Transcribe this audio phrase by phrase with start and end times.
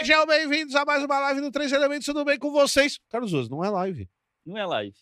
[0.00, 2.98] Sejam bem-vindos a mais uma live do Três Elementos, tudo bem com vocês?
[3.10, 4.08] Carlos Oso, não é live.
[4.44, 4.96] Não é live.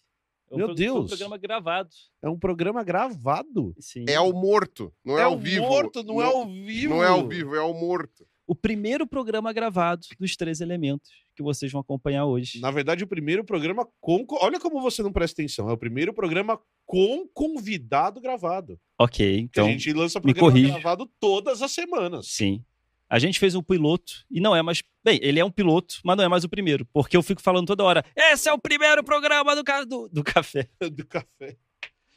[0.50, 1.08] É um Meu pro- foi um Deus.
[1.08, 1.90] programa gravado.
[2.22, 3.74] É um programa gravado.
[3.78, 4.04] Sim.
[4.08, 5.62] É ao morto, não é, ao o vivo.
[5.66, 6.94] morto, não, é ao vivo.
[6.94, 8.26] Não é ao vivo, é ao morto.
[8.46, 12.60] o primeiro programa gravado dos três elementos que vocês vão acompanhar hoje.
[12.60, 14.24] Na verdade, o primeiro programa com.
[14.40, 15.68] Olha como você não presta atenção.
[15.68, 18.78] É o primeiro programa com convidado gravado.
[18.98, 19.66] Ok, Que então.
[19.66, 22.28] a gente lança programa gravado todas as semanas.
[22.28, 22.64] Sim.
[23.08, 24.82] A gente fez um piloto e não é mais.
[25.04, 26.86] Bem, ele é um piloto, mas não é mais o primeiro.
[26.92, 30.24] Porque eu fico falando toda hora: esse é o primeiro programa do, ca- do, do
[30.24, 30.68] café.
[30.90, 31.56] do café.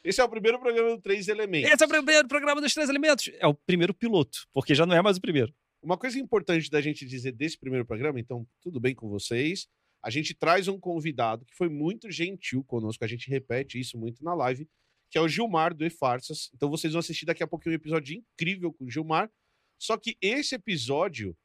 [0.02, 1.70] Esse é o primeiro programa do Três Elementos.
[1.70, 3.30] Esse é o primeiro programa dos três elementos.
[3.38, 5.52] É o primeiro piloto, porque já não é mais o primeiro.
[5.80, 9.68] Uma coisa importante da gente dizer desse primeiro programa, então, tudo bem com vocês.
[10.02, 14.22] A gente traz um convidado que foi muito gentil conosco, a gente repete isso muito
[14.22, 14.68] na live,
[15.10, 16.50] que é o Gilmar do E-Farsas.
[16.54, 19.30] Então vocês vão assistir daqui a pouquinho um episódio incrível com o Gilmar.
[19.78, 21.36] Só que esse episódio,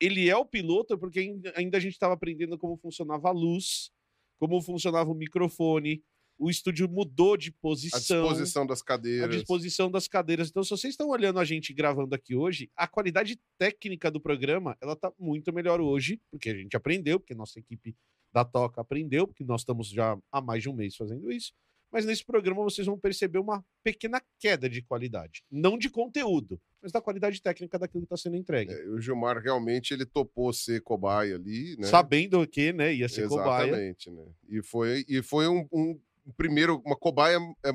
[0.00, 1.20] ele é o piloto porque
[1.54, 3.90] ainda a gente estava aprendendo como funcionava a luz,
[4.38, 6.02] como funcionava o microfone,
[6.38, 9.30] o estúdio mudou de A posição disposição das a cadeiras.
[9.36, 10.48] disposição das cadeiras.
[10.50, 14.76] Então, se vocês estão olhando a gente gravando aqui hoje, a qualidade técnica do programa,
[14.80, 17.94] ela tá muito melhor hoje, porque a gente aprendeu, porque nossa equipe
[18.32, 21.52] da Toca aprendeu, porque nós estamos já há mais de um mês fazendo isso.
[21.90, 25.42] Mas nesse programa vocês vão perceber uma pequena queda de qualidade.
[25.50, 28.72] Não de conteúdo, mas da qualidade técnica daquilo que está sendo entregue.
[28.72, 31.86] É, o Gilmar realmente ele topou ser cobaia ali, né?
[31.86, 33.68] Sabendo que, né, ia ser cobaia.
[33.68, 34.26] Exatamente, né?
[34.48, 35.98] E foi, e foi um- um
[36.36, 37.70] primeiro, uma cobaia é,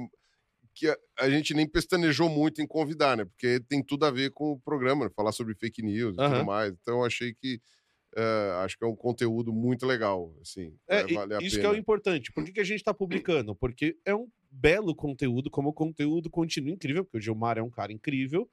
[0.74, 3.26] que a, a gente nem pestanejou muito em convidar, né?
[3.26, 5.12] Porque tem tudo a ver com o programa, né?
[5.16, 6.34] falar sobre fake news e Aham.
[6.34, 6.74] tudo mais.
[6.74, 7.62] Então eu achei que
[8.16, 10.76] é, acho que é um conteúdo muito legal, assim.
[10.88, 11.78] É, a isso que é o pena.
[11.78, 12.32] importante.
[12.32, 13.56] Por que, que a gente está publicando?
[13.56, 17.70] Porque é um belo conteúdo, como o conteúdo continua incrível, porque o Gilmar é um
[17.70, 18.50] cara incrível.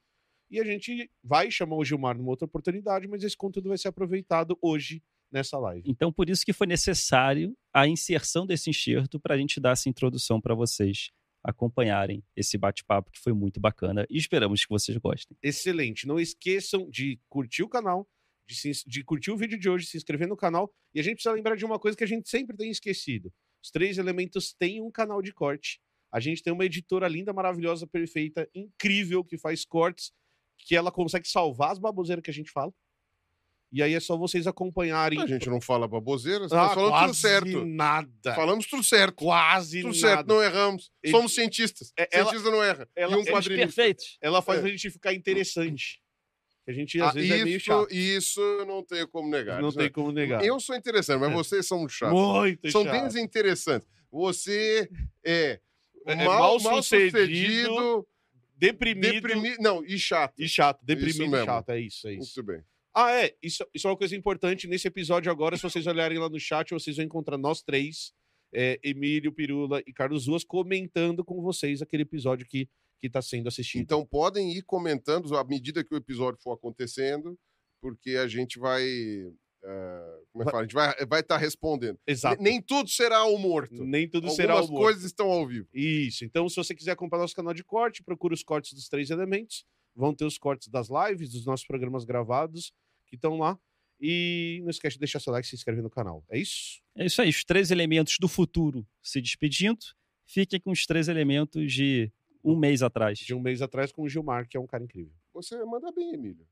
[0.51, 3.89] E a gente vai chamar o Gilmar numa outra oportunidade, mas esse conteúdo vai ser
[3.89, 5.83] aproveitado hoje nessa live.
[5.87, 9.89] Então, por isso que foi necessário a inserção desse enxerto para a gente dar essa
[9.89, 11.11] introdução para vocês
[11.43, 15.37] acompanharem esse bate-papo que foi muito bacana e esperamos que vocês gostem.
[15.43, 16.07] Excelente.
[16.07, 18.09] Não esqueçam de curtir o canal,
[18.47, 20.71] de, se de curtir o vídeo de hoje, se inscrever no canal.
[20.95, 23.33] E a gente precisa lembrar de uma coisa que a gente sempre tem esquecido.
[23.63, 25.81] Os três elementos têm um canal de corte.
[26.13, 30.11] A gente tem uma editora linda, maravilhosa, perfeita, incrível, que faz cortes,
[30.59, 32.73] que ela consegue salvar as baboseiras que a gente fala.
[33.71, 35.21] E aí é só vocês acompanharem.
[35.21, 37.65] A gente não fala baboseira, Ah, nós falamos tudo quase certo.
[37.67, 38.35] nada.
[38.35, 39.15] Falamos tudo certo.
[39.17, 39.99] Quase Tudo nada.
[40.17, 40.91] certo, não erramos.
[41.03, 41.93] Ele- Somos cientistas.
[41.99, 42.89] É, ela- Cientista não erra.
[42.97, 43.67] ela- e um eles quadrinista.
[43.67, 44.19] Perfeitos.
[44.23, 44.67] Ela faz É.
[44.67, 46.01] a gente ficar interessante.
[46.67, 47.89] A gente, às Ah, vezes, é meio isso, chato.
[47.95, 49.61] isso eu não tenho como negar.
[49.61, 50.45] Não Isso tem é- como negar.
[50.45, 51.35] Eu sou interessante, mas É.
[51.35, 52.19] vocês são chatos.
[52.19, 53.05] Muito São chato.
[53.05, 53.89] desinteressantes.
[54.11, 54.89] Você
[55.25, 55.61] é,
[56.07, 58.09] É mal, mal mal sucedido, sucedido,
[58.57, 59.57] Deprimido, deprimido.
[59.63, 60.35] Não, e chato.
[60.39, 60.79] e chato.
[60.79, 62.33] Isso Deprimido e chato, é isso, é isso.
[62.37, 62.63] Muito bem.
[62.95, 63.35] Ah, é.
[63.43, 64.67] Isso, isso é uma coisa importante.
[64.67, 68.13] Nesse episódio agora, se vocês olharem lá no chat, vocês vão encontrar nós três,
[68.53, 72.69] é, Emílio, Pirula e Carlos Ruas, comentando com vocês aquele episódio que,
[72.99, 73.83] que tá sendo assistido.
[73.83, 77.39] Então podem ir comentando à medida que o episódio for acontecendo,
[77.81, 78.83] porque a gente vai.
[78.85, 80.63] eh, como é que fala?
[80.63, 81.99] A gente vai estar vai tá respondendo.
[82.07, 82.43] Exato.
[82.43, 83.85] Nem tudo será o morto.
[83.85, 84.81] Nem tudo Algumas será humor.
[84.83, 85.69] coisas estão ao vivo.
[85.73, 86.25] Isso.
[86.25, 89.65] Então, se você quiser acompanhar nosso canal de corte, procura os cortes dos três elementos.
[89.99, 92.73] Vão ter os cortes das lives, dos nossos programas gravados,
[93.05, 93.59] que estão lá.
[94.01, 96.25] E não esquece de deixar seu like e se inscrever no canal.
[96.31, 96.81] É isso?
[96.95, 99.85] É isso aí, os três elementos do futuro se despedindo.
[100.25, 102.13] Fiquem com os três elementos de
[102.45, 103.19] um mês atrás.
[103.19, 105.13] De um mês atrás com o Gilmar, que é um cara incrível.
[105.35, 106.47] Você manda bem, Emílio.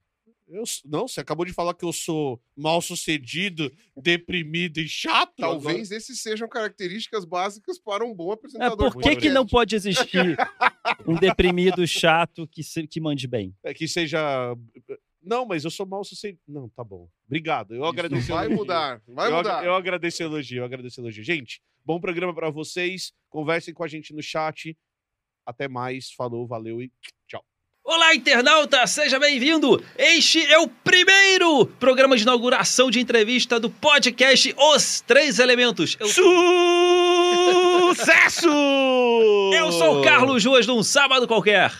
[0.48, 5.34] Eu, não, você acabou de falar que eu sou mal sucedido, deprimido e chato.
[5.36, 8.92] Talvez esses sejam características básicas para um bom É, apresentador.
[8.92, 10.36] por de que, que não pode existir
[11.06, 13.54] um deprimido chato que, se- que mande bem?
[13.64, 14.56] É que seja.
[15.20, 16.40] Não, mas eu sou mal sucedido.
[16.46, 17.08] Não, tá bom.
[17.26, 17.74] Obrigado.
[17.74, 18.32] Eu Isso agradeço.
[18.32, 18.56] o Vai elogio.
[18.58, 19.64] mudar, vai eu, ag- mudar.
[19.64, 21.24] eu agradeço o elogio, eu agradeço o elogio.
[21.24, 23.12] Gente, bom programa pra vocês.
[23.28, 24.78] Conversem com a gente no chat.
[25.44, 26.12] Até mais.
[26.12, 26.92] Falou, valeu e
[27.26, 27.44] tchau.
[27.88, 28.84] Olá, internauta!
[28.88, 29.80] Seja bem-vindo!
[29.96, 35.96] Este é o primeiro programa de inauguração de entrevista do podcast Os Três Elementos.
[36.00, 36.08] Eu,
[37.94, 38.48] Sucesso!
[39.54, 41.72] eu sou o Carlos Ruas de um sábado qualquer.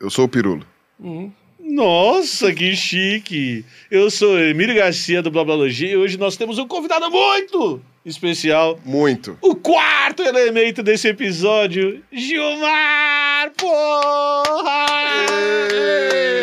[0.00, 0.66] Eu sou o Pirulo.
[1.66, 3.64] Nossa, que chique!
[3.90, 8.78] Eu sou Emílio Garcia do Blablalogia e hoje nós temos um convidado muito especial.
[8.84, 9.38] Muito.
[9.40, 13.50] O quarto elemento desse episódio, Gilmar!
[13.56, 14.86] Porra!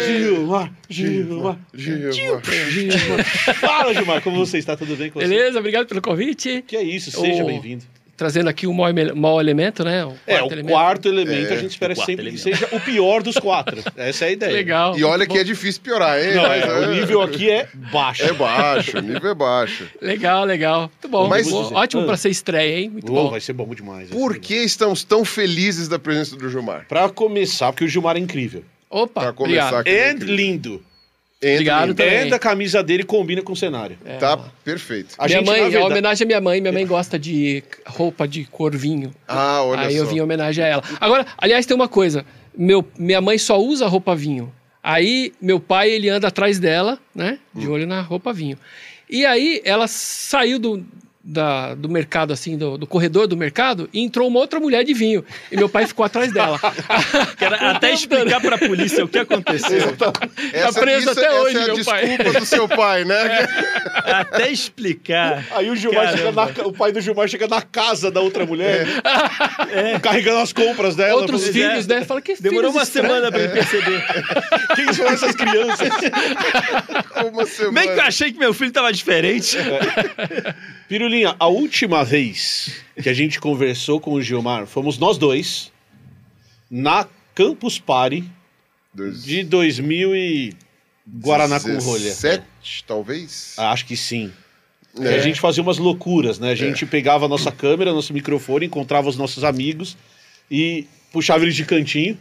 [0.08, 2.42] Gilmar, Gilmar, Gilmar.
[2.72, 3.24] Gilmar.
[3.56, 4.76] Fala, Gilmar, como você está?
[4.76, 5.28] Tudo bem com você?
[5.28, 6.64] Beleza, obrigado pelo convite.
[6.68, 7.86] Que é isso, seja O- bem-vindo.
[8.22, 8.86] Trazendo aqui o mau,
[9.16, 10.06] mau elemento, né?
[10.06, 10.68] O É, o elemento.
[10.72, 12.60] quarto elemento É, a gente espera o quarto sempre que elemento.
[12.60, 13.82] seja o pior dos quatro.
[13.98, 14.52] Essa é a ideia.
[14.54, 14.96] Legal.
[14.96, 16.36] E olha que é difícil piorar, hein?
[16.36, 18.22] Não, é, o nível aqui é baixo.
[18.24, 19.88] É baixo, o nível é baixo.
[20.00, 20.82] Legal, legal.
[20.82, 21.28] Muito bom.
[21.28, 21.76] Mas- muito bom.
[21.80, 22.06] Ótimo Ah.
[22.06, 22.90] pra ser estreia, hein?
[22.92, 23.30] Muito Uou, bom.
[23.32, 24.10] vai ser bom demais.
[24.12, 26.86] Por que estamos tão felizes da presença do Gilmar?
[26.88, 28.64] Pra começar, porque o Gilmar é incrível.
[28.88, 29.80] Opa, Pra começar obrigado.
[29.82, 29.90] aqui.
[29.90, 30.36] And incrível.
[30.36, 30.84] lindo.
[31.42, 32.32] Entre Obrigado também.
[32.32, 33.98] A camisa dele combina com o cenário.
[34.06, 34.46] É, Tá ó.
[34.64, 35.16] perfeito.
[35.18, 36.62] A minha gente, mãe, é verdade- homenagem à minha mãe.
[36.62, 39.12] Minha mãe gosta de roupa de cor vinho.
[39.28, 40.04] Ah, olha Aí só.
[40.04, 40.84] eu vim em homenagem a ela.
[41.00, 42.24] Agora, aliás, tem uma coisa.
[42.56, 44.54] Meu, minha mãe só usa roupa vinho.
[44.84, 47.40] Aí, meu pai, ele anda atrás dela, né?
[47.56, 47.72] De Hum.
[47.72, 48.58] olho na roupa vinho.
[49.10, 50.86] E aí, ela saiu do,
[51.24, 54.94] da- do mercado, assim, do, do corredor do mercado, e entrou uma outra mulher de
[54.94, 55.24] vinho.
[55.52, 56.60] E meu pai ficou atrás dela.
[57.38, 59.96] Quero até explicar pra polícia o que aconteceu.
[60.54, 62.08] Essa, preso isso- até essa hoje, é a meu pai.
[62.08, 63.48] desculpa do seu pai, né?
[64.04, 65.46] até explicar.
[65.52, 68.88] Aí o Gilmar chega na, o pai do Gilmar chega na casa da outra mulher,
[70.02, 71.22] carregando as compras dela.
[71.22, 72.04] Outros Falando, filhos, né?
[72.04, 73.10] Fala que Demorou uma estranhos.
[73.12, 74.04] semana pra ele perceber.
[74.76, 75.90] Quem são essas crianças?
[77.32, 77.74] Uma semana.
[77.80, 79.58] Bem que eu achei que meu filho tava diferente.
[81.12, 82.72] Pirulinha, a última vez
[83.02, 85.70] que a gente conversou com o Gilmar, fomos nós dois
[86.70, 87.06] na
[87.36, 88.24] Campus Party
[88.94, 90.54] Dois- de 2000 e
[91.06, 92.04] Guaraná com rolha.
[92.06, 92.46] 17,
[92.88, 93.56] talvez?
[93.58, 94.32] Ah, Acho que sim.
[95.02, 95.16] É.
[95.16, 96.52] A gente fazia umas loucuras, né?
[96.52, 99.98] A gente pegava a nossa câmera, nosso microfone, encontrava os nossos amigos
[100.50, 102.18] e puxava eles de cantinho.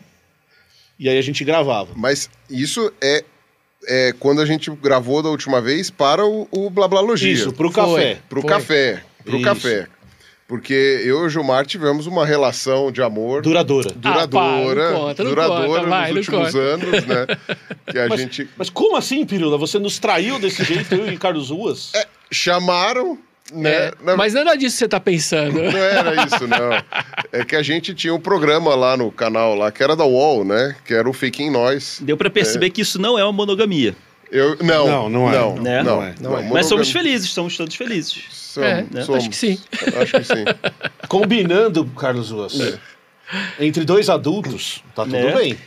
[0.99, 1.93] E aí a gente gravava.
[1.97, 3.25] Mas isso é,
[3.87, 7.33] é quando a gente gravou da última vez para o, o Blablalogia.
[7.33, 7.83] Isso, pro Foi.
[7.85, 8.19] café.
[8.29, 8.51] Pro Foi.
[8.51, 9.03] café.
[9.25, 9.45] Pro Isso.
[9.45, 9.87] café.
[10.49, 10.73] Porque
[11.05, 13.89] eu e o Gilmar tivemos uma relação de amor Duradoura.
[13.95, 16.59] duradoura, Ah, pá, não conta, não duradoura conta, vai, nos últimos conta.
[16.59, 17.27] anos, né?
[17.93, 19.57] Que a Mas- gente Mas como assim, Pirula?
[19.59, 21.93] Você nos traiu desse jeito, eu e Carlos Ruas?
[22.33, 23.17] chamaram,
[23.53, 23.71] né?
[23.71, 25.55] É, na- Mas nada disso você tá pensando.
[25.63, 26.71] Não era isso, não.
[27.33, 30.45] É que a gente tinha um programa lá no canal lá, que era da UOL,
[30.45, 30.75] né?
[30.85, 31.99] Que era o Fake em Nós.
[32.03, 33.95] Deu pra perceber que isso não é uma monogamia.
[34.31, 35.33] Eu, não, Não, não é.
[35.37, 35.83] Não, Né?
[35.83, 36.15] não, Não é.
[36.21, 36.43] não, Não é.
[36.51, 38.23] Mas somos felizes, somos todos felizes.
[38.31, 39.17] Somos, É, somos.
[39.23, 39.59] acho que sim.
[40.01, 40.45] Acho que sim.
[41.09, 42.79] Combinando, Carlos Ruas.
[43.59, 45.33] Entre dois adultos, tá tudo Né?
[45.35, 45.59] bem.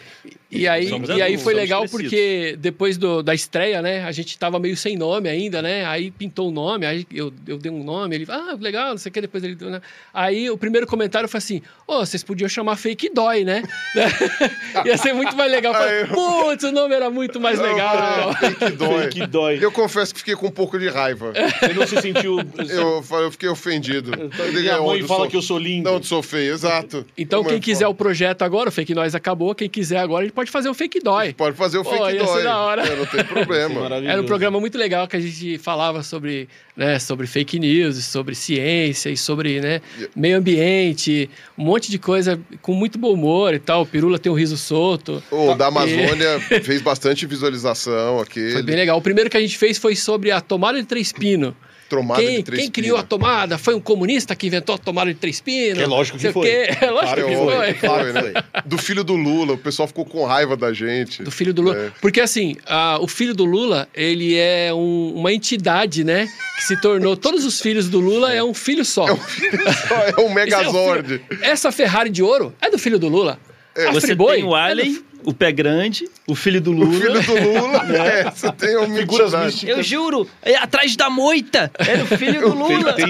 [0.53, 2.03] E aí, Somos e aí foi legal crescidos.
[2.03, 5.85] porque depois do- da estreia, né, a gente tava meio sem nome ainda, né?
[5.85, 9.09] Aí pintou o nome, aí eu, eu dei um nome, ele, ah, legal, não sei
[9.09, 9.81] o que, depois ele deu, né?
[10.13, 13.63] Aí o primeiro comentário foi assim: Ô, vocês podiam chamar Fake Dói, né?
[14.85, 15.73] Ia ser muito mais legal.
[15.73, 18.27] Eu Falei, Putz, o nome era muito mais legal.
[18.27, 19.07] Não, Fake dói.
[19.09, 19.59] Que dói.
[19.61, 21.33] Eu confesso que fiquei com um pouco de raiva.
[21.59, 22.37] Você não se sentiu.
[22.69, 24.11] Eu, falei- eu fiquei ofendido.
[24.53, 25.89] Minha mãe Onde fala sou- que eu sou lindo.
[25.91, 27.05] Não, sou feio, exato.
[27.17, 29.53] Então, Minha quem mãe quiser fala, o projeto agora, o Fake Nós acabou.
[29.55, 31.33] Quem quiser agora, ele pode fazer o Fake Dói.
[31.33, 32.43] Pode fazer o Pô, fake ia ser dói.
[32.43, 32.85] da hora.
[32.85, 33.87] É, não tem problema.
[34.05, 38.35] Era um programa muito legal que a gente falava sobre, né, sobre fake news, sobre
[38.35, 39.81] ciência e sobre né,
[40.15, 43.81] meio ambiente, um monte de coisa com muito bom humor e tal.
[43.81, 45.21] O Pirula tem um riso solto.
[45.31, 48.63] O da Amazônia fez bastante visualização Foi aquele.
[48.63, 48.97] bem legal.
[48.97, 51.53] O primeiro que a gente fez foi sobre a tomada de três pinos.
[51.89, 55.13] Tromada Quem, de três quem criou a tomada foi um comunista que inventou a tomada
[55.13, 55.79] de três pinos.
[55.81, 56.49] É lógico que foi.
[56.49, 57.73] É lógico Claro que foi.
[57.73, 57.73] foi.
[58.03, 58.33] Foi, né?
[58.65, 61.21] Do filho do Lula, o pessoal ficou com raiva da gente.
[61.23, 61.77] Do filho do Lula.
[61.77, 61.91] É.
[62.01, 66.27] Porque assim, a- o filho do Lula, ele é um- uma entidade, né?
[66.57, 67.15] Que se tornou.
[67.17, 69.05] Todos os filhos do Lula é, um filho só.
[69.07, 71.21] É um Megazord.
[71.41, 73.39] Essa Ferrari de ouro é do filho do Lula.
[73.75, 77.21] A Você Friboi tem o é Alien, o pé grande, o filho do O Lula.
[77.21, 77.83] filho do Lula.
[77.97, 79.77] é, você tem uma Figuras místicas.
[79.77, 81.71] Eu juro, é atrás da moita.
[81.79, 82.93] É do filho do Lula.
[82.93, 83.07] Tem,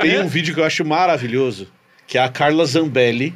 [0.00, 1.68] tem um vídeo que eu acho maravilhoso,
[2.06, 3.34] que é a Carla Zambelli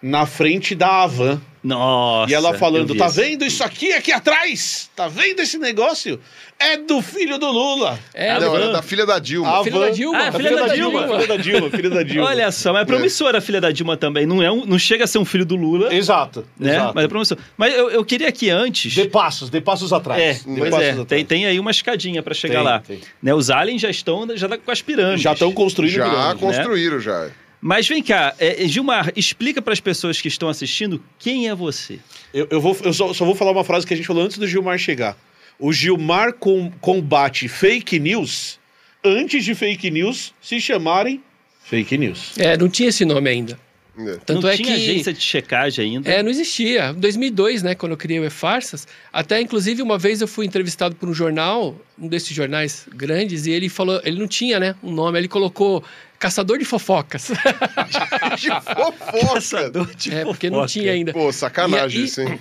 [0.00, 1.40] na frente da Avan.
[1.66, 2.30] Nossa.
[2.30, 3.16] E ela falando: tá isso.
[3.20, 4.88] vendo isso aqui aqui atrás?
[4.94, 6.20] Tá vendo esse negócio?
[6.58, 7.98] É do filho do Lula.
[8.14, 9.60] É, Não, era da filha da Dilma.
[9.60, 10.18] A filha da Dilma.
[10.18, 11.06] Ah, A filha da Dilma.
[11.06, 12.28] Filha da Dilma, filha da Dilma.
[12.30, 14.24] Olha só, mas é promissora a filha da Dilma também.
[14.24, 16.46] Não, é um- não chega a ser um filho do Lula, Exato.
[16.58, 16.70] né?
[16.76, 16.92] exato.
[16.94, 17.40] Mas é promissora.
[17.58, 18.90] Mas eu, eu queria que antes.
[18.92, 20.22] De passos, de passos atrás.
[20.22, 21.08] É, de pois passos é, atrás.
[21.08, 22.78] tem, tem aí uma escadinha pra chegar Tem, lá.
[22.80, 23.00] tem.
[23.22, 25.20] Né, os aliens já estão já tá com as pirâmides.
[25.22, 26.40] Já estão construindo Já pirâmide.
[26.40, 27.28] construíram, já.
[27.60, 31.98] Mas vem cá, é, Gilmar, explica para as pessoas que estão assistindo quem é você.
[32.32, 34.38] Eu, eu, vou, eu só, só vou falar uma frase que a gente falou antes
[34.38, 35.16] do Gilmar chegar.
[35.58, 38.58] O Gilmar com- combate fake news
[39.02, 41.22] antes de fake news se chamarem
[41.64, 42.32] fake news.
[42.38, 43.58] É, não tinha esse nome ainda.
[43.98, 44.18] É.
[44.26, 46.10] Tanto não é tinha que agência de checagem ainda.
[46.10, 46.90] É, não existia.
[46.90, 50.94] Em 2002, né, quando eu criei o E-Farsas, até inclusive uma vez eu fui entrevistado
[50.94, 54.92] por um jornal, um desses jornais grandes, e ele falou, ele não tinha, né, um
[54.92, 55.82] nome, ele colocou
[56.18, 57.30] Caçador de Fofocas.
[58.38, 59.34] De fofoca.
[59.34, 60.72] Caçador de é, porque não fofoca.
[60.72, 61.12] tinha ainda.
[61.12, 62.40] Pô, sacanagem E isso, hein?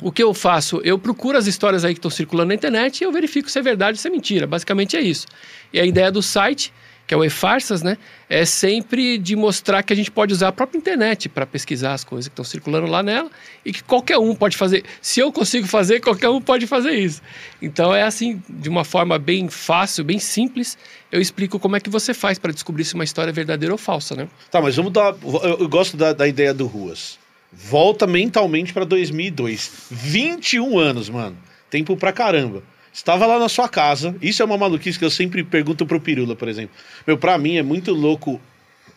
[0.00, 0.80] O que eu faço?
[0.84, 3.62] Eu procuro as histórias aí que estão circulando na internet e eu verifico se é
[3.62, 4.46] verdade ou se é mentira.
[4.46, 5.26] Basicamente é isso.
[5.72, 6.72] E a ideia do site,
[7.06, 10.52] que é o E-Farsas, né, é sempre de mostrar que a gente pode usar a
[10.52, 13.30] própria internet para pesquisar as coisas que estão circulando lá nela
[13.64, 14.84] e que qualquer um pode fazer.
[15.00, 17.20] Se eu consigo fazer, qualquer um pode fazer isso.
[17.60, 20.78] Então é assim, de uma forma bem fácil, bem simples,
[21.10, 23.78] eu explico como é que você faz para descobrir se uma história é verdadeira ou
[23.78, 24.28] falsa, né?
[24.50, 25.14] Tá, mas vamos dar.
[25.42, 27.18] Eu, gosto da, da ideia do Ruas.
[27.52, 29.88] Volta mentalmente pra 2002.
[29.90, 31.36] 21 anos, mano.
[31.68, 32.62] Tempo pra caramba.
[32.92, 34.14] Estava lá na sua casa.
[34.20, 36.76] Isso é uma maluquice que eu sempre pergunto pro Pirula, por exemplo.
[37.06, 38.40] Meu, pra mim é muito louco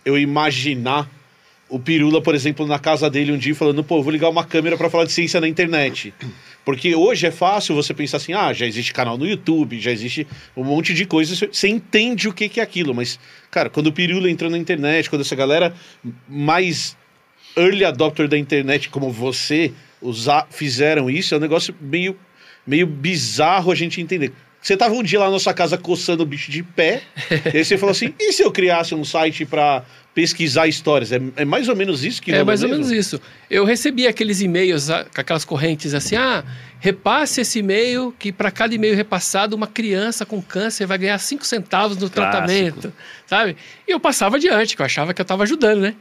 [0.03, 1.09] eu imaginar
[1.67, 4.77] o Pirula, por exemplo, na casa dele um dia falando, pô, vou ligar uma câmera
[4.77, 6.13] pra falar de ciência na internet.
[6.63, 10.27] Porque hoje é fácil você pensar assim, ah, já existe canal no YouTube, já existe
[10.55, 13.93] um monte de coisas, você entende o que que é aquilo, mas, cara, quando o
[13.93, 15.73] Pirula entrou na internet, quando essa galera
[16.27, 16.95] mais
[17.57, 19.71] early adopter da internet como você
[20.01, 22.17] usar, fizeram isso, é um negócio meio,
[22.65, 24.31] meio bizarro a gente entender.
[24.61, 27.03] Você tava um dia lá na nossa casa coçando o bicho de pé,
[27.53, 31.11] e aí você falou assim, e se eu criasse um site pra pesquisar histórias?
[31.11, 33.21] É, é mais ou menos isso que É mais ou menos isso.
[33.47, 36.43] Eu recebi aqueles e-mails, aquelas correntes assim: ah,
[36.79, 41.45] repasse esse e-mail que para cada e-mail repassado, uma criança com câncer vai ganhar 5
[41.45, 42.31] centavos no Clássico.
[42.31, 42.93] tratamento,
[43.27, 43.57] sabe?
[43.87, 45.95] E eu passava adiante, que eu achava que eu estava ajudando, né?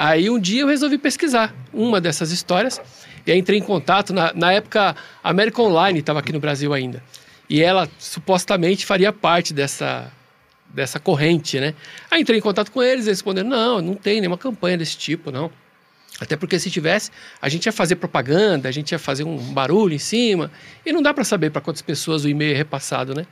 [0.00, 2.80] Aí um dia eu resolvi pesquisar uma dessas histórias
[3.26, 4.12] e aí entrei em contato.
[4.12, 7.02] Na, na época, a América Online estava aqui no Brasil ainda.
[7.50, 10.08] E ela supostamente faria parte dessa,
[10.68, 11.74] dessa corrente, né?
[12.08, 15.32] Aí entrei em contato com eles, eles responderam: não, não tem nenhuma campanha desse tipo,
[15.32, 15.50] não.
[16.20, 17.10] Até porque se tivesse,
[17.42, 20.48] a gente ia fazer propaganda, a gente ia fazer um barulho em cima,
[20.86, 23.26] e não dá para saber para quantas pessoas o e-mail é repassado, né?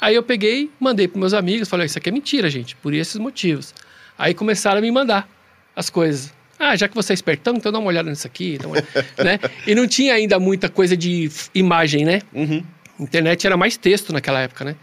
[0.00, 3.16] Aí eu peguei, mandei para meus amigos, falei: isso aqui é mentira, gente, por esses
[3.16, 3.74] motivos.
[4.16, 5.33] Aí começaram a me mandar
[5.74, 6.32] as coisas.
[6.58, 9.06] Ah, já que você é espertão, então dá uma olhada nisso aqui, dá uma olhada,
[9.24, 9.38] né?
[9.66, 12.20] E não tinha ainda muita coisa de imagem, né?
[12.32, 12.62] Uhum.
[12.98, 14.76] Internet era mais texto naquela época, né?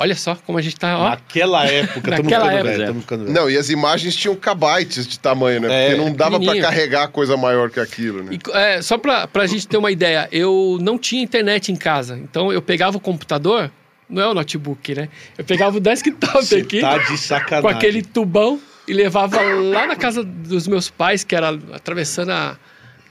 [0.00, 1.10] Olha só como a gente tá, ó.
[1.10, 2.94] Naquela época, estamos ficando época, velho, é.
[2.94, 3.34] ficando velho.
[3.34, 5.68] Não, e as imagens tinham kbytes de tamanho, né?
[5.68, 6.64] É, Porque não dava pra pequenininho.
[6.64, 8.32] carregar coisa maior que aquilo, né?
[8.32, 12.16] E, é, só pra, pra gente ter uma ideia, eu não tinha internet em casa.
[12.16, 13.72] Então eu pegava o computador,
[14.08, 15.08] não é o notebook, né?
[15.36, 17.62] Eu pegava o desktop Você aqui, tá de sacanagem.
[17.62, 22.56] com aquele tubão, e levava lá na casa dos meus pais, que era atravessando a.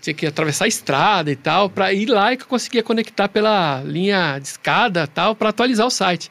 [0.02, 3.28] Tinha que atravessar a estrada e tal, pra ir lá e que eu conseguia conectar
[3.28, 6.30] pela linha de escada e tal, pra atualizar o site.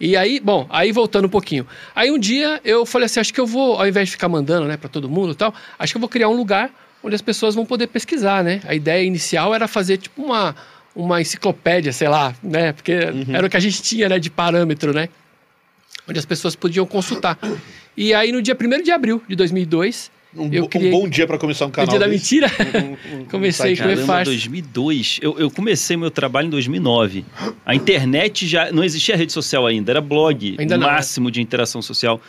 [0.00, 1.66] E aí, bom, aí voltando um pouquinho.
[1.94, 4.68] Aí um dia eu falei assim, acho que eu vou, ao invés de ficar mandando,
[4.68, 6.70] né, para todo mundo e tal, acho que eu vou criar um lugar
[7.02, 8.60] onde as pessoas vão poder pesquisar, né?
[8.64, 10.54] A ideia inicial era fazer tipo uma,
[10.94, 12.72] uma enciclopédia, sei lá, né?
[12.72, 12.92] Porque
[13.32, 15.08] era o que a gente tinha, né, de parâmetro, né?
[16.08, 17.38] Onde as pessoas podiam consultar.
[18.00, 21.26] E aí no dia 1 de abril de 2002, Um, eu criei- um bom dia
[21.26, 21.88] pra começar um canal.
[21.90, 22.34] dia da desse.
[22.40, 23.82] mentira, Um- um- um comecei com o desse.
[23.82, 24.24] Caramba, E-Farsa.
[24.30, 25.18] 2002.
[25.20, 27.24] Eu, eu comecei meu trabalho em 2009.
[27.66, 30.92] A internet já não existia rede social ainda, era blog, Ainda o não, né?
[30.92, 32.20] máximo de interação social.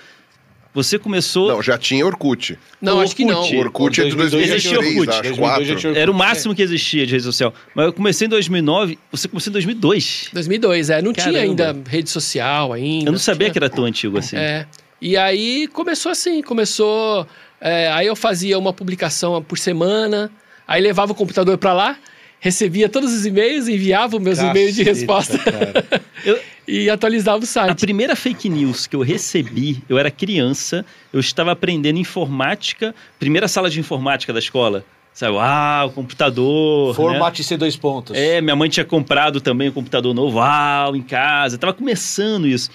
[0.73, 2.57] Você começou, Não, já tinha Orkut.
[2.79, 3.39] Não, o acho que não.
[3.41, 3.55] Orkut.
[3.55, 5.09] O Orkut é de 2002 já 2003, tinha Orkut.
[5.09, 5.79] acho, 2002 já 4.
[5.93, 7.53] tinha era o máximo que existia de rede social.
[7.75, 10.29] Mas eu comecei em 2009, você começou em 2002.
[10.31, 11.01] 2002, é.
[11.01, 11.41] Não tinha Caramba.
[11.41, 13.09] ainda rede social ainda.
[13.09, 14.35] Eu não sabia tinha- que era tão antigo assim.
[14.37, 14.65] É.
[15.01, 17.25] E aí começou assim, começou.
[17.61, 20.31] é, aí eu fazia uma publicação por semana,
[20.67, 21.97] aí levava o computador para lá,
[22.39, 25.85] recebia todos os e-mails, enviava os meus e-mails de resposta cara.
[26.67, 27.79] e atualizava o A site.
[27.79, 33.69] primeira fake news que eu recebi, eu era criança, eu estava aprendendo informática, primeira sala
[33.69, 34.83] de informática da escola.
[35.11, 36.89] Sabe, ah, o computador.
[36.89, 36.93] né?
[36.95, 38.15] Formate C dois pontos.
[38.15, 41.57] É, minha mãe tinha comprado também um computador novo, uau, em casa.
[41.57, 42.69] Tava começando isso.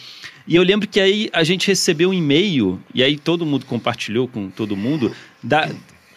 [0.47, 4.29] E eu lembro que aí a gente recebeu um e-mail, e aí todo mundo compartilhou
[4.29, 5.71] com todo mundo, da,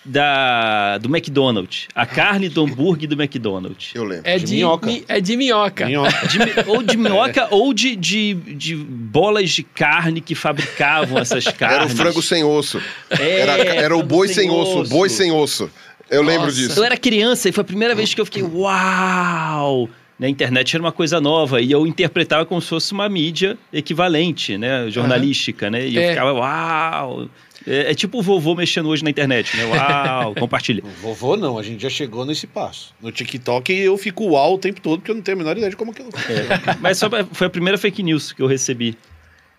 [0.03, 1.87] da, do McDonald's.
[1.95, 3.91] A carne do hambúrguer do McDonald's.
[3.93, 4.23] Eu lembro.
[4.29, 4.85] É De de, minhoca.
[4.87, 5.85] mi- é de minhoca.
[5.85, 6.27] Minhoca.
[6.27, 11.77] De ou de minhoca ou de, de, de bolas de carne que fabricavam essas carnes.
[11.77, 12.81] Era o frango sem osso.
[13.09, 14.79] É, Era, era o boi sem osso.
[14.81, 15.69] o Boi sem osso.
[16.09, 16.55] Eu lembro Nossa.
[16.57, 16.79] disso.
[16.79, 19.89] Eu era criança e foi a primeira vez que eu fiquei, uau!
[20.19, 24.57] Na internet era uma coisa nova e eu interpretava como se fosse uma mídia equivalente,
[24.57, 24.89] né?
[24.89, 25.87] Jornalística, né?
[25.87, 26.09] E eu É.
[26.09, 27.29] ficava, uau!
[27.67, 29.65] É, é tipo o vovô mexendo hoje na internet, né?
[29.65, 30.33] Uau!
[30.39, 30.81] Compartilha.
[31.01, 32.93] Vovô não, a gente já chegou nesse passo.
[33.01, 35.69] No TikTok eu fico uau o tempo todo porque eu não tenho a menor ideia
[35.69, 36.09] de como que eu...
[36.81, 38.97] Mas só foi a primeira fake news que eu recebi.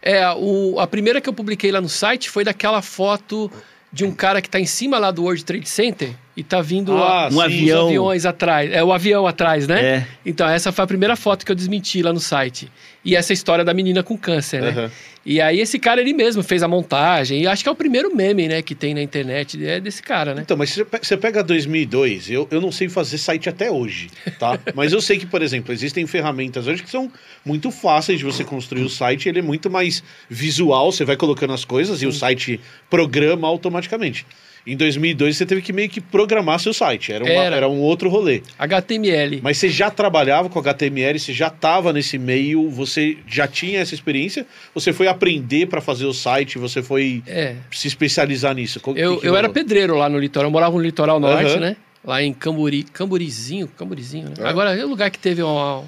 [0.02, 3.50] É, o, a primeira que eu publiquei lá no site foi daquela foto
[3.92, 6.96] de um cara que tá em cima lá do World Trade Center e tá vindo
[6.96, 7.80] Ah, a- um avião.
[7.80, 8.70] os aviões atrás.
[8.72, 9.84] É o avião atrás, né?
[9.84, 10.06] É.
[10.24, 12.70] Então, essa foi a primeira foto que eu desmenti lá no site.
[13.04, 14.68] E essa história da menina com câncer, né?
[14.68, 14.90] Aham.
[15.26, 17.42] E aí esse cara ele mesmo fez a montagem.
[17.42, 19.62] E acho que é o primeiro meme, né, que tem na internet.
[19.66, 20.42] É desse cara, né?
[20.42, 24.58] Então, mas você pega 2002, eu, eu não sei fazer site até hoje, tá?
[24.74, 27.10] Mas eu sei que, por exemplo, existem ferramentas hoje que são
[27.44, 31.52] muito fáceis de você construir o site, ele é muito mais visual, você vai colocando
[31.52, 34.24] as coisas e o site programa automaticamente.
[34.66, 37.56] Em 2002, você teve que meio que programar seu site, era, uma- Era.
[37.56, 38.42] era um outro rolê.
[38.58, 39.40] HTML.
[39.42, 43.94] Mas você já trabalhava com HTML, você já estava nesse meio, você já tinha essa
[43.94, 47.54] experiência, você foi aprender para fazer o site, você foi É.
[47.72, 48.80] se especializar nisso.
[48.94, 50.48] Eu, que que eu era pedreiro lá no litoral.
[50.48, 51.60] Eu morava no litoral norte, Aham.
[51.60, 51.76] né?
[52.04, 52.84] Lá em Camburi.
[52.84, 53.68] Camburizinho?
[53.68, 54.34] Camburizinho, né?
[54.38, 54.46] É.
[54.48, 55.82] Agora é o lugar que teve uma,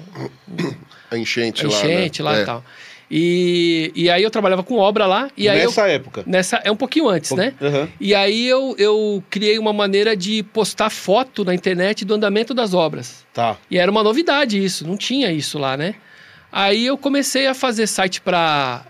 [1.09, 1.75] A enchente a lá.
[1.75, 2.29] enchente né?
[2.29, 2.41] lá É.
[2.41, 2.63] e tal.
[3.13, 5.29] E, e aí eu trabalhava com obra lá.
[5.35, 6.23] E aí eu, Nessa época.
[6.25, 7.53] nessa É um pouquinho antes, né?
[7.61, 7.89] Aham.
[7.99, 12.73] E aí eu, eu criei uma maneira de postar foto na internet do andamento das
[12.73, 13.25] obras.
[13.33, 13.57] Tá.
[13.69, 15.95] E era uma novidade isso, não tinha isso lá, né?
[16.49, 18.85] Aí eu comecei a fazer site para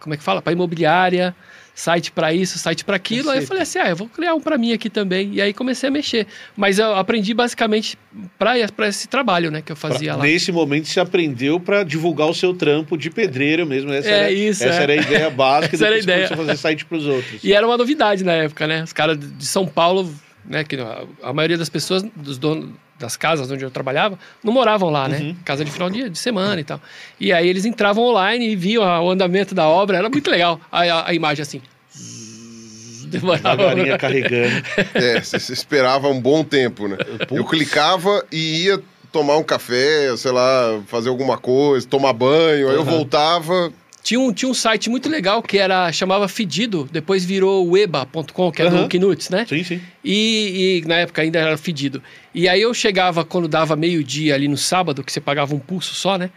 [0.00, 0.40] como é que fala?
[0.40, 1.34] Para imobiliária,
[1.76, 3.28] site para isso, site para aquilo.
[3.30, 5.34] Aí eu falei assim, ah, eu vou criar um para mim aqui também.
[5.34, 6.26] E aí comecei a mexer.
[6.56, 7.98] Mas eu aprendi basicamente
[8.38, 10.22] para esse trabalho, né, que eu fazia Pra- lá.
[10.24, 13.92] Nesse momento você aprendeu para divulgar o seu trampo de pedreiro mesmo.
[13.92, 14.82] Essa É era, isso, Essa é.
[14.84, 15.76] era a ideia básica.
[15.76, 16.24] Essa era a você ideia.
[16.32, 17.44] a fazer site para os outros.
[17.44, 18.82] E era uma novidade na época, né?
[18.82, 20.10] Os caras de São Paulo,
[20.46, 20.64] né?
[20.64, 20.76] Que
[21.22, 25.18] a maioria das pessoas, dos donos das casas onde eu trabalhava, não moravam lá, né?
[25.18, 25.36] Uhum.
[25.44, 26.80] Casa de final de, de semana e tal.
[27.20, 30.60] E aí eles entravam online e viam a- o andamento da obra, era muito legal.
[30.72, 31.60] A, a, a imagem assim.
[33.08, 33.56] Demorava.
[33.56, 34.62] Devagarinho carregando.
[34.94, 36.96] É, você se esperava um bom tempo, né?
[37.30, 38.82] Eu clicava e ia
[39.12, 43.72] tomar um café, sei lá, fazer alguma coisa, tomar banho, aí eu voltava.
[44.06, 48.62] Tinha um, tinha um site muito legal que era chamava Fedido, depois virou weba.com, que
[48.62, 48.82] é Aham.
[48.86, 49.44] do Knuts, né?
[49.48, 49.80] Sim, sim.
[50.04, 52.00] E, e na época ainda era fedido.
[52.32, 55.92] E aí eu chegava quando dava meio-dia ali no sábado, que você pagava um pulso
[55.92, 56.30] só, né?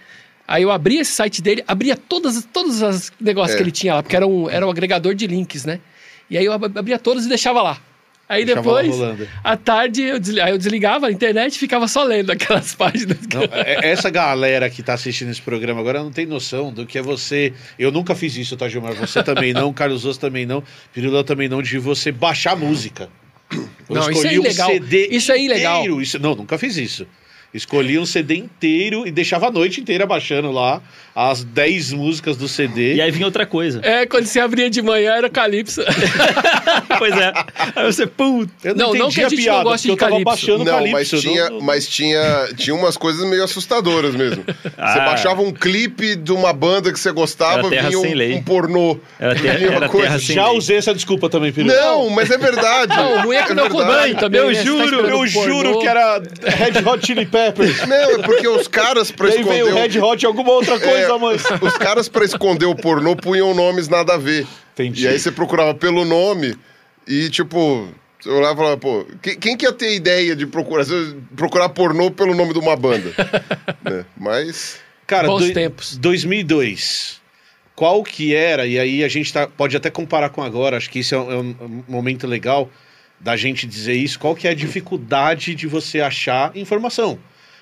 [0.47, 3.57] Aí eu abria esse site dele, abria todas, todos os negócios É.
[3.57, 5.79] que ele tinha lá, porque era um, era um agregador de links, né?
[6.27, 7.79] E aí eu ab- abria todos e deixava lá.
[8.29, 8.95] Aí Deixava depois,
[9.43, 13.17] à tarde, eu, desli- aí eu desligava a internet e ficava só lendo aquelas páginas.
[13.33, 16.85] Não, eu- é- essa galera que tá assistindo esse programa agora não tem noção do
[16.85, 17.51] que é você.
[17.79, 18.93] Eu nunca fiz isso, tá, Gilmar?
[18.93, 20.63] Você também não, Carlos Osso também não,
[20.93, 23.09] Pirula também não, de você baixar música.
[23.51, 24.69] Eu Não, isso escolhi é ilegal.
[24.69, 25.79] Um CD Isso é ilegal.
[25.79, 25.99] inteiro.
[25.99, 27.07] Isso, não, nunca fiz isso.
[27.53, 30.81] Escolhi um CD inteiro e deixava a noite inteira baixando lá
[31.15, 32.93] as 10 músicas do CD.
[32.95, 33.81] E aí vinha outra coisa.
[33.83, 35.81] É, quando você abria de manhã era Calypso.
[36.97, 37.33] pois é.
[37.75, 38.51] Aí você, puta.
[38.63, 40.47] Eu Não, não entendi que a gente não piada, goste porque eu de tava Calypso.
[40.47, 40.93] baixando Não, Calypso.
[41.15, 44.43] mas tinha, não- mas tinha, tinha umas coisas meio assustadoras mesmo.
[44.63, 45.05] Você Ah.
[45.05, 48.33] baixava um clipe de uma banda que você gostava, Terra vinha Sem um, Lei.
[48.35, 48.97] um pornô.
[49.19, 50.57] Era, ter, Vinha uma era coisa- terra sem Já lei.
[50.57, 51.73] usei essa desculpa também, Pirula.
[51.75, 52.95] Não, mas é verdade.
[52.95, 53.83] Não, o ruim é que não verdade.
[53.83, 54.39] acompanha também.
[54.39, 54.53] eu né?
[54.53, 55.79] Você tá juro, esperando eu o juro pornô.
[55.79, 57.38] que era Red Hot Chili Peppers.
[57.87, 59.73] Não, é porque os caras pra E aí veio esconder.
[59.73, 61.35] o Red Hot e alguma outra coisa, É, mãe.
[61.61, 64.45] Os caras, pra esconder o pornô, punham nomes nada a ver.
[64.73, 65.05] Entendi.
[65.05, 66.55] E aí você procurava pelo nome
[67.07, 67.87] e, tipo,
[68.25, 70.85] eu olhava e falava, pô, quem, quem que ia ter ideia de procurar,
[71.35, 73.11] procurar pornô pelo nome de uma banda?
[73.83, 74.05] né?
[74.17, 74.77] Mas.
[75.07, 75.97] Cara, Bons doi- tempos.
[75.97, 77.19] 2002.
[77.75, 80.99] Qual que era, e aí a gente tá, pode até comparar com agora, acho que
[80.99, 82.69] isso é um, é um momento legal
[83.21, 87.17] da gente dizer isso, qual que é a dificuldade de você achar informação?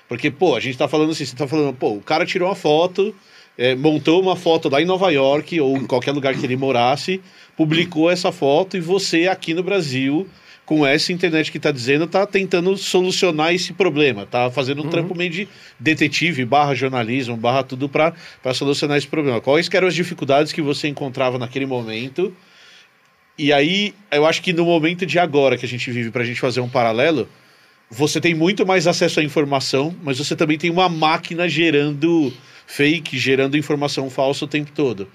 [0.08, 2.54] Porque, pô, a gente tá falando assim, você tá falando, pô, o cara tirou uma
[2.54, 3.14] foto,
[3.56, 7.20] é, montou uma foto lá em Nova York, ou em qualquer lugar que ele morasse,
[7.56, 10.26] publicou essa foto, e você aqui no Brasil,
[10.64, 15.14] com essa internet que tá dizendo, tá tentando solucionar esse problema, tá fazendo um trampo
[15.14, 15.48] meio de
[15.80, 18.14] detetive, barra jornalismo, barra tudo para
[18.54, 19.40] solucionar esse problema.
[19.40, 22.34] Quais que eram as dificuldades que você encontrava naquele momento?
[23.38, 26.40] E aí, eu acho que no momento de agora que a gente vive, pra gente
[26.40, 27.28] fazer um paralelo,
[27.90, 32.32] você tem muito mais acesso à informação, mas você também tem uma máquina gerando
[32.66, 35.08] fake, gerando informação falsa o tempo todo.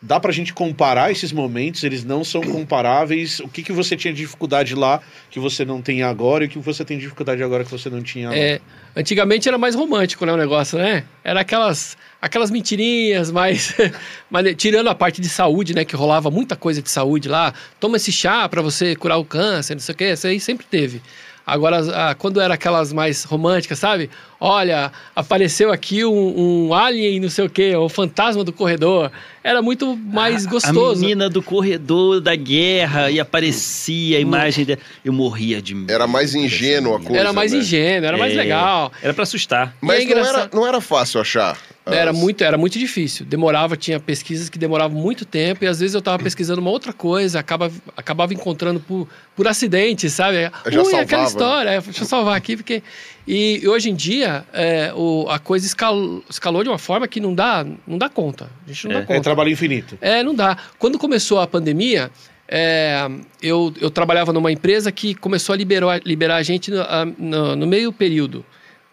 [0.00, 1.82] Dá pra gente comparar esses momentos?
[1.82, 3.40] Eles não são comparáveis.
[3.40, 6.58] O que, que você tinha dificuldade lá que você não tem agora e o que
[6.58, 8.28] você tem dificuldade agora que você não tinha?
[8.34, 8.60] É,
[8.94, 11.04] antigamente era mais romântico, né, o negócio, né?
[11.22, 13.74] Era aquelas, aquelas mentirinhas, mas,
[14.30, 17.54] mas tirando a parte de saúde, né, que rolava muita coisa de saúde lá.
[17.80, 20.66] Toma esse chá para você curar o câncer, não sei o quê, isso aí sempre
[20.66, 21.00] teve.
[21.46, 24.08] Agora, ah, quando era aquelas mais românticas, sabe?
[24.40, 29.12] Olha, apareceu aqui um, um alien, não sei o quê, o fantasma do corredor.
[29.42, 30.98] Era muito mais A- gostoso.
[30.98, 34.80] A menina do corredor da guerra e aparecia a imagem dela.
[35.04, 35.92] Eu morria de medo.
[35.92, 37.18] Era mais ingênua a coisa.
[37.18, 37.58] era mais né?
[37.58, 38.90] ingênuo, era mais É, legal.
[39.02, 39.76] Era pra assustar.
[39.82, 41.58] Mas é não, era, não era fácil achar.
[41.86, 43.26] Era as- muito, era muito difícil.
[43.26, 46.92] Demorava, tinha pesquisas que demoravam muito tempo e às vezes eu estava pesquisando uma outra
[46.94, 50.50] coisa, acaba, acabava encontrando por, por acidente, sabe?
[50.66, 51.28] Já Ui, salvava, aquela né?
[51.28, 52.82] história, é, deixa eu salvar aqui, porque.
[53.28, 57.20] E, e hoje em dia, é, o, a coisa escalou, escalou de uma forma que
[57.20, 58.48] não dá, não dá conta.
[58.66, 58.94] A gente não É.
[58.94, 59.20] dá É conta.
[59.20, 59.98] trabalho infinito.
[60.00, 60.56] É, não dá.
[60.78, 62.10] Quando começou a pandemia,
[62.48, 63.08] é,
[63.42, 66.82] eu, eu trabalhava numa empresa que começou a liberar, liberar a gente no,
[67.18, 68.44] no- no meio período.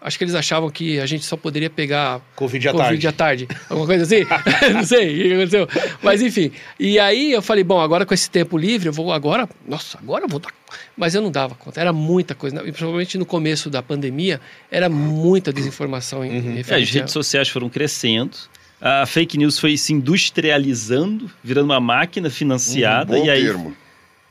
[0.04, 3.08] Acho que eles achavam que a gente só poderia pegar Covid à Covid tarde.
[3.08, 3.48] à tarde.
[3.70, 4.26] Alguma coisa assim?
[4.74, 5.68] não sei o que aconteceu.
[6.02, 6.52] Mas enfim.
[6.80, 9.48] E aí eu falei, bom, agora com esse tempo livre, eu vou agora.
[9.68, 10.50] Nossa, agora eu vou dar.
[10.98, 11.80] Mas eu não dava conta.
[11.80, 12.58] Era muita coisa.
[12.62, 16.62] E principalmente no começo da pandemia, era muita desinformação em Uhum.
[16.68, 18.36] É, as redes sociais foram crescendo.
[18.80, 23.16] A fake news foi se industrializando, virando uma máquina financiada.
[23.16, 23.76] Bom e aí termo.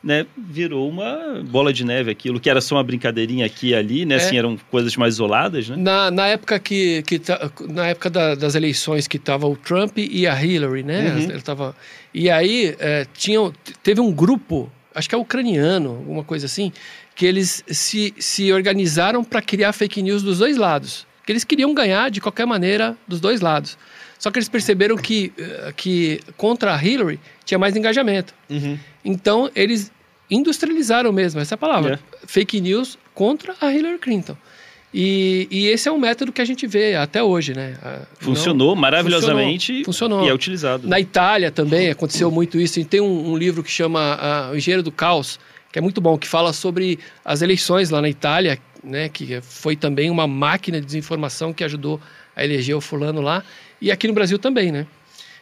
[0.02, 4.06] Né, virou uma bola de neve aquilo, que era só uma brincadeirinha aqui e ali,
[4.06, 4.14] né?
[4.14, 4.16] É.
[4.18, 5.76] Assim, eram coisas mais isoladas, né?
[5.76, 7.20] Na, na época que, que
[7.68, 11.10] na época da- das eleições que tava o Trump e a Hillary, né?
[11.10, 11.18] Uhum.
[11.30, 11.76] Ele tava,
[12.14, 16.72] e aí é, tinham, teve um grupo, acho que é ucraniano, alguma coisa assim,
[17.14, 21.06] que eles se, se organizaram para criar fake news dos dois lados.
[21.26, 23.76] Que eles queriam ganhar de qualquer maneira dos dois lados.
[24.20, 28.32] Só que eles perceberam que, eh, que contra a Hillary tinha mais engajamento.
[28.48, 28.78] Uhum.
[29.04, 29.90] Então, eles
[30.30, 31.98] industrializaram mesmo, essa é palavra.
[32.26, 34.36] Fake news contra a Hillary Clinton.
[34.92, 37.76] E, e esse é um método que a gente vê até hoje, né?
[37.82, 40.24] Ah, Funcionou maravilhosamente Funcionou, funcionou.
[40.26, 40.82] e é utilizado.
[40.82, 42.78] não- Na Itália também aconteceu muito isso.
[42.80, 45.38] E tem um, um livro que chama ah, O Engenheiro do Caos,
[45.72, 49.08] que é muito bom, que fala sobre as eleições lá na Itália, né?
[49.08, 52.00] Que foi também uma máquina de desinformação que ajudou
[52.34, 53.44] a eleger o fulano lá.
[53.80, 54.86] E aqui no Brasil também, né?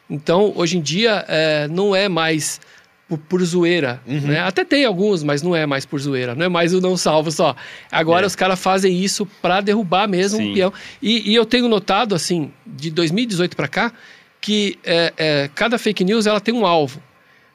[0.09, 2.61] Então, hoje em dia, eh, não é mais
[3.09, 4.41] por, por zoeira, né?
[4.41, 6.35] Até tem alguns, mas não é mais por zoeira.
[6.35, 7.57] Não é mais o não salvo só.
[7.91, 8.27] Agora É.
[8.27, 10.51] os caras fazem isso para derrubar mesmo Sim.
[10.51, 10.73] um peão.
[11.03, 13.93] E, e eu tenho notado, assim, de 2018 para cá,
[14.41, 17.03] que é, é, cada fake news ela tem um alvo.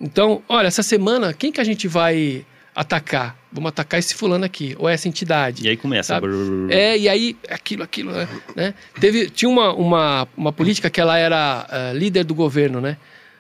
[0.02, 3.38] Então, olha, essa semana, quem que a gente vai atacar?
[3.52, 5.66] Vamos atacar esse fulano aqui, ou essa entidade.
[5.66, 6.16] E aí começa.
[6.16, 6.28] Sabe?
[6.70, 8.28] É, e aí, aquilo, aquilo, né?
[8.56, 8.74] né?
[9.00, 12.98] Teve, tinha uma, uma, uma política que ela era eh, líder do governo, né?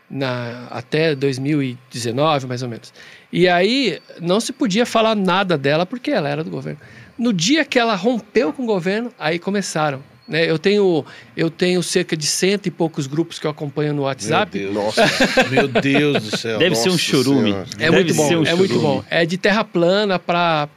[0.10, 2.94] Na, até 2019, mais ou menos.
[3.32, 6.80] E aí, não se podia falar nada dela porque ela era do governo.
[7.18, 10.04] No dia que ela rompeu com o governo, aí começaram.
[10.28, 10.50] Né?
[10.50, 11.06] Eu, tenho,
[11.36, 14.58] eu tenho cerca de cento e poucos grupos que eu acompanho no WhatsApp.
[14.58, 14.86] Meu Deus.
[14.86, 16.60] Nossa, Meu Deus do céu.
[16.60, 16.98] Deve ser um.
[16.98, 17.66] Senhora.
[17.78, 19.04] É Deve muito bom, ser um é muito bom.
[19.10, 20.68] É de terra plana pra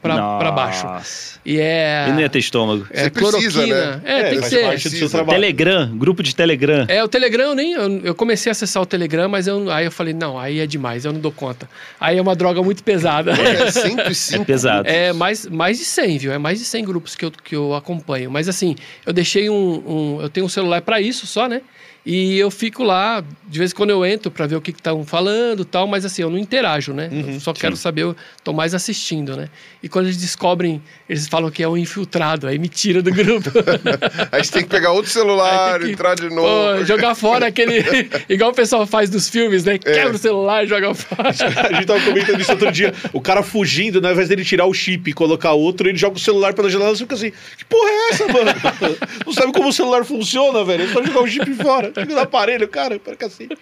[0.55, 0.85] baixo.
[1.45, 2.07] E é.
[2.09, 2.85] E não ia ter estômago.
[2.91, 3.95] é Você precisa, cloroquina.
[3.97, 4.01] né?
[4.05, 4.61] É, É, tem que ser.
[4.63, 5.09] parte do seu Precisa.
[5.09, 5.39] trabalho.
[5.39, 6.85] Telegram, grupo de Telegram.
[6.89, 7.71] É, o Telegram eu nem.
[7.73, 10.67] Eu, eu comecei a acessar o Telegram, mas eu, aí eu falei, não, aí é
[10.67, 11.69] demais, eu não dou conta.
[11.99, 13.31] Aí é uma droga muito pesada.
[13.31, 14.41] é 105.
[14.41, 14.87] É pesado.
[14.87, 16.31] É mais, mais de 100, viu?
[16.33, 18.29] É mais de 100 grupos que eu, que eu acompanho.
[18.29, 19.83] Mas assim, eu deixei um.
[20.17, 21.61] um- eu tenho um celular para isso só, né?
[22.09, 25.03] E eu fico lá, de vez em quando eu entro para ver o que estão
[25.03, 27.09] falando e tal, mas assim, eu não interajo, né?
[27.11, 28.15] Uhum, eu só quero saber, eu
[28.45, 29.49] tô mais assistindo, né?
[29.83, 33.51] E quando eles descobrem, eles falam que é um infiltrado, aí me tira do grupo.
[34.31, 36.85] Aí você tem que pegar outro celular, que- entrar de Pô, novo.
[36.85, 37.83] jogar fora aquele.
[38.29, 39.77] Igual o pessoal faz dos filmes, né?
[39.77, 41.29] Quebra o celular e joga fora.
[41.67, 42.93] A gente tava comentando isso outro dia.
[43.11, 46.15] O cara fugindo, né, ao invés dele tirar o chip e colocar outro, ele joga
[46.15, 48.51] o celular pela janela e fica assim: Que porra é essa, mano?
[49.25, 50.83] Não sabe como o celular funciona, velho?
[50.83, 51.91] É só jogar o chip fora.
[52.05, 53.57] No aparelho, cara, para cacete.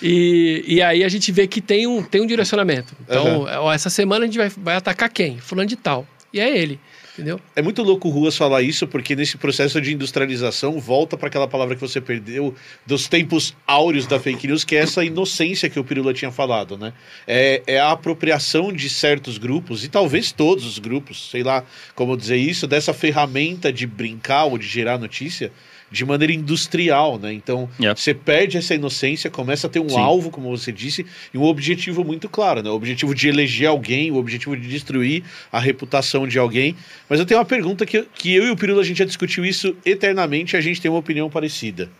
[0.00, 2.94] E, e aí a gente vê que tem um, tem um direcionamento.
[3.02, 5.38] Então, ó, essa semana a gente vai, vai atacar quem?
[5.38, 6.06] Fulano de tal.
[6.32, 6.80] E é ele,
[7.12, 7.38] entendeu?
[7.54, 11.46] É muito louco o Ruas falar isso, porque nesse processo de industrialização volta para aquela
[11.46, 12.54] palavra que você perdeu
[12.86, 16.78] dos tempos áureos da fake news, que é essa inocência que o Pirula tinha falado,
[16.78, 16.94] né?
[17.26, 21.62] É, é a apropriação de certos grupos, e talvez todos os grupos, sei lá
[21.94, 25.52] como dizer isso, dessa ferramenta de brincar ou de gerar notícia
[25.92, 27.32] de maneira industrial, né?
[27.32, 29.98] Então, você perde essa inocência, começa a ter um Sim.
[29.98, 32.70] alvo, como você disse, e um objetivo muito claro, né?
[32.70, 36.74] O objetivo de eleger alguém, o objetivo de destruir a reputação de alguém.
[37.08, 39.44] Mas eu tenho uma pergunta que, que eu e o Pirula a gente já discutiu
[39.44, 41.90] isso eternamente e a gente tem uma opinião parecida.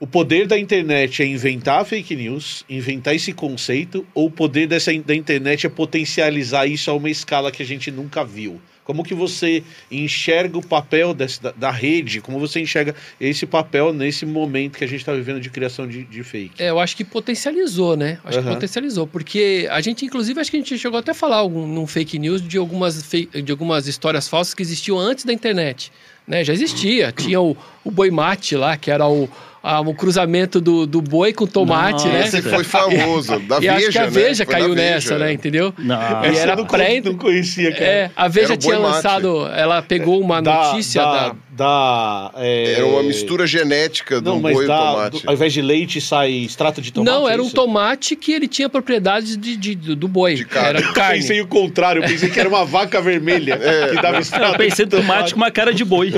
[0.00, 4.92] O poder da internet é inventar fake news, inventar esse conceito, ou o poder dessa,
[4.98, 8.60] da internet é potencializar isso a uma escala que a gente nunca viu?
[8.84, 12.20] Como que você enxerga o papel dessa, da, da rede?
[12.20, 16.04] Como você enxerga esse papel nesse momento que a gente está vivendo de criação de,
[16.04, 16.62] de fake?
[16.62, 18.18] É, eu acho que potencializou, né?
[18.24, 18.54] Acho que Aham.
[18.54, 19.06] potencializou.
[19.06, 22.18] Porque a gente, inclusive, acho que a gente chegou até a falar algum, num fake
[22.18, 25.90] news de algumas, de algumas histórias falsas que existiam antes da internet.
[26.28, 26.44] Né?
[26.44, 27.10] Já existia.
[27.10, 29.30] Tinha o, o boi mate lá, que era o,
[29.64, 32.08] a- o cruzamento do, do boi com tomate, Nossa.
[32.08, 32.24] né?
[32.26, 34.10] Esse foi famoso, da e Veja, acho que a né?
[34.10, 35.32] Veja da caiu Veja, nessa, né?
[35.32, 35.72] Entendeu?
[35.78, 35.96] Não.
[36.26, 37.84] E era eu não, pré- não conhecia, cara.
[37.84, 38.96] É, a Veja tinha boi mate.
[38.96, 44.40] lançado, ela pegou uma Da- notícia da, da, da, é, Era uma mistura genética Não,
[44.40, 45.22] mas boi e tomate.
[45.22, 47.12] do- ao invés de leite sai extrato de tomate.
[47.12, 47.54] Não, é era um isso?
[47.54, 50.34] tomate que ele tinha propriedades de, de- do do boi.
[50.34, 50.68] De carne.
[50.70, 51.18] Era Eu carne.
[51.20, 53.58] pensei o contrário, eu pensei que era uma vaca vermelha
[53.90, 56.12] que dava extrato Eu pensei no de tomate com uma cara de boi.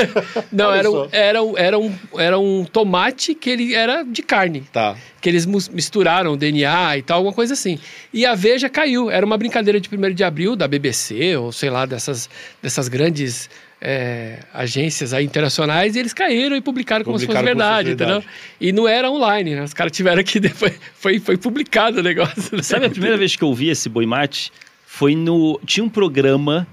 [0.52, 4.64] Não, era um, era, um, era, um, era um tomate que ele era de carne.
[4.72, 4.96] Tá.
[5.20, 7.78] Que eles misturaram DNA e tal, alguma coisa assim.
[8.12, 9.10] E a Veja caiu.
[9.10, 12.28] Era uma brincadeira de 1 de abril da BBC, ou sei lá, dessas,
[12.62, 13.48] dessas grandes
[13.80, 17.76] é, agências aí internacionais, e eles caíram e publicaram como se fosse Publicaram como se
[17.76, 18.24] fosse verdade, verdade.
[18.26, 18.68] entendeu?
[18.68, 19.62] E não era online, né?
[19.62, 20.78] Os caras tiveram que depois.
[20.94, 22.56] Foi, foi publicado o negócio.
[22.56, 22.62] né?
[22.62, 24.52] Sabe a primeira vez que eu vi esse boi mate?
[24.86, 25.58] Foi no.
[25.64, 26.66] Tinha um programa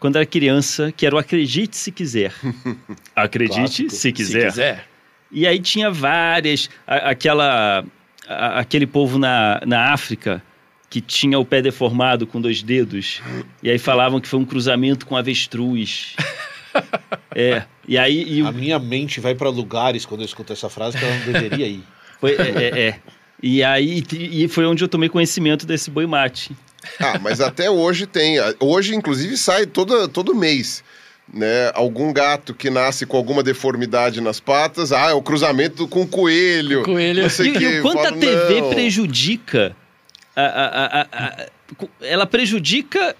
[0.00, 2.32] quando era criança que era o Acredite Se Quiser.
[3.14, 3.90] Acredite.
[3.90, 4.46] Se Se Quiser.
[4.50, 4.84] quiser.
[5.30, 6.70] E aí tinha várias.
[6.86, 7.84] a- aquela.
[8.28, 10.42] a- aquele povo na, na África
[10.88, 13.20] que tinha o pé deformado com dois dedos.
[13.60, 16.14] E aí falavam que foi um cruzamento com avestruz.
[17.36, 17.64] É.
[17.88, 18.22] E aí.
[18.28, 21.16] E o- A minha mente vai pra lugares quando eu escuto essa frase que ela
[21.16, 21.82] não deveria ir.
[22.20, 23.00] foi, é, é, é.
[23.42, 26.52] E aí e foi onde eu tomei conhecimento desse boi mate.
[27.00, 28.36] Ah, mas até hoje tem.
[28.60, 30.84] Hoje, inclusive, sai todo, todo mês.
[31.32, 31.72] Né?
[31.74, 36.82] Algum gato que nasce com alguma deformidade nas patas, ah, é o cruzamento com coelho.
[36.84, 37.22] Coelho.
[37.22, 37.64] Não sei E, o quê.
[37.64, 38.70] e o quanto a Falo, TV não.
[38.70, 39.74] prejudica.
[40.36, 41.46] a- a- a- a- a-
[42.02, 43.16] ela prejudica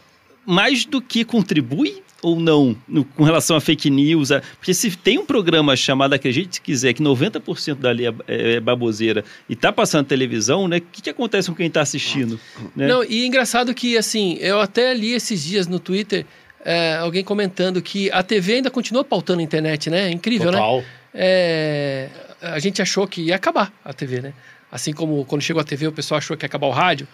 [0.46, 4.32] mais do que contribui ou não no- com relação a fake news?
[4.32, 8.60] a- porque se tem um programa chamado Acredite Se Quiser, que 90% dali é, é
[8.60, 10.78] baboseira e tá passando na televisão, né?
[10.78, 12.40] O que, que acontece com quem tá assistindo?
[12.74, 12.86] Né?
[12.88, 16.24] Não, e engraçado que, assim, eu até li esses dias no Twitter
[16.64, 20.08] é, alguém comentando que a TV ainda continua pautando a internet, né?
[20.08, 20.56] É incrível, né?
[20.58, 20.82] Total.
[21.12, 22.08] É,
[22.40, 24.32] a gente achou que ia acabar a TV, né?
[24.72, 27.06] Assim como quando chegou a TV o pessoal achou que ia acabar o rádio.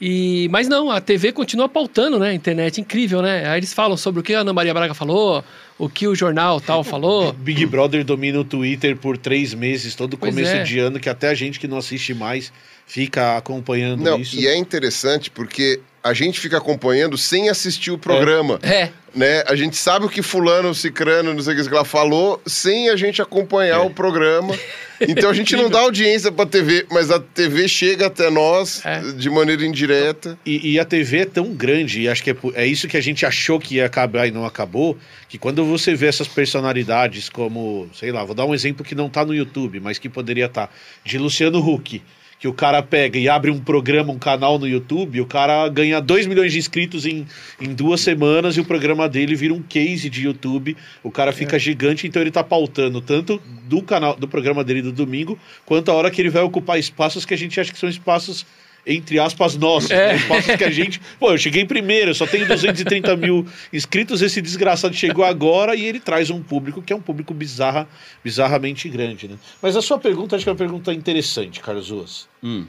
[0.00, 2.30] E, mas não, a TV continua pautando, né?
[2.30, 3.48] A internet, incrível, né?
[3.48, 5.44] Aí eles falam sobre o que a Ana Maria Braga falou,
[5.76, 7.32] o que o jornal tal falou.
[7.32, 10.62] Big Brother domina o Twitter por três meses, todo Pois começo é.
[10.62, 12.52] de ano, que até a gente que não assiste mais
[12.86, 14.36] fica acompanhando Não, isso.
[14.36, 18.58] e é interessante porque a gente fica acompanhando sem assistir o programa.
[18.62, 19.42] É, Né?
[19.46, 22.88] A gente sabe o que fulano, cicrano, não sei o que que ela falou, sem
[22.90, 23.84] a gente acompanhar É.
[23.84, 24.54] o programa.
[25.00, 29.00] Então a gente não dá audiência pra TV, mas a TV chega até nós É.
[29.12, 30.36] de maneira indireta.
[30.44, 33.00] E, e a TV é tão grande, e acho que é, é isso que a
[33.00, 37.88] gente achou que ia acabar e não acabou, que quando você vê essas personalidades como,
[37.94, 40.68] sei lá, vou dar um exemplo que não tá no YouTube, mas que poderia estar,
[41.04, 42.02] de Luciano Huck,
[42.38, 46.00] que o cara pega e abre um programa, um canal no YouTube, o cara ganha
[46.00, 47.26] 2 milhões de inscritos em,
[47.60, 51.58] em duas semanas e o programa dele vira um case de YouTube, o cara fica
[51.58, 55.94] gigante, então ele tá pautando tanto do canal, do programa dele do domingo, quanto a
[55.94, 58.46] hora que ele vai ocupar espaços que a gente acha que são espaços
[58.88, 59.90] entre aspas, nossos.
[59.90, 60.08] É.
[60.08, 60.16] né?
[60.16, 61.00] Espaços que a gente.
[61.20, 64.22] Pô, eu cheguei em primeiro, eu só tenho 230 mil inscritos.
[64.22, 67.86] Esse desgraçado chegou agora e ele traz um público que é um público bizarra,
[68.24, 69.36] bizarramente grande, né?
[69.60, 72.26] Mas a sua pergunta, acho que é uma pergunta interessante, Carlos Ruas.
[72.42, 72.64] Hum.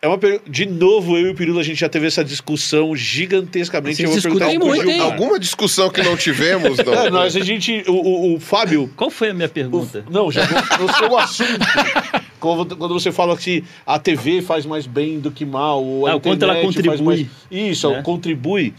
[0.00, 0.40] É uma per...
[0.48, 3.98] De novo, eu e o Pirula, a gente já teve essa discussão gigantescamente.
[3.98, 5.00] Vocês eu vou perguntar discutem muito, hein?
[5.00, 6.94] Alguma discussão que não tivemos, não.
[6.94, 7.84] É, nós, a gente.
[7.86, 8.90] O, o, o Fábio.
[8.96, 10.04] Qual foi a minha o- pergunta?
[10.10, 11.50] não, já no, no seu assunto.
[12.42, 16.16] Quando, você fala que a TV faz mais bem do que mal, ou a Ah,
[16.16, 18.02] o quanto ela contribui, mais- Isso, né?
[18.02, 18.74] contribui.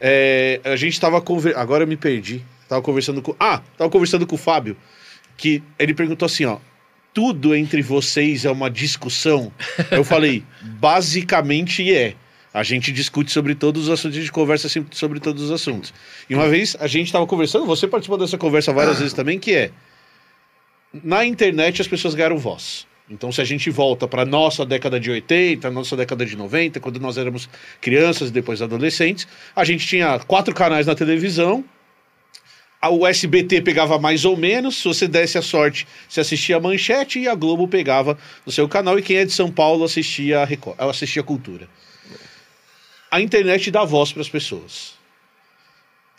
[0.00, 1.60] É, a gente tava conversando.
[1.60, 2.42] Agora eu me perdi.
[2.68, 3.34] Tava conversando com.
[3.38, 4.76] Ah, tava conversando com o Fábio.
[5.36, 6.58] Que ele perguntou assim: ó.
[7.12, 9.52] Tudo entre vocês é uma discussão?
[9.92, 10.42] Eu falei,
[10.80, 12.16] basicamente é.
[12.52, 15.94] A gente discute sobre todos os assuntos, a gente conversa sempre sobre todos os assuntos.
[16.28, 19.52] E uma vez a gente estava conversando, você participou dessa conversa várias vezes também, que
[19.54, 19.70] é
[20.92, 22.84] na internet as pessoas ganharam voz.
[23.08, 26.98] Então, se a gente volta para nossa década de 80, nossa década de 90, quando
[26.98, 27.48] nós éramos
[27.80, 31.64] crianças e depois adolescentes, a gente tinha quatro canais na televisão.
[32.80, 36.60] a- O SBT pegava mais ou menos, se você desse a sorte, você assistia a
[36.60, 38.98] Manchete e a Globo pegava no seu canal.
[38.98, 41.66] E quem é de São Paulo assistia a Record, assistia a Cultura.
[43.10, 44.94] A internet dá voz para as pessoas.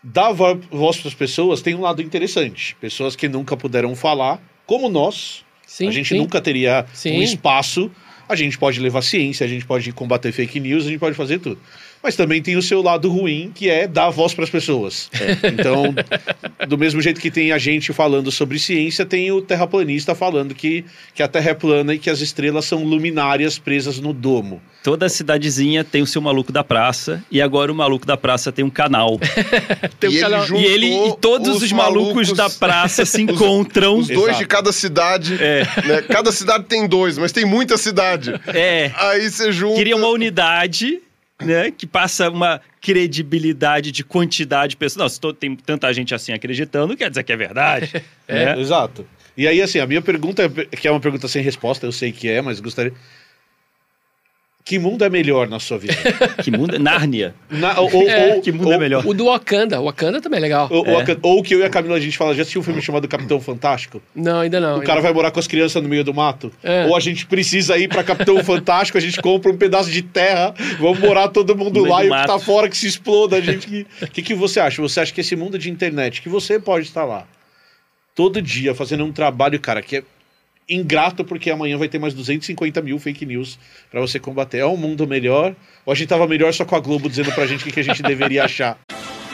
[0.02, 2.76] Vo- voz para as pessoas tem um lado interessante.
[2.80, 6.18] Pessoas que nunca puderam falar, como nós, Sim, a gente sim.
[6.18, 7.18] nunca teria Sim.
[7.18, 7.90] um espaço.
[8.28, 11.38] A gente pode levar ciência, a gente pode combater fake news, a gente pode fazer
[11.38, 11.60] tudo.
[12.06, 15.10] Mas também tem o seu lado ruim, que é dar voz para as pessoas.
[15.42, 15.92] Então,
[16.68, 20.84] do mesmo jeito que tem a gente falando sobre ciência, tem o terraplanista falando que,
[21.12, 24.62] que a Terra é plana e que as estrelas são luminárias presas no domo.
[24.84, 28.64] Toda cidadezinha tem o seu maluco da praça, e agora o maluco da praça tem
[28.64, 29.18] um canal.
[29.98, 33.20] Tem um E ele canal- juntou e ele e todos os, malucos, da praça se
[33.22, 33.98] encontram.
[33.98, 34.38] Os dois Exato.
[34.38, 35.36] de cada cidade.
[35.40, 35.64] É.
[35.84, 36.02] né?
[36.02, 38.32] Cada cidade tem dois, mas tem muita cidade.
[38.46, 38.92] É.
[38.94, 39.74] Aí você junta.
[39.76, 41.00] Queria uma unidade,
[41.42, 41.70] né?
[41.70, 44.96] Que passa uma credibilidade de quantidade de pessoas.
[44.96, 47.92] Não, se to- tem tanta gente assim acreditando, quer dizer que é verdade.
[48.28, 48.58] né?
[48.58, 49.06] Exato.
[49.36, 52.10] E aí, assim, a minha pergunta, é- que é uma pergunta sem resposta, eu sei
[52.12, 52.92] que é, mas gostaria.
[54.66, 55.94] Que mundo é melhor na sua vida?
[56.42, 56.76] Que mundo.
[56.76, 57.32] Nárnia.
[57.48, 59.06] Na- ou, ou- É, ou- que mundo é ou- melhor?
[59.06, 59.80] O do Wakanda.
[59.80, 60.66] O Wakanda também é legal.
[60.72, 61.06] Ou, É.
[61.22, 63.40] ou que eu e a Camila a gente fala, já assistiu um filme chamado Capitão
[63.40, 64.02] Fantástico?
[64.12, 64.78] Não, ainda não.
[64.78, 66.50] O cara vai morar com as crianças no meio do mato?
[66.64, 66.84] É.
[66.86, 70.52] Ou a gente precisa ir pra Capitão Fantástico, a gente compra um pedaço de terra,
[70.80, 73.36] vamos morar todo mundo lá e o que tá fora que se exploda.
[73.36, 73.86] A gente que...
[74.02, 74.82] O que, que você acha?
[74.82, 77.24] Você acha que esse mundo de internet, que você pode estar lá
[78.16, 80.02] todo dia fazendo um trabalho, cara, que é
[80.68, 83.58] ingrato porque amanhã vai ter mais 250 mil fake news
[83.90, 84.58] pra você combater.
[84.58, 85.54] É um mundo melhor?
[85.84, 87.80] Ou a gente tava melhor só com a Globo dizendo pra gente o que, que
[87.80, 88.78] a gente deveria achar?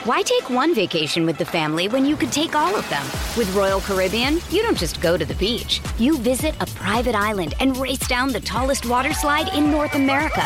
[0.05, 3.03] Why take one vacation with the family when you could take all of them?
[3.37, 5.79] With Royal Caribbean, you don't just go to the beach.
[5.97, 10.43] You visit a private island and race down the tallest water slide in North America.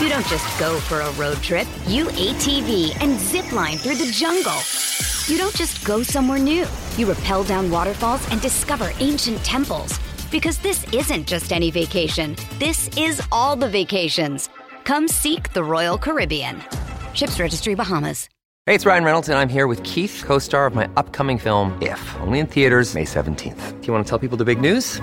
[0.00, 1.66] You don't just go for a road trip.
[1.86, 4.60] You ATV and zip line through the jungle.
[5.28, 6.66] You don't just go somewhere new.
[6.98, 9.98] You rappel down waterfalls and discover ancient temples.
[10.30, 12.36] Because this isn't just any vacation.
[12.58, 14.48] This is all the vacations.
[14.84, 16.62] Come seek the Royal Caribbean.
[17.14, 18.28] Ships Registry Bahamas.
[18.66, 21.76] Hey, it's Ryan Reynolds, and I'm here with Keith, co star of my upcoming film,
[21.82, 23.80] If, only in theaters, May 17th.
[23.80, 25.00] Do you want to tell people the big news?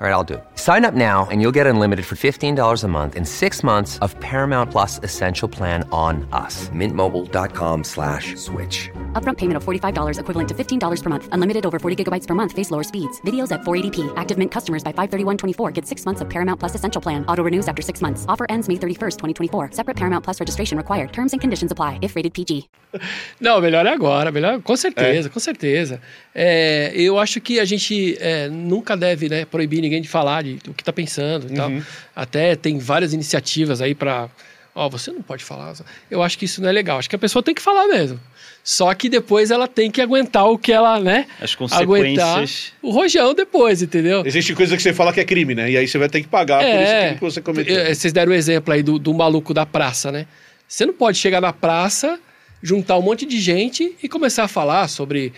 [0.00, 0.44] All right, I'll do it.
[0.54, 4.18] Sign up now and you'll get unlimited for $15 a month and six months of
[4.20, 6.70] Paramount Plus Essential Plan on us.
[6.70, 8.88] Mintmobile.com slash switch.
[9.12, 11.28] Upfront payment of $45 equivalent to $15 per month.
[11.32, 12.52] Unlimited over 40 gigabytes per month.
[12.52, 13.20] Face lower speeds.
[13.26, 14.10] Videos at 480p.
[14.16, 17.22] Active Mint customers by 531.24 get six months of Paramount Plus Essential Plan.
[17.26, 18.24] Auto renews after six months.
[18.26, 19.72] Offer ends May 31st, 2024.
[19.72, 21.12] Separate Paramount Plus registration required.
[21.12, 22.70] Terms and conditions apply if rated PG.
[23.38, 26.00] Não, melhor agora, melhor, com certeza, com certeza.
[26.34, 30.56] É, eu acho que a gente é, nunca deve né, proibir ninguém de falar de,
[30.56, 31.72] do que está pensando e tal.
[32.14, 34.28] Até tem várias iniciativas aí para.
[34.74, 35.72] Ó, você não pode falar.
[36.10, 36.98] Eu acho que isso não é legal.
[36.98, 38.20] Acho que a pessoa tem que falar mesmo.
[38.62, 41.26] Só que depois ela tem que aguentar o que ela, né?
[41.40, 42.72] As Aguentar consequências.
[42.82, 44.22] o rojão depois, entendeu?
[44.24, 45.70] Existe coisa que você fala que é crime, né?
[45.70, 47.78] E aí você vai ter que pagar por esse crime que você cometeu.
[47.78, 50.26] é, Vocês deram o exemplo aí do, do maluco da praça, né?
[50.68, 52.20] Você não pode chegar na praça,
[52.62, 55.32] juntar um monte de gente e começar a falar sobre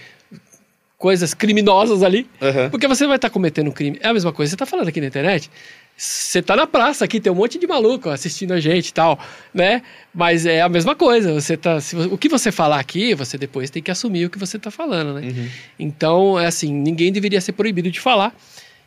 [1.03, 2.71] coisas criminosas ali, Aham.
[2.71, 3.99] porque você vai estar cometendo um crime.
[4.01, 5.51] É a mesma coisa, você está falando aqui na internet,
[5.97, 9.19] você tá na praça aqui, tem um monte de maluco assistindo a gente e tal,
[9.53, 9.83] né?
[10.15, 13.69] Mas é a mesma coisa, você tá, se o que você falar aqui, você depois
[13.69, 15.51] tem que assumir o que você tá falando, né?
[15.77, 18.33] Então, é assim, ninguém deveria ser proibido de falar.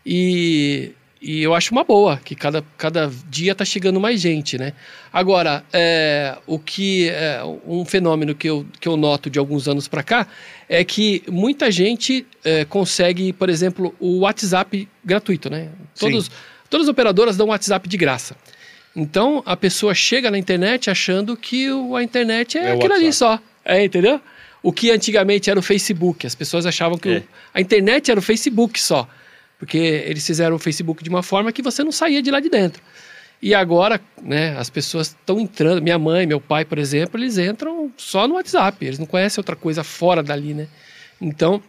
[0.06, 4.74] E, e eu acho uma boa, que cada, cada dia tá chegando mais gente, né?
[5.12, 9.88] Agora, é, o que é um fenômeno que eu, que eu noto de alguns anos
[9.88, 10.28] para cá
[10.70, 15.70] é que muita gente é, consegue, por exemplo, o WhatsApp gratuito, né?
[15.98, 16.30] Todos,
[16.70, 18.36] todas as operadoras dão WhatsApp de graça.
[18.96, 23.40] Então, a pessoa chega na internet achando que a internet é, É aquilo ali só.
[23.64, 24.22] É, entendeu?
[24.64, 26.26] O que antigamente era o Facebook.
[26.26, 27.24] As pessoas achavam que o- É.
[27.54, 29.08] a internet era o Facebook só.
[29.58, 32.50] Porque eles fizeram o Facebook de uma forma que você não saía de lá de
[32.50, 32.82] dentro.
[33.42, 35.82] E agora, né, as pessoas estão entrando.
[35.82, 38.84] Minha mãe, meu pai, por exemplo, eles entram só no WhatsApp.
[38.86, 40.68] Eles não conhecem outra coisa fora dali, né?
[41.22, 41.62] Então,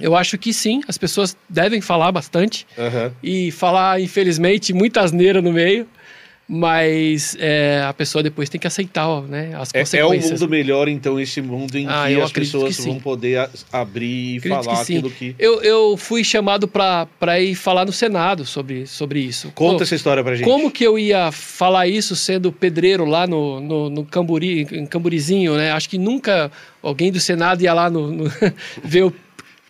[0.00, 3.12] eu acho que sim, as pessoas devem falar bastante Aham.
[3.22, 5.86] e falar, infelizmente, muita asneira no meio,
[6.52, 10.40] mas é, a pessoa depois tem que aceitar né, as É, é um consequências.
[10.40, 14.34] mundo melhor, então, esse mundo em Ah, que as pessoas que vão poder a- abrir
[14.34, 15.34] e Acredito falar que aquilo que.
[15.38, 19.52] Eu, eu fui chamado para ir falar no Senado sobre, sobre isso.
[19.54, 20.44] Conta Pô, essa história pra gente.
[20.44, 25.54] Como que eu ia falar isso sendo pedreiro lá no, no, no Camburi, em Camburizinho,
[25.56, 25.70] né?
[25.70, 26.50] Acho que nunca
[26.82, 28.24] alguém do Senado ia lá no, no
[28.82, 29.12] ver eu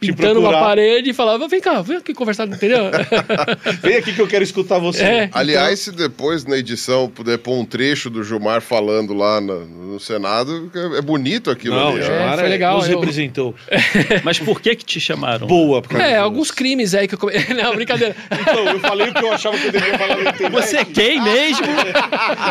[0.00, 2.90] pintando uma parede e falava, vem cá, vem aqui conversar, entendeu?
[3.82, 5.02] Vem aqui que eu quero escutar você.
[5.02, 5.30] É.
[5.32, 10.00] Aliás, se depois na edição puder pôr um trecho do Gilmar falando lá na- no
[10.00, 12.00] Senado, é é bonito aquilo Não, ali.
[12.00, 12.02] ó.
[12.04, 13.54] Gilmar foi é- legal, nos eu- representou.
[14.24, 15.46] Mas por que que te chamaram?
[15.46, 15.82] Boa.
[15.82, 17.32] por causa É, alguns crimes aí que eu come...
[17.54, 18.16] Não, brincadeira.
[18.30, 20.52] Então, eu falei o que eu achava que eu devia falar na internet.
[20.52, 21.66] Você é quem mesmo?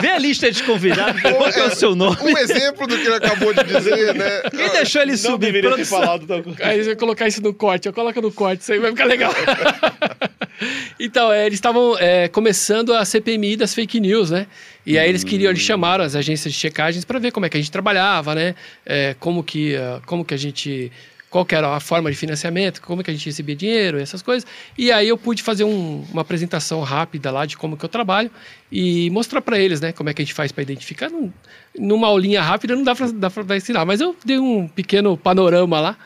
[0.01, 2.17] Vê a lista de convidados, qual é o seu nome?
[2.21, 4.41] Um exemplo do que ele acabou de dizer, né?
[4.55, 5.47] Quem deixou ele Não subir?
[5.47, 6.57] deveria ter falado tal coisa.
[6.63, 9.05] Aí você vai colocar isso no corte, eu coloco no corte, isso aí vai ficar
[9.05, 9.31] legal.
[10.99, 14.45] Então, é, eles estavam é, começando a CPMI das fake news, né?
[14.85, 17.55] E aí eles queriam, eles chamaram as agências de checagens para ver como é que
[17.55, 18.55] a gente trabalhava, né?
[18.85, 20.91] É, como, que, ah, como que a gente
[21.29, 24.45] qual era a forma de financiamento, como que a gente recebia dinheiro, essas coisas.
[24.77, 28.31] E aí eu pude fazer um- uma apresentação rápida lá de como que eu trabalho
[28.71, 31.07] e mostrar para eles, né, como é que a gente faz para identificar.
[31.09, 31.31] Num,
[31.77, 35.97] numa aulinha rápida não dá para ensinar, mas eu dei um pequeno panorama lá.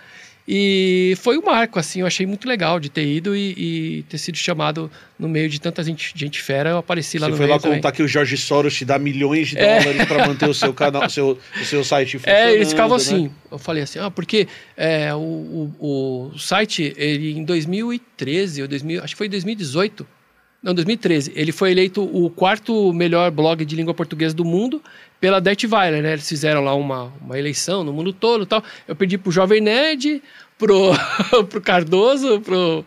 [0.48, 3.54] E foi um marco, assim, eu achei muito legal de ter ido e,
[4.00, 7.32] e ter sido chamado no meio de tanta gente, gente fera, eu apareci lá Você
[7.32, 7.78] no foi meio lá também.
[7.78, 9.80] contar que o Jorge Soros te dá milhões de É.
[9.80, 12.41] dólares pra manter o seu canal, o seu, o seu site funcionando.
[12.41, 13.04] É, eles ficavam né?
[13.04, 13.32] assim.
[13.50, 15.18] Eu falei assim, ah, porque é, o,
[15.80, 20.06] o, o site, ele em 2013, ou 2000, acho que foi em 2018,
[20.62, 24.82] não, 2013, ele foi eleito o quarto melhor blog de língua portuguesa do mundo
[25.24, 26.11] pela Detweiler, né?
[26.11, 28.61] Eles fizeram lá uma, uma eleição no mundo todo tal.
[28.86, 30.21] Eu pedi pro Jovem Nerd,
[30.57, 30.91] pro,
[31.49, 32.84] pro Cardoso, pro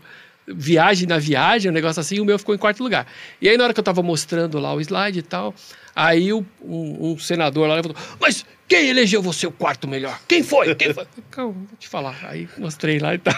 [0.47, 3.07] Viagem na Viagem, um negócio assim, o meu ficou em quarto lugar.
[3.41, 5.55] E aí, na hora que eu tava mostrando lá o slide e tal,
[5.95, 10.19] aí o- um, um senador lá levantou, mas quem elegeu você o quarto melhor?
[10.27, 10.75] Quem foi?
[10.75, 11.05] Quem foi?
[11.31, 12.17] Calma, vou te falar.
[12.29, 13.35] Aí mostrei lá e tal.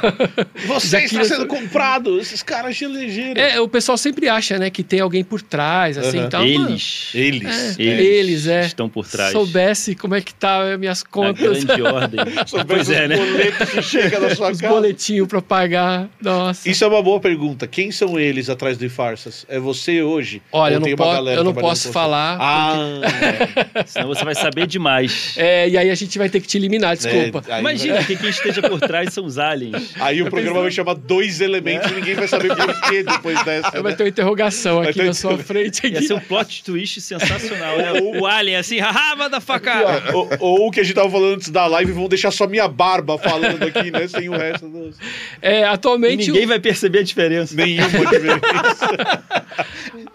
[0.66, 3.40] Você Já está sendo comprado, esses caras te elegeram.
[3.40, 6.46] É, o pessoal sempre acha, né, que tem alguém por trás, assim, e tal.
[6.46, 7.10] Mano, Eles.
[7.14, 7.78] Eles.
[7.78, 8.66] É, eles, é.
[8.66, 9.32] Estão por trás.
[9.32, 12.20] soubesse como é que tá minhas Na contas, grande ordem.
[12.66, 13.16] pois é, né?
[13.18, 14.72] os boletos que chegam na sua os casa.
[14.72, 16.08] boletinhos pra pagar.
[16.22, 16.68] Nossa.
[16.68, 17.66] Isso é uma boa pergunta.
[17.66, 19.44] Quem são eles atrás do Farsas?
[19.48, 20.40] É você hoje?
[20.52, 22.38] Olha, eu não, uma po- galera eu não posso falar.
[22.40, 25.17] Ah, Senão você vai saber demais.
[25.36, 27.42] É, e aí a gente vai ter que te eliminar, desculpa.
[27.48, 29.92] É, aí Imagina que quem esteja por trás são os aliens.
[30.00, 33.76] Aí o programa vai chamar dois elementos e ninguém vai saber por quê depois dessa.
[33.76, 33.96] Aí vai né?
[33.96, 35.86] ter uma interrogação Vai aqui ter na sua frente.
[35.86, 36.06] Ia Aqui.
[36.06, 37.92] ser um plot twist sensacional, né?
[38.00, 40.14] O alien assim, haha, motherfucker!
[40.14, 42.68] Ou, ou o que a gente tava falando antes da live, vão deixar só minha
[42.68, 44.06] barba falando aqui, né?
[44.08, 44.96] Sem o resto dos...
[45.40, 47.54] É, E atualmente, ninguém vai perceber a diferença.
[47.54, 48.88] Nenhuma diferença.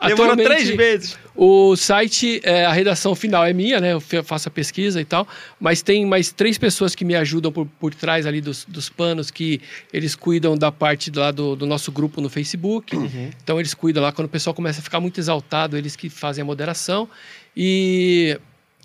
[0.07, 1.17] Demorou atualmente, três vezes.
[1.35, 3.93] O site, é, a redação final é minha, né?
[3.93, 5.27] Eu faço a pesquisa e tal,
[5.59, 9.31] mas tem mais três pessoas que me ajudam por, por trás ali dos, dos panos,
[9.31, 9.59] que
[9.91, 12.95] eles cuidam da parte lá do, do nosso grupo no Facebook.
[13.43, 16.43] Então eles cuidam lá, quando o pessoal começa a ficar muito exaltado, eles que fazem
[16.43, 17.09] a moderação.
[17.57, 18.39] E,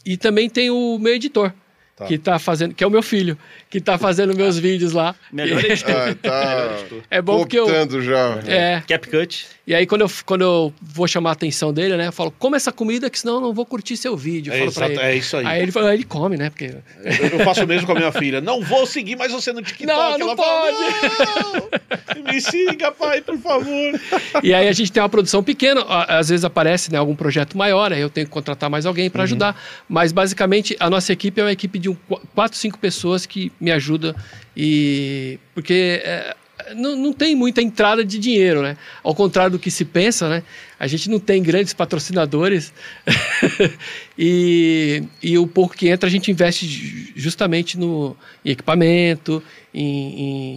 [0.05, 1.53] e também tem o meu editor,
[1.99, 2.05] Tá.
[2.07, 3.37] que tá fazendo, que é o meu filho,
[3.69, 5.17] que tá fazendo meus vídeos lá.
[5.33, 5.93] Melhor editor.
[5.97, 6.77] Ah, tá
[7.11, 7.67] É bom porque eu.
[8.01, 8.39] já.
[8.47, 9.47] É, CapCut.
[9.67, 12.07] e aí, quando eu, quando eu vou chamar a atenção dele, né?
[12.07, 14.53] Eu falo, come essa comida, que senão eu não vou curtir seu vídeo.
[14.53, 15.13] Eu É, falo pra exato, ele.
[15.13, 15.47] é isso aí.
[15.47, 16.51] Aí ele fala, "Ah, ele come, né?
[16.51, 16.73] Porque.
[17.05, 18.41] Eu, eu faço o mesmo com a minha filha.
[18.41, 19.87] Não vou seguir mais você no TikTok.
[19.87, 24.01] Não, não Ela Fala, não, me siga, pai, por favor.
[24.43, 27.93] E aí a gente tem uma produção pequena, às vezes aparece né, algum projeto maior,
[27.93, 29.11] aí eu tenho que contratar mais alguém Uhum.
[29.11, 29.61] para ajudar.
[29.89, 33.51] Mas basicamente a nossa equipe é uma equipe de um, qu- quatro, cinco pessoas que
[33.61, 34.15] me ajudam.
[34.57, 35.39] E.
[35.55, 36.01] Porque.
[36.05, 36.37] é,
[36.75, 38.77] não, não tem muita entrada de dinheiro, né?
[39.03, 40.43] Ao contrário do que se pensa, né?
[40.79, 42.73] A gente não tem grandes patrocinadores
[44.19, 49.83] e, e o pouco que entra a gente investe ju- justamente no, em equipamento em-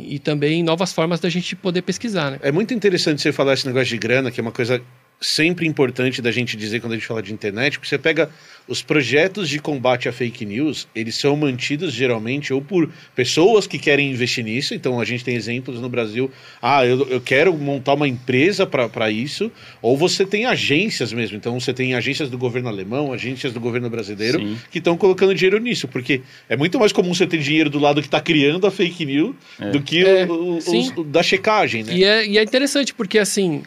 [0.08, 2.40] em- e também em novas formas da gente poder pesquisar, né?
[2.42, 4.82] É muito interessante você falar esse negócio de grana, que é uma coisa
[5.24, 8.28] sempre importante da gente dizer quando a gente fala de internet, porque você pega
[8.68, 13.78] os projetos de combate à fake news, eles são mantidos geralmente ou por pessoas que
[13.78, 17.94] querem investir nisso, então a gente tem exemplos no Brasil, ah, eu, eu quero montar
[17.94, 19.52] uma empresa para isso,
[19.82, 23.90] ou você tem agências mesmo, então você tem agências do governo alemão, agências do governo
[23.90, 24.58] brasileiro, Sim.
[24.72, 28.02] que estão colocando dinheiro nisso, porque é muito mais comum você ter dinheiro do lado
[28.02, 29.36] que está criando a fake news
[29.72, 31.94] do que É, o, o- os- da checagem, né?
[31.96, 33.62] E é, e é interessante porque, assim,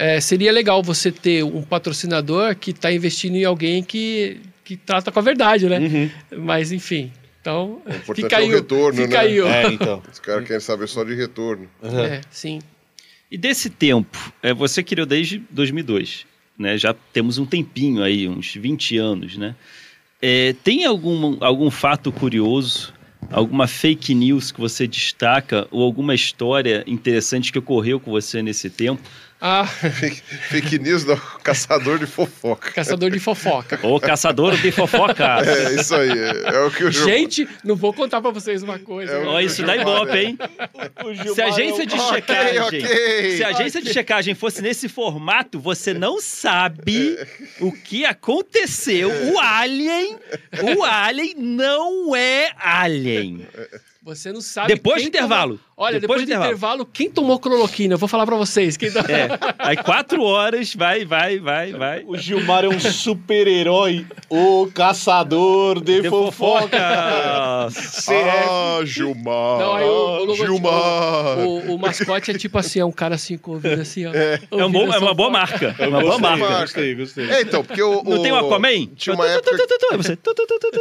[0.00, 5.12] é, seria legal você ter um patrocinador que está investindo em alguém que, que trata
[5.12, 5.78] com a verdade, né?
[5.78, 6.10] Uhum.
[6.38, 7.12] Mas, enfim.
[7.38, 9.18] Então, importante fica é o aí, retorno, fica né?
[9.18, 9.46] aí, ó.
[9.46, 10.02] É, então.
[10.10, 11.68] Os caras querem saber só de retorno.
[11.82, 12.60] É, sim.
[13.30, 16.24] E desse tempo, é, você criou desde 2002,
[16.58, 16.78] né?
[16.78, 19.54] Já temos um tempinho aí, uns 20 anos, né?
[20.22, 22.94] É, tem algum, algum fato curioso,
[23.30, 28.70] alguma fake news que você destaca ou alguma história interessante que ocorreu com você nesse
[28.70, 29.02] tempo?
[29.40, 30.20] Ah, Fake,
[30.50, 32.72] fake news do caçador de fofoca.
[32.72, 33.78] caçador de fofoca.
[33.82, 35.24] Ou caçador de fofoca?
[35.46, 36.10] É isso aí.
[36.10, 39.12] É, é o que o Gil- Gente, não vou contar pra vocês uma coisa.
[39.12, 40.38] É o- Ó, isso dá ibope, hein?
[41.34, 43.36] Se a agência de checagem, ok.
[43.36, 47.16] se a agência de checagem fosse nesse formato, você não sabe
[47.60, 49.10] o que aconteceu.
[49.32, 50.16] O alien,
[50.76, 53.46] o alien não é alien.
[54.02, 54.68] Você não sabe.
[54.74, 55.58] Depois do intervalo.
[55.58, 56.50] tomou- Olha, Depois depois, do intervalo.
[56.50, 56.86] intervalo.
[56.92, 57.94] quem tomou cloroquina?
[57.94, 58.76] Eu vou falar pra vocês.
[58.76, 59.28] Quem tá- É.
[59.58, 62.04] Aí quatro horas, vai, vai, vai, vai.
[62.06, 66.76] O Gilmar é um super-herói, o caçador de, De fofoca.
[66.78, 67.68] Ah,
[68.84, 69.58] Gilmar.
[69.58, 71.38] Não, aí o, o Gilmar.
[71.38, 74.12] O, o mascote é tipo assim, é um cara assim com o ouvido assim, ó.
[74.12, 75.74] É, um bom, é uma boa marca.
[75.78, 76.60] É uma boa marca.
[76.60, 77.30] Gostei, gostei.
[77.30, 78.02] É, então, porque o.
[78.04, 78.86] Não tem um o- Aquaman?
[78.96, 79.56] Tinha uma época.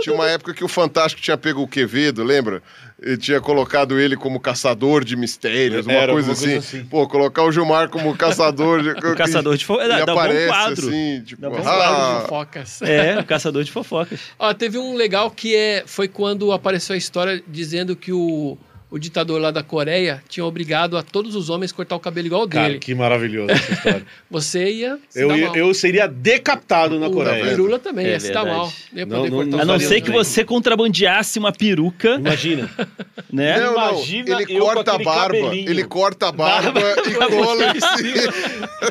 [0.02, 2.62] Tinha uma época que o Fantástico tinha pego o Quevedo, lembra?
[3.02, 6.78] Ele tinha colocado ele como caçador de mistérios, uma, Era, coisa, alguma coisa assim.
[6.80, 6.86] assim.
[6.88, 8.90] Pô, colocar o Gilmar como caçador de.
[9.10, 10.88] O caçador de fo- Ele dá- dá um bom aparece quadro.
[10.90, 11.42] assim, tipo.
[11.42, 12.82] Dá um bom ah, Fofocas.
[12.84, 14.20] É, o caçador de fofocas.
[14.38, 18.58] Ó, teve um legal que é, foi quando apareceu a história dizendo que o,
[18.92, 22.48] o ditador lá da Coreia tinha obrigado a todos os homens cortar o cabelo igual
[22.48, 22.80] Cara, dele.
[22.80, 24.06] que maravilhoso essa história.
[24.32, 25.56] Você ia se eu, dar ia- mal.
[25.56, 27.46] eu seria decapitado na o Coreia.
[27.46, 28.72] Pirula também É ia se dar mal.
[28.92, 32.70] Não ia Não, não- não o A não ser que você contrabandeasse uma peruca, Imagina.
[33.32, 33.60] né?
[33.60, 35.38] Não, não, Imagina ele eu com corta a barba.
[35.40, 35.70] cabelinho.
[35.70, 38.34] Ele corta a barba e cola em cima.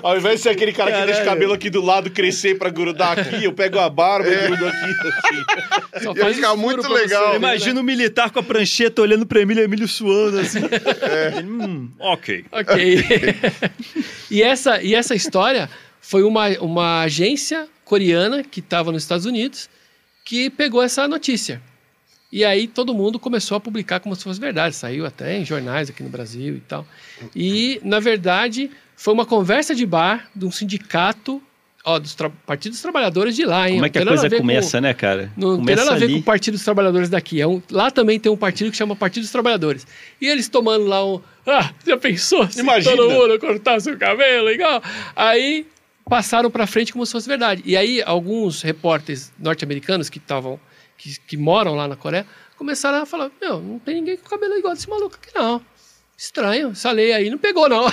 [0.03, 1.30] Ao invés de ser aquele cara que deixa o Caralho.
[1.30, 4.76] cabelo aqui do lado crescer pra grudar aqui, eu pego a barba e grudo aqui.
[5.09, 6.05] Assim.
[6.05, 7.30] Só Ia ficar muito legal.
[7.30, 7.36] né?
[7.36, 10.61] Imagina o militar com a prancheta olhando pra Emílio, Emílio suando assim.
[11.36, 12.45] Ele, hum, ok.
[12.53, 13.05] Ok.
[14.30, 15.68] e, essa, e essa história
[16.01, 19.68] foi uma, uma agência coreana que estava nos Estados Unidos
[20.24, 21.61] que pegou essa notícia.
[22.30, 24.76] E aí todo mundo começou a publicar como se fosse verdade.
[24.76, 26.86] Saiu até em jornais aqui no Brasil e tal.
[27.34, 31.43] E, na verdade, foi uma conversa de bar de um sindicato
[31.85, 33.74] ó, dos tra Partido dos Trabalhadores de lá, hein?
[33.76, 35.33] Como é que a coisa com- começa, né, cara?
[35.37, 36.14] não tem começa nada a ver ali.
[36.14, 37.41] com o Partido dos Trabalhadores daqui.
[37.41, 39.87] É um, lá também tem um partido que chama Partido dos Trabalhadores.
[40.20, 41.20] E eles tomando lá um.
[41.47, 42.97] Ah, já pensou se Imagina.
[42.97, 44.83] todo mundo cortasse o cabelo igual?
[45.16, 45.66] Aí
[46.09, 47.62] passaram pra frente como se fosse verdade.
[47.64, 50.59] E aí alguns repórteres norte-americanos que estavam.
[50.97, 52.26] Que, que moram lá na Coreia
[52.57, 55.62] começaram a falar: Meu, não tem ninguém com cabelo igual desse maluco aqui, não.
[56.21, 57.87] Estranho, essa lei aí não pegou, não.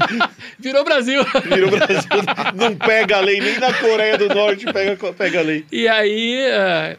[0.58, 1.22] Virou Brasil.
[1.44, 2.08] Vira o Brasil.
[2.54, 5.66] Não pega a lei, nem na Coreia do Norte pega, pega a lei.
[5.70, 6.96] E aí, eh,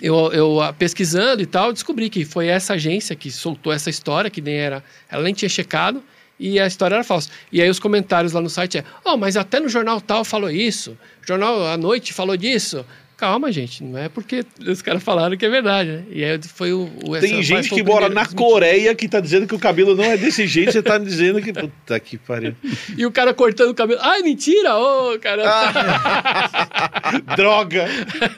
[0.00, 4.30] eu, eu ah, pesquisando e tal, descobri que foi essa agência que soltou essa história,
[4.30, 4.82] que nem era.
[5.10, 6.02] Ela nem tinha checado,
[6.40, 7.28] e a história era falsa.
[7.52, 10.50] E aí os comentários lá no site é: Oh, mas até no jornal tal falou
[10.50, 12.82] isso, jornal à noite falou disso.
[13.18, 16.02] Calma, gente, não é porque os caras falaram que é verdade, né?
[16.08, 16.88] E aí foi o.
[17.04, 18.24] o Tem gente que mora na.
[18.26, 21.52] Coreia que tá dizendo que o cabelo não é desse jeito, você tá dizendo que.
[21.52, 22.54] Puta que pariu.
[22.96, 23.98] E o cara cortando o cabelo.
[24.02, 24.76] Ai, mentira!
[24.78, 25.42] Ô, cara.
[27.36, 27.86] Droga!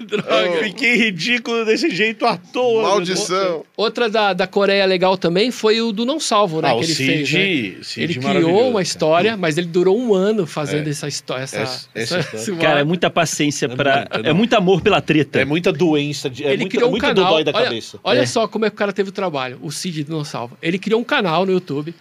[0.06, 0.62] Droga.
[0.64, 2.82] Fiquei ridículo desse jeito à toa.
[2.82, 3.64] Maldição.
[3.76, 6.68] Outra da, da Coreia legal também foi o do Não Salvo, né?
[6.70, 7.82] Ah, que o ele Cid, fez, né?
[7.82, 8.82] Cid Ele criou uma cara.
[8.82, 10.90] história, mas ele durou um ano fazendo É.
[10.90, 11.42] essa história.
[11.44, 12.60] Essa, Essa- essa história.
[12.60, 13.96] Cara, é muita paciência É pra.
[14.10, 14.34] muita, é não.
[14.34, 15.40] muito amor pela treta.
[15.40, 17.24] É muita doença, de, é ele muito, criou um muito canal.
[17.24, 17.98] dodói da olha cabeça.
[18.04, 18.26] olha É.
[18.26, 20.58] só como é que o cara teve o trabalho, o Cid Não Salvo.
[20.60, 21.94] Ele criou um canal no YouTube,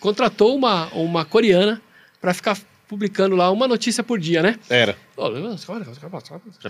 [0.00, 1.82] contratou uma, uma coreana
[2.20, 2.56] pra ficar
[2.88, 4.56] publicando lá uma notícia por dia, né?
[4.70, 4.96] Era.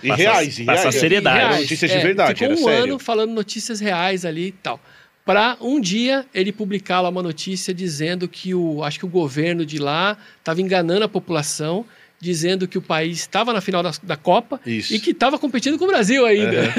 [0.03, 0.95] E reais, e Passa reais.
[0.97, 1.37] seriedade.
[1.37, 1.49] Reais.
[1.51, 1.63] Reais.
[1.63, 2.85] notícias de É, verdade, Ficou era um sério.
[2.85, 4.81] ano falando notícias reais ali e tal.
[5.25, 9.65] Para um dia ele publicar lá uma notícia dizendo que o, acho que o governo
[9.65, 11.85] de lá estava enganando a população,
[12.21, 14.95] dizendo que o país estava na final da, da Copa Isso.
[14.95, 16.75] e que estava competindo com o Brasil ainda.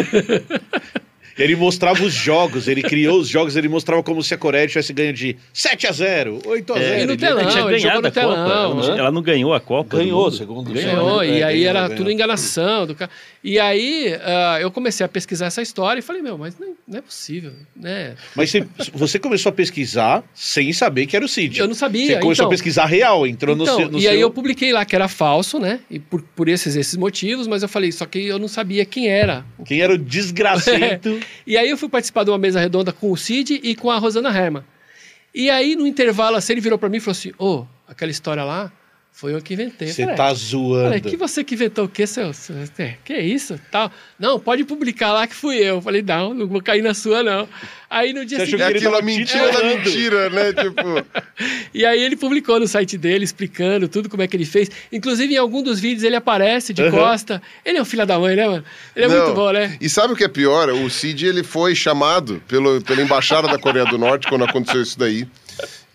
[1.40, 4.92] Ele mostrava os jogos, ele criou os jogos, ele mostrava como se a Coreia tivesse
[4.94, 7.80] ganho de 7 a 0 8 a 0 É, e no telão, Ela tinha ele
[7.80, 8.52] jogou ganhado a no telão, Copa.
[8.52, 9.00] Ela não- né?
[9.00, 9.98] Ela não ganhou a Copa.
[9.98, 11.96] Ganhou, segundo Ganhou, É, e aí ganhou, era ganhou.
[11.98, 13.10] tudo enganação do cara.
[13.44, 17.00] E aí ah, eu comecei a pesquisar essa história e falei, meu, mas não, não
[17.00, 18.16] é possível, né?
[18.36, 21.58] Mas você, você começou a pesquisar sem saber que era o Cid.
[21.60, 22.48] Eu não sabia, Você começou então.
[22.48, 23.90] a pesquisar real, entrou no Então, seu...
[23.90, 25.80] no e aí seu- eu publiquei lá que era falso, né?
[25.90, 29.08] E por, por esses, esses motivos, mas eu falei, só que eu não sabia quem
[29.08, 29.46] era.
[29.66, 31.18] Quem era o desgracento...
[31.46, 33.98] E aí eu fui participar de uma mesa redonda com o Cid e com a
[33.98, 34.64] Rosana Herman.
[35.34, 38.44] E aí, no intervalo, assim, ele virou pra mim e falou assim: Ô, aquela história
[38.44, 38.72] lá
[39.12, 39.90] foi eu que inventei.
[39.90, 40.86] Você tá zoando.
[40.86, 42.32] Falei, que você que inventou o quê, seu?
[42.34, 43.60] seu- é, Que isso?
[43.70, 43.92] Tal.
[44.18, 45.82] Não, pode publicar lá que fui eu.
[45.82, 47.46] Falei, não, não vou cair na sua, não.
[47.90, 48.64] Aí no dia Você achou seguinte.
[48.64, 50.54] É ele aquilo, a tava mentira da mentira, né?
[50.64, 51.06] Tipo,
[51.74, 54.70] E aí ele publicou no site dele, explicando tudo como é que ele fez.
[54.90, 56.92] Inclusive, em algum dos vídeos ele aparece de Uhum.
[56.92, 57.42] costa.
[57.66, 58.64] Ele é um filho da mãe, né, mano?
[58.96, 59.18] Ele é Não.
[59.24, 59.76] muito bom, né?
[59.82, 60.70] E sabe o que é pior?
[60.70, 64.98] O Cid ele foi chamado pelo, pela embaixada da Coreia do Norte quando aconteceu isso
[64.98, 65.28] daí.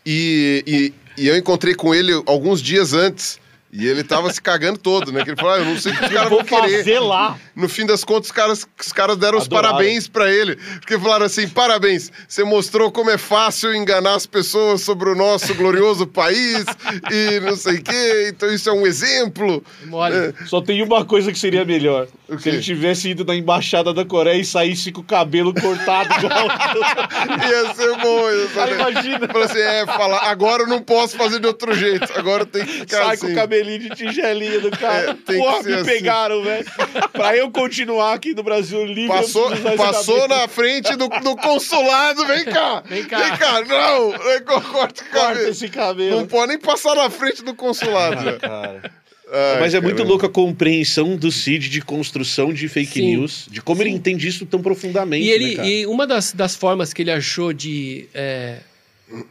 [0.06, 3.38] E, e, e eu encontrei com ele alguns dias antes.
[3.76, 5.24] E ele tava se cagando todo, né?
[5.24, 6.76] Que ele falou, ah, eu não sei o que os caras Vou vão querer.
[6.78, 7.36] fazer lá.
[7.56, 9.70] No fim das contas, os caras, os caras deram os Adoraram.
[9.74, 10.54] parabéns pra ele.
[10.78, 15.52] Porque falaram assim: parabéns, você mostrou como é fácil enganar as pessoas sobre o nosso
[15.56, 16.64] glorioso país
[17.10, 18.28] e não sei o quê.
[18.28, 19.64] Então isso é um exemplo.
[19.86, 20.32] Mole.
[20.46, 22.06] Só tem uma coisa que seria melhor.
[22.28, 26.14] O Se ele tivesse ido na embaixada da Coreia e saísse com o cabelo cortado
[26.24, 26.46] igual.
[27.50, 28.30] Ia ser bom.
[28.30, 29.26] Ia ser Cara, imagina.
[29.26, 32.06] Falou assim: é, falar, agora eu não posso fazer de outro jeito.
[32.16, 33.26] Agora tem que ficar Sai assim.
[33.26, 33.34] com o
[33.64, 35.10] cabelinho de tigelinha do cara.
[35.10, 35.90] É, tem Porra, que ser me assim.
[35.90, 36.66] pegaram, velho.
[37.12, 42.44] Pra eu continuar aqui no Brasil livre, Passou, passou na frente do, do consulado, vem
[42.46, 42.82] cá!
[42.86, 43.18] Vem cá.
[43.18, 44.12] Vem cá, não!
[44.12, 45.48] Co- Corta o Corta cabelo.
[45.48, 46.16] esse cabelo.
[46.20, 48.38] Não pode nem passar na frente do consulado.
[48.38, 48.92] Cara.
[49.32, 50.10] Ai, Mas é muito caramba.
[50.10, 53.16] louco a compreensão do Cid de construção de fake Sim.
[53.16, 55.24] news, de como ele entende isso tão profundamente.
[55.26, 55.68] E, ele, né, cara?
[55.68, 58.58] e uma das, das formas que ele achou de é,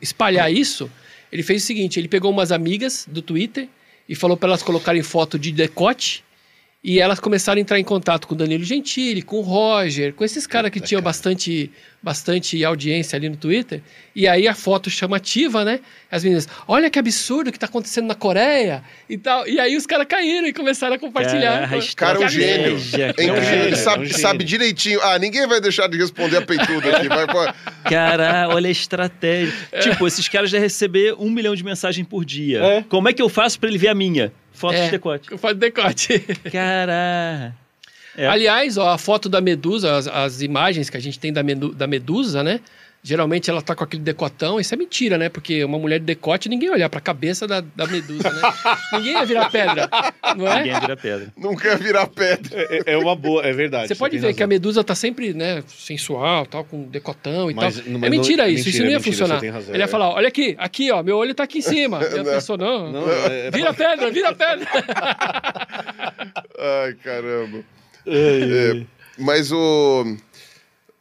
[0.02, 0.90] espalhar isso,
[1.32, 3.68] ele fez o seguinte: ele pegou umas amigas do Twitter
[4.08, 6.24] e falou para elas colocarem foto de decote.
[6.84, 10.24] E elas começaram a entrar em contato com o Danilo Gentili, com o Roger, com
[10.24, 11.72] esses caras que tinham bastante,
[12.04, 13.82] bastante audiência ali no Twitter.
[14.14, 15.80] E aí a foto chamativa, né?
[16.12, 19.48] As meninas, olha que absurdo que tá acontecendo na Coreia e tal.
[19.48, 21.70] E aí os caras caíram e começaram a compartilhar.
[21.70, 22.78] Cara, Cara, é um Que gênio.
[23.18, 24.22] É incrível, ele é sabe, um gênio.
[24.22, 25.00] sabe direitinho.
[25.02, 27.08] Ah, ninguém vai deixar de responder a peituda aqui.
[27.08, 27.54] Vai, pô.
[27.90, 29.54] Cara, olha a estratégia.
[29.82, 32.60] Tipo, esses caras já receber um milhão de mensagens por dia.
[32.62, 32.84] É.
[32.90, 34.32] Como é que eu faço pra ele ver a minha?
[34.52, 34.86] Foto É.
[34.86, 35.32] de decote.
[35.32, 36.20] Eu faço decote.
[36.52, 37.56] Cara.
[38.18, 38.28] É.
[38.28, 41.74] Aliás, ó, a foto da Medusa, as, as imagens que a gente tem da, Medu-
[41.74, 42.60] da Medusa, né?
[43.06, 45.28] Geralmente ela tá com aquele decotão, isso é mentira, né?
[45.28, 48.42] Porque uma mulher de decote, ninguém ia olhar pra cabeça da, da Medusa, né?
[48.94, 49.90] ninguém ia virar pedra,
[50.38, 50.64] não é?
[50.64, 51.28] Ninguém vira pedra.
[51.36, 52.50] Não quer virar pedra.
[52.70, 53.90] É, é uma boa, é verdade.
[53.90, 54.38] Você pode ver razão.
[54.38, 57.84] que a Medusa tá sempre, né, sensual, tal, com decotão e Mas- tal.
[57.92, 59.36] mas é mentira não- isso, isso mentira, não ia mentira, funcionar.
[59.36, 59.74] você tem razão.
[59.76, 62.00] Ele ia falar, olha aqui, aqui, ó, meu olho tá aqui em cima.
[62.02, 64.66] E a pessoa, não, Não, é- é- vira pedra, vira pedra.
[66.86, 67.60] Ai, caramba.
[68.06, 68.86] É,
[69.18, 70.18] mas o.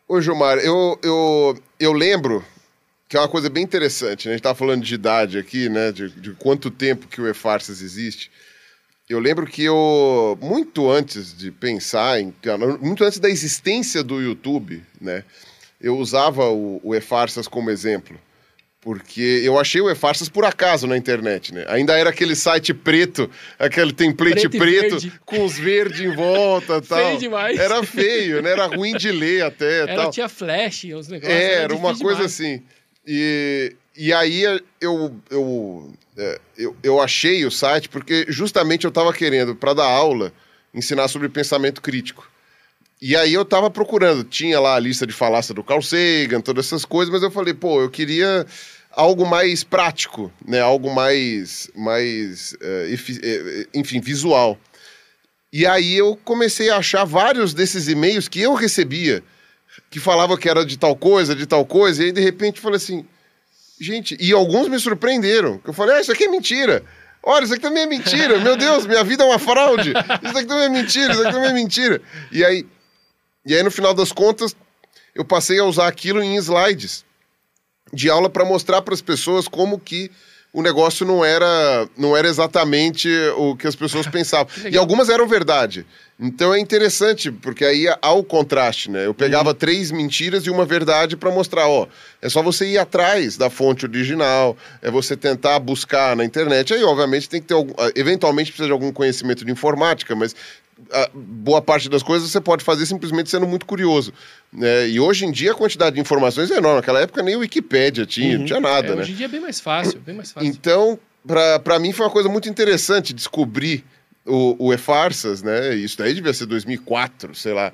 [0.09, 2.45] Ô, Gilmar, eu, eu, eu lembro
[3.09, 4.33] que é uma coisa bem interessante, né?
[4.33, 5.93] A gente tava falando de idade aqui, né?
[5.93, 8.31] De, de quanto tempo que o E-Farsas existe.
[9.09, 12.35] Eu lembro que eu, muito antes de pensar em.
[12.81, 15.25] Muito antes da existência do YouTube, né?
[15.81, 18.19] Eu usava o, o E-Farsas como exemplo.
[18.83, 21.65] Porque eu achei o E-Farsas por acaso na internet, né?
[21.69, 26.81] Ainda era aquele site preto, aquele template Preto preto, com os verdes em volta e
[26.89, 26.99] tal.
[26.99, 27.59] Feio demais.
[27.61, 28.51] Era feio, né?
[28.51, 30.11] Era ruim de ler até Ela tal.
[30.11, 31.33] tinha flash, os negócios.
[31.33, 32.33] É, era uma difícil coisa demais.
[32.35, 32.63] assim.
[33.07, 34.43] E, e aí
[34.81, 39.87] eu, eu, é, eu, eu achei o site porque justamente eu estava querendo, para dar
[39.87, 40.33] aula,
[40.75, 42.29] ensinar sobre pensamento crítico.
[43.03, 46.67] E aí eu estava procurando, tinha lá a lista de falácia do Carl Sagan, todas
[46.67, 48.47] essas coisas, mas eu falei, pô, eu queria
[48.93, 50.61] algo mais prático, né?
[50.61, 54.57] Algo mais, mais é, enfim, visual.
[55.53, 59.21] E aí eu comecei a achar vários desses e-mails que eu recebia,
[59.91, 62.63] que falava que era de tal coisa, de tal coisa, e aí de repente eu
[62.63, 63.05] falei assim,
[63.81, 65.61] gente, e alguns me surpreenderam.
[65.67, 66.85] Eu falei, ah, isso aqui é mentira.
[67.21, 68.39] Olha, isso aqui também é mentira.
[68.39, 69.93] Meu Deus, minha vida é uma fraude.
[70.23, 72.01] Isso aqui também é mentira, isso aqui também é mentira.
[72.31, 72.65] E aí,
[73.45, 74.55] e aí no final das contas,
[75.15, 77.05] eu passei a usar aquilo em slides
[77.93, 80.11] de aula para mostrar para as pessoas como que
[80.53, 84.53] o negócio não era, não era exatamente o que as pessoas pensavam.
[84.71, 85.87] E algumas eram verdade.
[86.21, 89.07] Então é interessante, porque aí há o contraste, né?
[89.07, 91.89] Eu pegava três mentiras e uma verdade para mostrar, ó,
[92.21, 96.75] é só você ir atrás da fonte original, é você tentar buscar na internet.
[96.75, 100.37] Aí, obviamente, tem que ter algum, eventualmente precisa de algum conhecimento de informática, mas
[101.15, 104.13] boa parte das coisas você pode fazer simplesmente sendo muito curioso.
[104.53, 104.89] Né?
[104.89, 106.77] E hoje em dia a quantidade de informações é enorme.
[106.77, 109.03] Naquela época nem o Wikipédia tinha, não tinha nada, É, né?
[109.03, 110.49] Hoje em dia é bem mais fácil, bem mais fácil.
[110.49, 110.99] Então,
[111.63, 113.85] para mim foi uma coisa muito interessante descobrir
[114.27, 115.75] o, o E-Farsas, né?
[115.75, 117.73] Isso daí devia ser 2004, sei lá.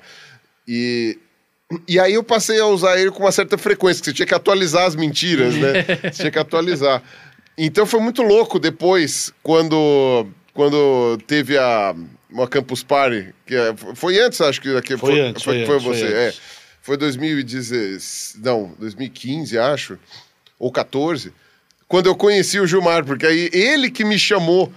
[0.67, 1.17] E,
[1.87, 4.33] e aí eu passei a usar ele com uma certa frequência, que você tinha que
[4.33, 5.83] atualizar as mentiras, né?
[6.11, 7.03] Você tinha que atualizar.
[7.57, 11.93] Então foi muito louco depois, quando, quando teve a
[12.29, 15.83] uma Campus Party, que é- foi antes, acho que aqui Foi antes, foi foi, antes,
[15.83, 16.37] foi você, antes.
[16.37, 16.41] é.
[16.81, 19.97] Foi 2016, não, 2015, acho,
[20.57, 21.33] ou 14,
[21.87, 24.71] quando eu conheci o Gilmar, porque aí ele que me chamou.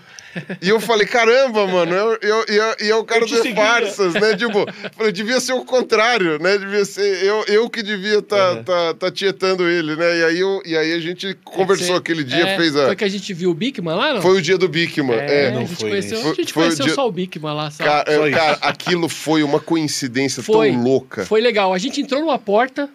[0.61, 3.55] E eu falei, caramba, mano, eu, eu, eu, e é o cara seguia.
[3.55, 4.37] farsas, né?
[4.37, 4.65] Tipo,
[4.97, 6.57] falei, devia ser o contrário, né?
[6.59, 10.19] Devia ser eu, eu que devia estar tá, tá, tá tietando ele, né?
[10.19, 12.87] E aí, eu, e aí a gente conversou Você- aquele dia, é, fez a.
[12.87, 14.23] Foi que a gente viu o Bigman lá, não?
[14.23, 15.17] Foi o dia do Bikman.
[15.17, 17.07] É, É, a não gente foi conheceu, a gente Foi- foi o conheceu dia- só
[17.09, 17.85] o Bigman lá, só.
[17.85, 20.71] Cara, cara, aquilo foi uma coincidência Foi.
[20.71, 21.27] tão louca.
[21.27, 21.73] Foi legal.
[21.75, 22.89] A gente entrou numa porta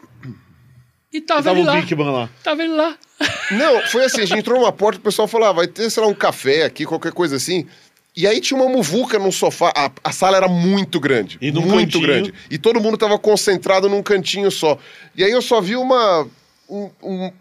[1.11, 1.81] E tava, Tava ele o lá.
[1.81, 2.29] Bigman lá.
[2.43, 2.97] Tava ele lá.
[3.51, 6.03] Não, foi assim, a gente entrou numa porta, o pessoal falou, ah, vai ter, sei
[6.03, 7.65] lá, um café aqui, qualquer coisa assim.
[8.15, 11.61] E aí tinha uma muvuca num sofá, a, a sala era muito grande, E num
[11.61, 12.01] muito cantinho?
[12.07, 12.33] grande.
[12.49, 14.77] E todo mundo tava concentrado num cantinho só.
[15.15, 16.27] E aí eu só vi uma...
[16.69, 17.31] um- um-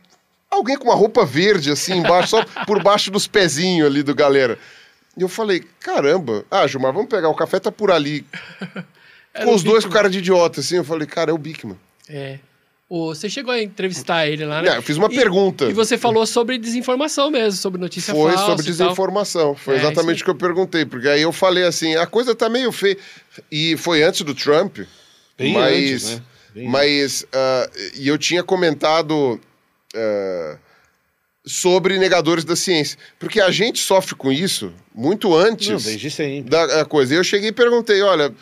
[0.51, 4.59] alguém com uma roupa verde, assim, embaixo, só por baixo dos pezinhos ali do galera.
[5.17, 8.25] E eu falei, caramba, ah, Gilmar, vamos pegar, o café tá por ali.
[9.45, 11.77] Com os dois com cara de idiota, assim, eu falei, cara, é o Bigman.
[12.09, 12.39] É.
[12.89, 14.69] Você chegou a entrevistar ele lá, né?
[14.75, 15.65] É, eu fiz uma E- pergunta.
[15.65, 18.87] E você falou sobre desinformação mesmo, sobre notícia Foi falsa sobre e tal.
[18.87, 19.55] desinformação.
[19.57, 20.85] Foi É, exatamente o que eu perguntei.
[20.87, 22.97] Porque aí eu falei assim, a coisa tá meio feia.
[23.51, 24.79] E foi antes do Trump.
[25.37, 25.75] Bem mas,
[26.05, 26.23] antes, né?
[26.55, 29.41] Bem mas ah, e eu tinha comentado
[29.95, 30.57] ah,
[31.45, 32.97] sobre negadores da ciência.
[33.19, 36.49] Porque a gente sofre com isso muito antes Não, desde sempre.
[36.51, 37.15] da a coisa.
[37.15, 38.33] E eu cheguei e perguntei, olha,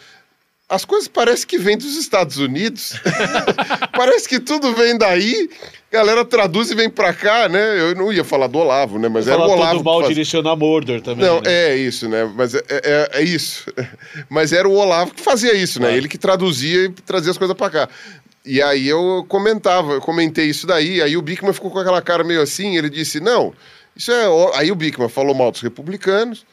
[0.75, 2.95] as coisas parecem que vêm dos Estados Unidos.
[3.97, 5.49] Parece que tudo vem daí.
[5.93, 7.79] A galera traduz e vem pra cá, né?
[7.81, 9.09] Eu não ia falar do Olavo, né?
[9.09, 9.77] Mas era o Olavo.
[9.77, 11.25] todo mal faz- direcionar Mordor também.
[11.25, 11.71] Não, né?
[11.71, 12.29] é isso, né?
[12.35, 13.67] Mas é, é- é isso.
[14.29, 15.87] Mas era o Olavo que fazia isso, né?
[15.87, 15.99] Claro.
[15.99, 17.89] Ele que traduzia e trazia as coisas pra cá.
[18.45, 22.23] E aí eu comentava, eu comentei isso daí, aí o Bickman ficou com aquela cara
[22.25, 23.55] meio assim, ele disse, não,
[23.97, 24.29] isso é...
[24.29, 26.45] ó-" Aí o Bickman falou mal dos republicanos,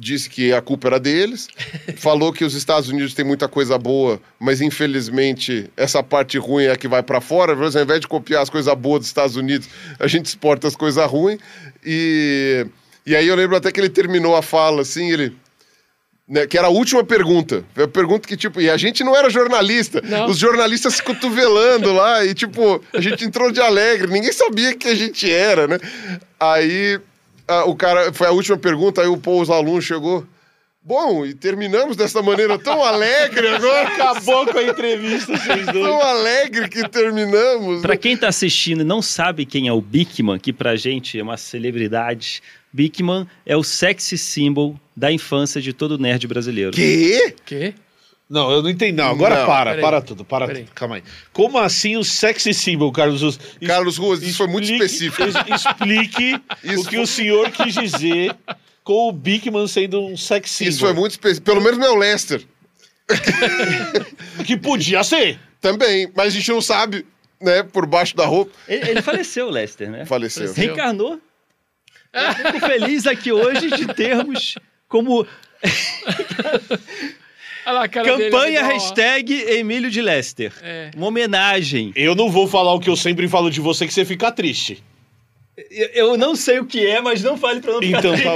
[0.00, 1.46] disse que a culpa era deles,
[1.98, 6.72] falou que os Estados Unidos têm muita coisa boa, mas infelizmente essa parte ruim é
[6.72, 9.68] a que vai pra fora, ao invés de copiar as coisas boas dos Estados Unidos,
[9.98, 11.38] a gente exporta as coisas ruins,
[11.84, 12.66] e...
[13.06, 15.34] E aí eu lembro até que ele terminou a fala assim, ele...
[16.28, 17.64] né, que era a última pergunta.
[17.74, 20.00] Foi a pergunta que, tipo, e a gente não era jornalista.
[20.04, 20.26] Não.
[20.26, 24.86] Os jornalistas se cotovelando lá, e, tipo, a gente entrou de alegre, ninguém sabia que
[24.86, 25.78] a gente era, né?
[26.38, 27.00] Aí
[27.50, 30.26] a- o cara, foi a última pergunta, aí o Paul Zalun chegou.
[30.82, 33.82] Bom, e terminamos dessa maneira tão alegre agora.
[33.88, 35.86] Acabou com a entrevista, vocês dois.
[35.86, 37.82] Tão alegre que terminamos.
[37.82, 41.22] Pra quem tá assistindo e não sabe quem é o Bickman, que pra gente é
[41.22, 42.42] uma celebridade,
[42.72, 46.70] Bickman é o sexy symbol da infância de todo nerd brasileiro.
[46.72, 47.34] Quê?
[47.44, 47.74] Quê?
[48.30, 48.92] Não, eu não entendi.
[48.92, 50.62] Não, agora Não, para, para tudo, para Peraí.
[50.62, 50.72] tudo.
[50.74, 51.02] Calma aí.
[51.32, 53.40] Como assim o sexy symbol, Carlos Ruas?
[53.66, 55.24] Carlos Ruas, isso foi muito específico.
[55.24, 58.36] es- Explique Isso o que foi- o senhor quis dizer
[58.84, 60.70] com o Bigman sendo um sex symbol.
[60.70, 61.44] Isso foi muito específico.
[61.44, 62.46] Pelo menos não é o Lester.
[64.46, 65.38] Que podia ser.
[65.60, 67.04] Também, mas a gente não sabe,
[67.40, 67.62] né?
[67.64, 68.52] Por baixo da roupa.
[68.68, 70.06] Ele, ele faleceu, o Lester, né?
[70.06, 70.52] Faleceu.
[70.52, 71.20] Reencarnou.
[72.12, 74.54] Eu fico feliz aqui hoje de termos
[74.88, 75.26] como
[77.70, 78.66] Olha lá, dele, campanha ó.
[78.66, 80.52] hashtag Emílio de Lester.
[80.62, 80.90] É.
[80.96, 81.92] Uma homenagem.
[81.94, 84.82] Eu não vou falar o que eu sempre falo de você, que você fica triste.
[85.92, 88.34] Eu, não sei o que é, mas não fale pra não ficar Então tá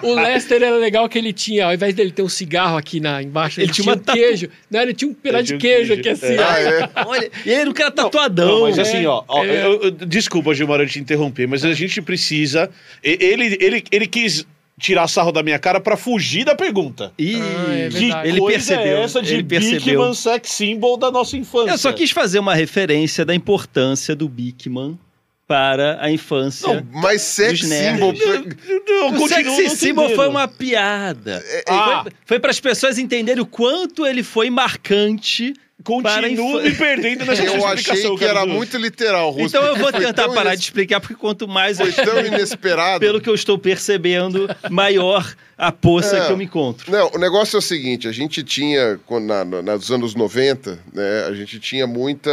[0.00, 0.08] bom.
[0.08, 3.22] O Lester era legal que ele tinha, ao invés dele ter um cigarro aqui na,
[3.22, 4.48] embaixo, ele, Ele tinha, tinha um tatu- queijo.
[4.70, 6.34] Não, ele tinha um pedaço de queijo queijo, aqui assim.
[6.34, 6.42] é.
[6.42, 7.06] Ah, é?
[7.06, 8.48] Olha, e ele era um cara tatuadão.
[8.48, 8.82] Não, mas né?
[8.84, 9.66] assim, ó, ó, é.
[9.66, 12.70] eu- eu- desculpa, Gilmar, eu te interromper, mas a gente precisa.
[13.02, 14.46] Ele, ele, ele quis
[14.78, 17.12] tirar sarro da minha cara pra fugir da pergunta.
[17.18, 18.96] Ih, Ah, é Que ele coisa percebeu.
[18.98, 19.80] é essa de ele percebeu.
[19.80, 21.70] Bigman sex symbol da nossa infância?
[21.72, 24.98] Eu só quis fazer uma referência da importância do Bickman
[25.46, 26.66] para a infância.
[26.66, 28.14] Não, mas sex symbol.
[28.16, 30.16] Sexy não symbol entendendo.
[30.16, 31.44] foi uma piada.
[31.68, 32.02] Ah.
[32.02, 37.24] Foi, foi para as pessoas entenderem o quanto ele foi marcante para Continuo me perdendo
[37.24, 39.46] nessa Eu achei que era muito literal, Russo.
[39.46, 43.00] Então eu vou tentar parar ines- de explicar, porque quanto mais eu Foi tão inesperado.
[43.00, 46.26] pelo que eu estou percebendo, maior a poça É.
[46.26, 46.90] que eu me encontro.
[46.90, 50.78] Não, o negócio é o seguinte, a gente tinha, quando- na, na- nos anos 90,
[50.92, 52.30] né, a gente tinha muita,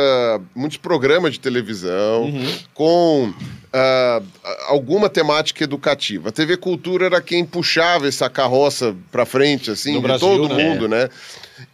[0.56, 2.54] muitos programas de televisão Uhum.
[2.74, 3.34] com
[3.72, 4.22] ah,
[4.68, 6.30] alguma temática educativa.
[6.30, 10.56] A TV Cultura era quem puxava essa carroça pra frente, assim, No de Brasil, todo
[10.56, 10.64] né?
[10.64, 11.08] mundo, né?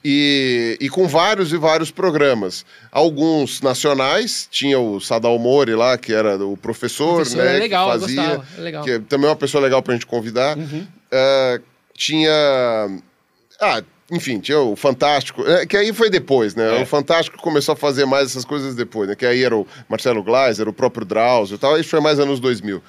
[0.04, 2.66] E, e com vários e vários programas.
[2.92, 7.50] Alguns nacionais, tinha o Sadal Mori lá, que era o professor, Professor né?
[7.50, 8.84] era legal, que eu fazia, gostava, é legal.
[8.84, 10.58] que é também uma pessoa legal pra gente convidar.
[10.58, 10.86] Uhum.
[11.12, 11.60] Ah,
[11.94, 13.00] tinha.
[13.60, 13.82] Ah,
[14.12, 16.80] enfim, tinha o Fantástico, é, que aí foi depois, né?
[16.80, 16.84] É.
[16.84, 19.16] O Fantástico começou a fazer mais essas coisas depois, né?
[19.16, 22.40] Que aí era o Marcelo Gleiser, o próprio Drauzio e tal, isso foi mais anos
[22.40, 22.82] 2000.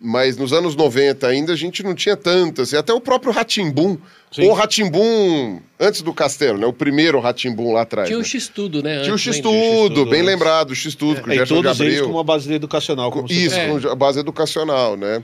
[0.00, 3.98] Mas nos anos 90 ainda a gente não tinha tantas, e até o próprio Ratimbum,
[4.38, 6.66] o Ratimbum antes do Castelo, né?
[6.66, 8.08] O primeiro Ratimbum lá atrás.
[8.08, 8.26] Tinha o né?
[8.26, 9.00] X-Tudo, né?
[9.02, 9.22] Tinha o né?
[9.22, 10.26] X-Tudo, bem antes.
[10.32, 12.04] lembrado, o X-Tudo, com o É, Gerson todos eles Gabriel.
[12.06, 13.80] com uma base educacional, como você Isso, falou.
[13.80, 15.22] com a base educacional, né?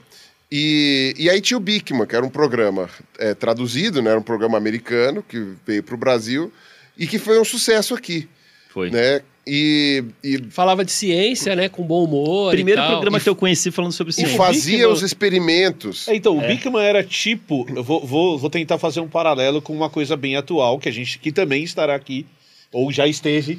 [0.53, 2.89] E, e aí tinha o Bikman, que era um programa
[3.19, 4.11] é, traduzido, né?
[4.11, 6.53] Era um programa americano que veio para o Brasil
[6.97, 8.29] e que foi um sucesso aqui,
[8.71, 8.91] Foi.
[8.91, 9.21] né?
[9.51, 11.69] E, e, Falava de ciência, né?
[11.69, 12.51] Com bom humor.
[12.51, 12.93] Primeiro e tal.
[12.93, 14.37] programa que eu conheci falando sobre e ciência.
[14.37, 16.07] fazia Bikman- os experimentos.
[16.09, 17.67] É, então, o Bigman era tipo.
[17.75, 20.93] Eu vou, vou, vou tentar fazer um paralelo com uma coisa bem atual, que a
[20.93, 22.27] gente que também estará aqui,
[22.71, 23.59] ou já esteve,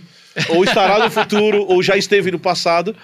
[0.50, 2.96] ou estará no futuro, ou já esteve no passado,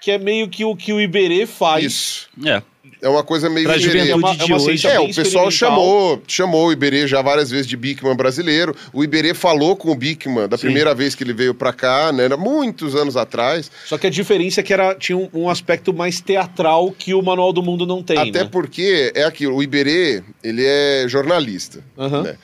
[0.00, 1.84] que é meio que o que o Iberê faz.
[1.84, 2.28] Isso.
[2.44, 2.62] É.
[3.02, 3.98] É uma coisa meio Pra Iberê.
[4.06, 4.86] juventude É uma- é de uma hoje.
[4.86, 8.74] É, o pessoal chamou, chamou o Iberê já várias vezes de Bikman brasileiro.
[8.92, 10.62] O Iberê falou com o Bikman da Sim.
[10.66, 12.24] primeira vez que ele veio pra cá, né?
[12.24, 13.70] Era muitos anos atrás.
[13.84, 17.20] Só que a diferença é que era, tinha um, um aspecto mais teatral que o
[17.20, 18.48] Manual do Mundo não tem, Até né?
[18.50, 21.84] porque é aquilo, o Iberê, ele é jornalista.
[21.98, 22.22] Aham.
[22.22, 22.36] né?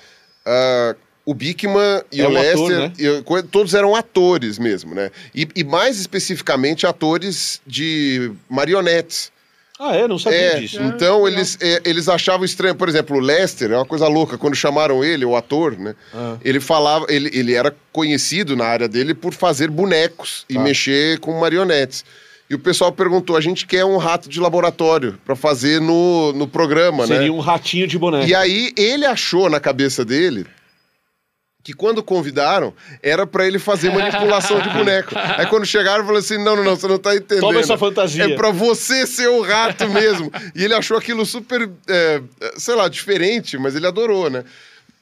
[0.44, 0.94] Ah,
[1.24, 2.92] o Bikman e É o um Lester, ator, né?
[2.98, 5.10] e todos eram atores mesmo, né?
[5.34, 9.30] E, e mais especificamente atores de marionetes.
[9.78, 10.06] Ah, é?
[10.06, 10.80] Não sabia É, disso.
[10.82, 12.74] então eles, é, eles achavam estranho.
[12.74, 14.38] Por exemplo, o Lester é uma coisa louca.
[14.38, 15.94] Quando chamaram ele, o ator, né?
[16.14, 16.36] Ah.
[16.44, 20.60] Ele falava, ele, ele era conhecido na área dele por fazer bonecos e Tá.
[20.60, 22.04] mexer com marionetes.
[22.48, 26.46] E o pessoal perguntou: a gente quer um rato de laboratório pra fazer no, no
[26.46, 27.16] programa, né?
[27.16, 28.28] Seria um ratinho de boneco.
[28.28, 30.46] E aí ele achou na cabeça dele
[31.64, 35.12] que quando convidaram era pra ele fazer manipulação de boneco.
[35.38, 37.40] Aí quando chegaram, falou assim: não, não, não, você não tá entendendo.
[37.42, 38.24] Toma essa fantasia.
[38.24, 40.30] É pra você ser o rato mesmo.
[40.54, 42.20] e ele achou aquilo super, é,
[42.56, 44.44] sei lá, diferente, mas ele adorou, né?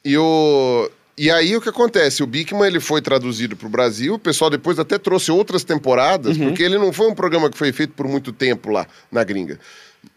[0.05, 0.89] E o.
[1.17, 2.23] E aí o que acontece?
[2.23, 6.37] O Bikman ele foi traduzido para o Brasil, o pessoal depois até trouxe outras temporadas,
[6.37, 6.47] Uhum.
[6.47, 9.59] porque ele não foi um programa que foi feito por muito tempo lá na gringa.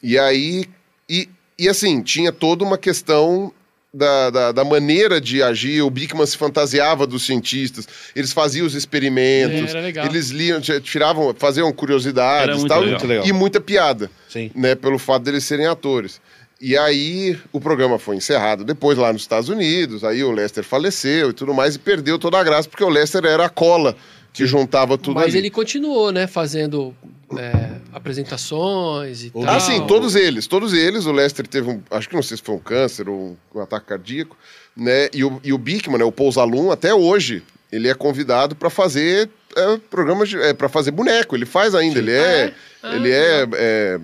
[0.03, 0.67] E aí.
[1.09, 1.29] E,
[1.59, 3.53] e assim, tinha toda uma questão
[3.95, 5.81] da, da, da maneira de agir.
[5.83, 11.73] O Bikman se fantasiava dos cientistas, eles faziam os experimentos, É, eles liam, tiravam, faziam
[11.73, 13.27] curiosidades e muito tal, legal.
[13.27, 14.51] e muita piada Sim.
[14.55, 16.21] né, pelo fato deles serem atores.
[16.61, 21.31] E aí o programa foi encerrado depois lá nos Estados Unidos, aí o Lester faleceu
[21.31, 23.95] e tudo mais, e perdeu toda a graça, porque o Lester era a cola
[24.33, 25.39] que juntava tudo Mas ali.
[25.39, 26.27] ele continuou, né?
[26.27, 26.95] Fazendo
[27.39, 29.45] é, apresentações e tal.
[29.47, 31.07] Ah, sim, todos eles, todos eles.
[31.07, 33.17] O Lester teve um, acho que não sei se foi um câncer ou
[33.55, 34.37] um, um ataque cardíaco,
[34.77, 35.09] né?
[35.13, 39.31] E o, e o Bikman, né, o Pousalum, até hoje, ele é convidado para fazer
[39.57, 41.37] é, programas, de, é, para fazer boneco.
[41.37, 44.01] Ele faz ainda, ele é, Ah, ele é, é,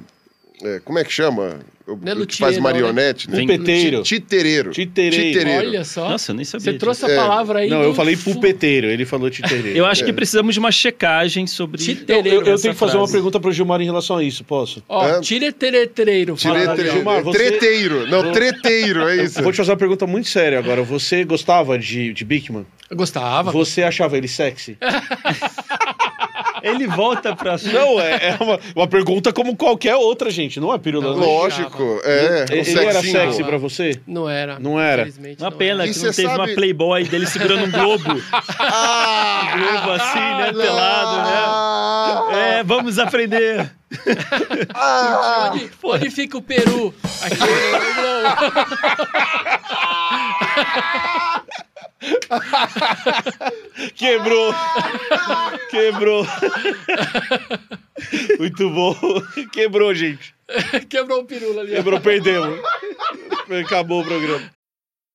[0.62, 1.59] é, como é que chama?
[1.97, 2.70] Não é o que luthier, faz não, né?
[2.72, 3.38] marionete, né?
[3.38, 4.03] Pulpeteiro.
[4.03, 4.70] Titereiro.
[4.70, 5.51] Titereiro.
[5.51, 6.09] Olha só.
[6.11, 6.80] Nossa, eu nem sabia Você disso.
[6.80, 7.16] trouxe a É.
[7.16, 7.68] palavra aí.
[7.70, 9.76] Não, do eu falei fu- pulpeteiro, ele falou titereiro.
[9.76, 11.80] Eu acho que precisamos de uma checagem sobre.
[12.09, 13.12] Eu, eu- eu tenho que fazer uma frase.
[13.12, 14.82] pergunta pro Gilmar em relação a isso, posso?
[14.88, 15.09] Ó, É.
[15.09, 15.20] fala ó.
[16.36, 16.93] Tireteiro.
[16.93, 18.07] Gilmar, você- Treteiro.
[18.09, 19.38] Não, treteiro, é isso.
[19.38, 20.82] Eu vou te fazer uma pergunta muito séria agora.
[20.82, 22.66] Você gostava de, de Bigman?
[22.91, 23.51] Eu gostava.
[23.53, 24.76] Você achava ele sexy?
[26.62, 27.56] Ele volta pra.
[27.72, 30.58] Não, é, é uma, uma pergunta como qualquer outra, gente.
[30.61, 31.20] Não é pirulando.
[31.20, 32.44] Não, Lógico, é.
[32.50, 34.00] Ele, um ele era sexy pra você?
[34.06, 34.58] Não era.
[34.58, 35.02] Não era?
[35.02, 38.04] Infelizmente, Uma não pena que não teve uma sabe- Playboy dele segurando um globo.
[38.72, 40.52] Ah, globo assim, né?
[40.52, 40.61] não.
[40.62, 41.16] Pelado,
[42.32, 42.58] né?
[42.58, 43.70] É, vamos aprender.
[44.74, 46.94] Ah, Onde, onde fica o Peru?
[47.22, 47.46] Aqui no
[53.94, 54.55] Quebrou!
[55.70, 56.26] Quebrou!
[58.38, 58.96] Muito bom.
[59.53, 60.34] Quebrou, gente.
[60.88, 61.74] Quebrou o pirula ali.
[61.74, 62.59] Quebrou, perdemos.
[63.64, 64.51] Acabou o programa.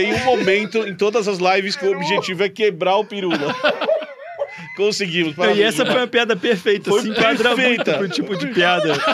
[0.00, 3.36] Tem um momento em todas as lives que o objetivo é quebrar o pirula.
[4.74, 5.32] Conseguimos.
[5.32, 6.90] e parabéns, essa foi uma piada perfeita.
[6.90, 7.98] Foi se enquadra perfeita.
[7.98, 8.94] muito pro tipo de piada.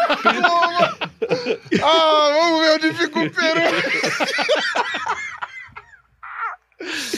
[1.83, 3.61] ah, vamos ver onde fica o Peru.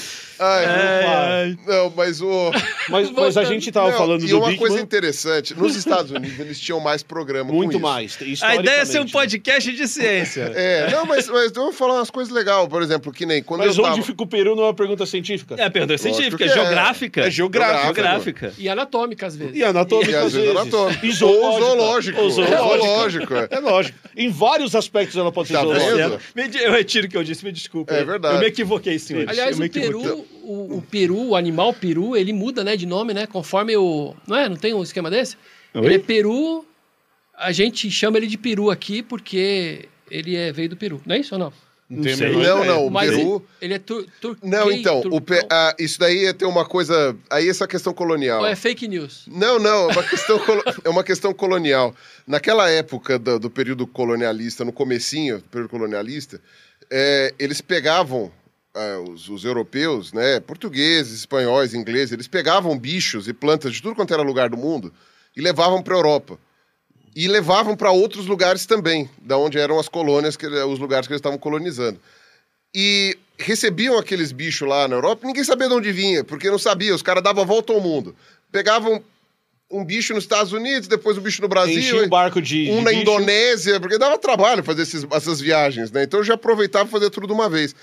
[0.39, 1.59] Ai, ai.
[1.66, 2.51] Não, mas o.
[2.89, 4.59] Mas, mas a gente tava Não, falando e do uma Bigman.
[4.59, 7.51] coisa interessante: nos Estados Unidos eles tinham mais programa.
[7.51, 7.80] com Muito isso.
[7.80, 8.18] mais.
[8.43, 9.12] A ideia é ser um historicamente.
[9.12, 10.53] podcast de ciência.
[10.59, 12.66] É, não, mas, mas eu vou falar umas coisas legais.
[12.68, 14.07] Por exemplo, que nem quando Mas eu onde tava...
[14.07, 15.55] fica o Peru não é uma pergunta científica?
[15.57, 16.53] É a pergunta Lógico científica, é é.
[16.53, 17.20] geográfica.
[17.20, 17.84] É geográfica.
[17.84, 18.53] Geográfica.
[18.59, 19.57] E anatômica, às vezes.
[19.57, 21.07] E anatômica E às vezes anatômico.
[21.07, 21.61] E Ou zoológica.
[21.61, 22.20] zoológico.
[22.20, 22.59] Ou zoológica.
[22.59, 23.49] Zoológico, é.
[23.51, 23.99] É lógico.
[24.16, 26.20] Em vários aspectos ela pode ser Tá zoológica.
[26.61, 27.93] Eu retiro o que eu disse, me desculpe.
[27.93, 28.34] É verdade.
[28.34, 29.28] Eu me equivoquei, senhor.
[29.28, 30.26] Aliás, o Peru.
[30.51, 33.26] O, o peru, o animal peru, ele muda, né, de nome, né?
[33.26, 34.14] Conforme o.
[34.26, 34.49] Não é?
[34.49, 35.36] Não tem um esquema desse?
[35.74, 35.84] Oi?
[35.84, 36.64] Ele é peru.
[37.36, 41.01] A gente chama ele de peru aqui porque ele é, veio do Peru.
[41.07, 41.53] Não é isso ou não?
[41.90, 42.32] Não, sei.
[42.32, 42.64] Não, ideia.
[42.64, 43.46] não, o Mas Peru.
[43.62, 47.16] ele é tur, tur, Não, então, o pe- ah, isso daí é ter uma coisa.
[47.30, 48.40] Aí essa questão colonial.
[48.40, 49.24] Ou é fake news?
[49.26, 51.94] Não, não, é uma questão, colo- é uma questão colonial.
[52.26, 56.40] Naquela época do, do período colonialista, no comecinho do período colonialista,
[56.90, 58.30] é, eles pegavam,
[58.74, 63.94] ah, os, os europeus, né, portugueses, espanhóis, ingleses, eles pegavam bichos e plantas de tudo
[63.94, 64.92] quanto era lugar do mundo
[65.36, 66.38] e levavam para a Europa.
[67.16, 71.12] E levavam para outros lugares também, da onde eram as colônias, que, os lugares que
[71.12, 71.98] eles estavam colonizando.
[72.74, 76.94] E recebiam aqueles bichos lá na Europa, ninguém sabia de onde vinha, porque não sabia,
[76.94, 78.14] os caras davam a volta ao mundo.
[78.52, 79.02] Pegavam
[79.70, 82.70] um bicho nos Estados Unidos, depois um bicho no Brasil, Enchia o barco de.
[82.70, 83.02] um de na bicho.
[83.02, 86.04] Indonésia, porque dava trabalho fazer esses- essas viagens, né?
[86.04, 87.74] Então eu já aproveitava fazer tudo de uma vez.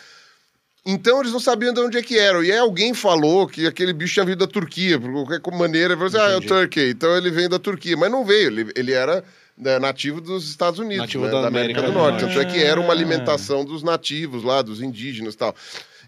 [0.86, 2.44] Então eles não sabiam de onde é que eram.
[2.44, 5.94] E aí alguém falou que aquele bicho tinha vindo da Turquia, por qualquer maneira.
[5.94, 6.42] Ele falou assim, ah, é o.
[6.42, 6.92] Turkey.
[6.92, 7.98] Então ele vem da Turquia.
[7.98, 9.24] Mas não veio, ele, ele era
[9.58, 12.22] né, nativo dos Estados Unidos, Nativo né, da da, América, América do do Norte.
[12.24, 12.36] Norte.
[12.36, 15.56] Tanto é que era uma alimentação dos nativos lá, dos indígenas e tal.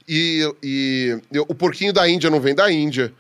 [0.08, 3.12] E, e- e o porquinho da Índia não vem da Índia.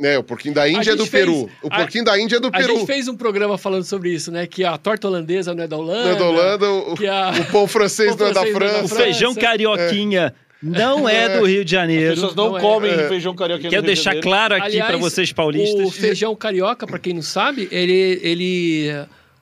[0.00, 1.50] Né, o porquinho da Índia é do fez- Peru.
[1.62, 2.74] O a- porquinho da Índia é do A Peru.
[2.76, 4.46] gente fez um programa falando sobre isso, né?
[4.46, 6.04] Que a torta holandesa não é da Holanda.
[6.04, 8.52] Não é da Holanda, o, que a- o pão francês Pão não é não é
[8.52, 8.94] da França.
[8.94, 12.14] O feijão carioquinha não é do Rio de As Janeiro.
[12.14, 12.60] pessoas não, Não é.
[12.60, 13.08] comem É.
[13.08, 14.28] feijão carioca no Quero Rio de deixar Janeiro.
[14.28, 15.86] claro aqui para vocês paulistas.
[15.86, 18.94] O feijão carioca, pra quem não sabe, ele, ele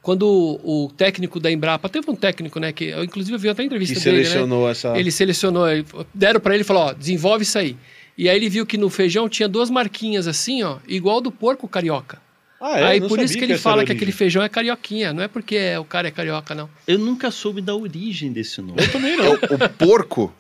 [0.03, 0.25] quando
[0.65, 3.67] o, técnico da Embrapa, teve um técnico, né, que eu inclusive eu vi até a
[3.67, 4.71] entrevista Que dele, selecionou né?
[4.71, 4.97] essa.
[4.99, 7.77] Ele selecionou, ele- deram pra ele e falou, ó, desenvolve isso aí.
[8.17, 11.69] E aí ele viu que no feijão tinha duas marquinhas assim, ó, igual do porco
[11.69, 12.19] carioca.
[12.63, 12.85] Ah, é?
[12.85, 15.57] aí por isso que ele essa fala que aquele feijão é carioquinha, não é porque
[15.57, 16.69] é- o cara é carioca, não.
[16.87, 18.75] Eu nunca soube da origem desse nome.
[18.83, 19.33] Eu também É não.
[19.33, 20.33] o, o porco.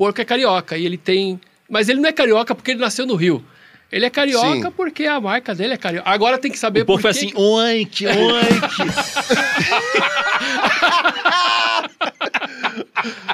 [0.00, 1.38] Porco é carioca e ele tem.
[1.68, 3.44] Mas ele não é carioca porque ele nasceu no Rio.
[3.92, 4.70] Ele é carioca Sim.
[4.74, 6.08] porque a marca dele é carioca.
[6.08, 8.70] Agora tem que saber O por foi que assim, que- oink, oink.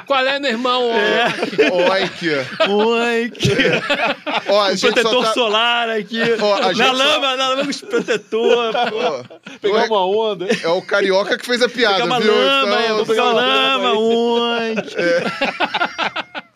[0.05, 0.89] Qual é, meu irmão?
[2.03, 2.29] Aqui,
[2.67, 2.71] ó.
[2.73, 3.49] oink.
[4.47, 6.19] Ó, só Protetor tá- solar aqui.
[6.41, 8.73] Ó, na só- lama, na lama com protetor.
[8.75, 9.23] ó,
[9.61, 10.47] Pegar uma onda.
[10.63, 12.33] É o carioca que fez a piada, Pegar uma viu?
[12.35, 14.95] lama, Então, eu vou pegar uma lama, oink.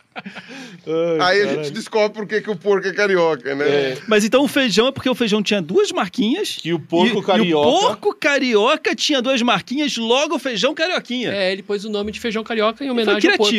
[1.22, 3.68] Aí a gente descobre por que, que o porco é carioca, né?
[3.68, 3.98] É.
[4.08, 6.58] Mas então o feijão é porque o feijão tinha duas marquinhas.
[6.62, 7.46] Que o porco e, carioca.
[7.46, 11.32] E o porco carioca tinha duas marquinhas, logo o feijão carioquinha.
[11.32, 13.54] É, ele pôs o nome de feijão carioca em Foi homenagem ao porco.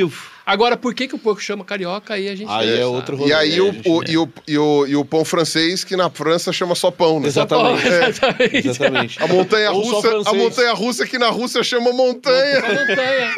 [0.53, 2.13] Agora, por que, que o porco chama carioca?
[2.13, 3.31] Aí a gente Aí é outro rolê.
[3.31, 4.07] E aí É, o, gente, o- né?
[4.11, 7.29] e, o, e, o, e o pão francês, que na França chama só pão, né?
[7.29, 7.83] Exatamente.
[7.87, 8.69] Oh, exatamente.
[8.69, 9.23] Exatamente.
[9.23, 12.61] A montanha russa, a montanha russa que na Rússia chama montanha.
[12.61, 13.35] Montanha.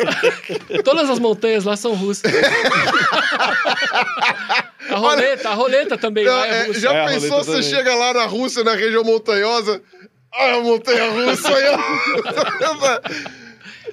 [0.82, 2.32] Todas as montanhas lá são russas.
[4.90, 7.62] a roleta, a roleta também Não, é é, já É, pensou você também.
[7.62, 9.80] chega lá na Rússia, na região montanhosa?
[10.32, 11.64] Ah, a montanha russa aí.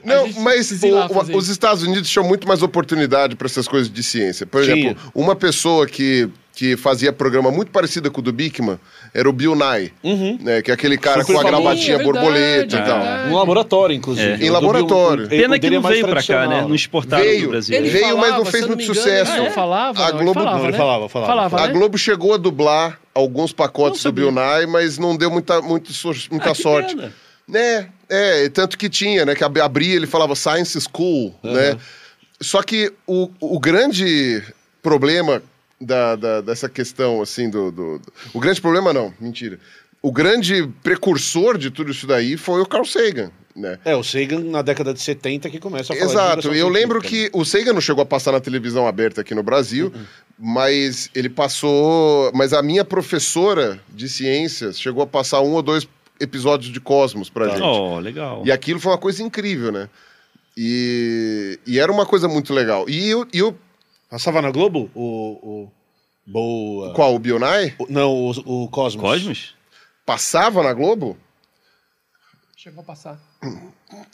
[0.03, 1.49] Não, mas o- os.
[1.49, 4.45] Estados Unidos tinham muito mais oportunidade para essas coisas de ciência.
[4.45, 4.75] Por Tinha.
[4.75, 8.79] exemplo, uma pessoa que, que fazia programa muito parecido com o do Bickman
[9.13, 9.91] era o Bill Nye,
[10.41, 12.99] né, que é aquele cara Super com a gravatinha Sim, é borboleta é e tal.
[13.31, 14.43] Um laboratório, inclusive.
[14.43, 14.45] É.
[14.45, 15.27] Em laboratório.
[15.27, 16.61] Bill- Pena que é não mais veio pra cá, né?
[16.61, 17.43] Não exportaram Veio.
[17.43, 17.75] do Brasil.
[17.77, 19.31] Ele Veio, mas falava, não fez muito engano, sucesso.
[19.33, 20.77] ele Não falava, A Globo- ele falava, Não, ele né?
[20.77, 21.61] falava, falava.
[21.61, 21.73] A né?
[21.73, 24.31] Globo chegou a dublar alguns pacotes do Bill.
[24.31, 26.95] Nye, mas não deu muita, muito so- muita Ah, que sorte.
[27.51, 27.89] Né?
[28.09, 29.35] É, tanto que tinha, né?
[29.35, 31.77] Que ab- abria, ele falava Science School, né?
[32.41, 34.41] Só que o, o grande
[34.81, 35.43] problema
[35.79, 39.59] da, da- dessa questão, assim, do, do- do- O grande problema não, mentira.
[40.01, 43.77] O grande precursor de tudo isso daí foi o Carl Sagan, né?
[43.85, 46.53] É, o Sagan na década de 70 que começa a falar Exato.
[46.55, 49.93] Eu lembro que o Sagan não chegou a passar na televisão aberta aqui no Brasil,
[50.39, 52.31] mas ele passou.
[52.33, 55.87] Mas a minha professora de ciências chegou a passar um ou dois
[56.21, 57.61] episódios de Cosmos pra gente.
[57.61, 58.43] Oh, legal.
[58.45, 59.89] E aquilo foi uma coisa incrível, né?
[60.55, 62.87] E, e era uma coisa muito legal.
[62.89, 63.55] E o, e o
[64.09, 64.91] Passava na Globo?
[64.93, 65.63] O.
[65.65, 65.71] o...
[66.27, 66.93] Boa.
[66.93, 67.15] qual?
[67.15, 67.73] O Bionai?
[67.79, 69.01] O- Não, o, o Cosmos.
[69.01, 69.55] Cosmos?
[70.05, 71.17] Passava na Globo?
[72.55, 73.19] Chegou a passar.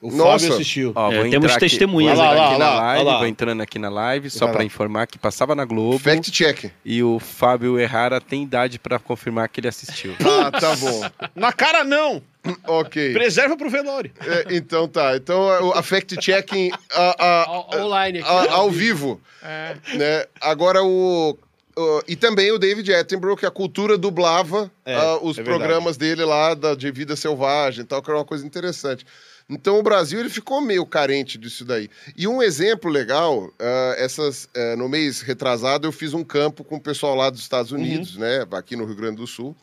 [0.01, 0.39] O Nossa.
[0.39, 0.91] Fábio assistiu.
[0.95, 2.57] Ó, É, temos aqui- testemunhas vou entrar aqui.
[2.59, 3.17] lá, lá, live, lá.
[3.17, 4.63] vou entrando aqui na live só para lá.
[4.63, 6.71] informar que passava na Globo Fact check.
[6.86, 10.15] e o Fábio Errara tem idade para confirmar que ele assistiu.
[10.47, 11.01] Ah, tá bom.
[11.36, 12.21] Na cara, não!
[12.67, 13.13] ok.
[13.13, 14.11] Preserva pro velório.
[14.21, 15.15] É, então tá.
[15.17, 18.30] Então a fact checking a- a- Ao- Online aqui.
[18.30, 19.19] a- ao vivo.
[19.43, 19.75] É.
[19.95, 20.25] né?
[20.41, 21.38] Agora o,
[21.78, 25.95] o- e também o David Attenborough que a cultura dublava É, ah, os é programas
[25.97, 29.05] dele lá da, de vida selvagem e tal, que era uma coisa interessante.
[29.49, 31.89] Então o Brasil ele ficou meio carente disso daí.
[32.17, 33.53] E um exemplo legal, uh,
[33.97, 37.71] essas uh, no mês retrasado eu fiz um campo com o pessoal lá dos Estados
[37.71, 38.21] Unidos, uhum.
[38.21, 39.55] né, aqui no Rio Grande do Sul,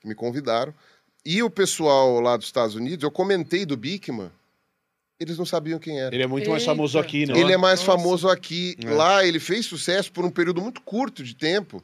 [0.00, 0.72] que me convidaram.
[1.24, 4.30] E o pessoal lá dos Estados Unidos, eu comentei do Bikman,
[5.22, 6.14] eles não sabiam quem era.
[6.14, 6.50] Ele é muito Eita.
[6.50, 7.36] mais famoso aqui, não?
[7.36, 7.92] Ele é mais Nossa.
[7.92, 8.76] famoso aqui.
[8.84, 8.90] É.
[8.90, 11.82] Lá ele fez sucesso por um período muito curto de tempo.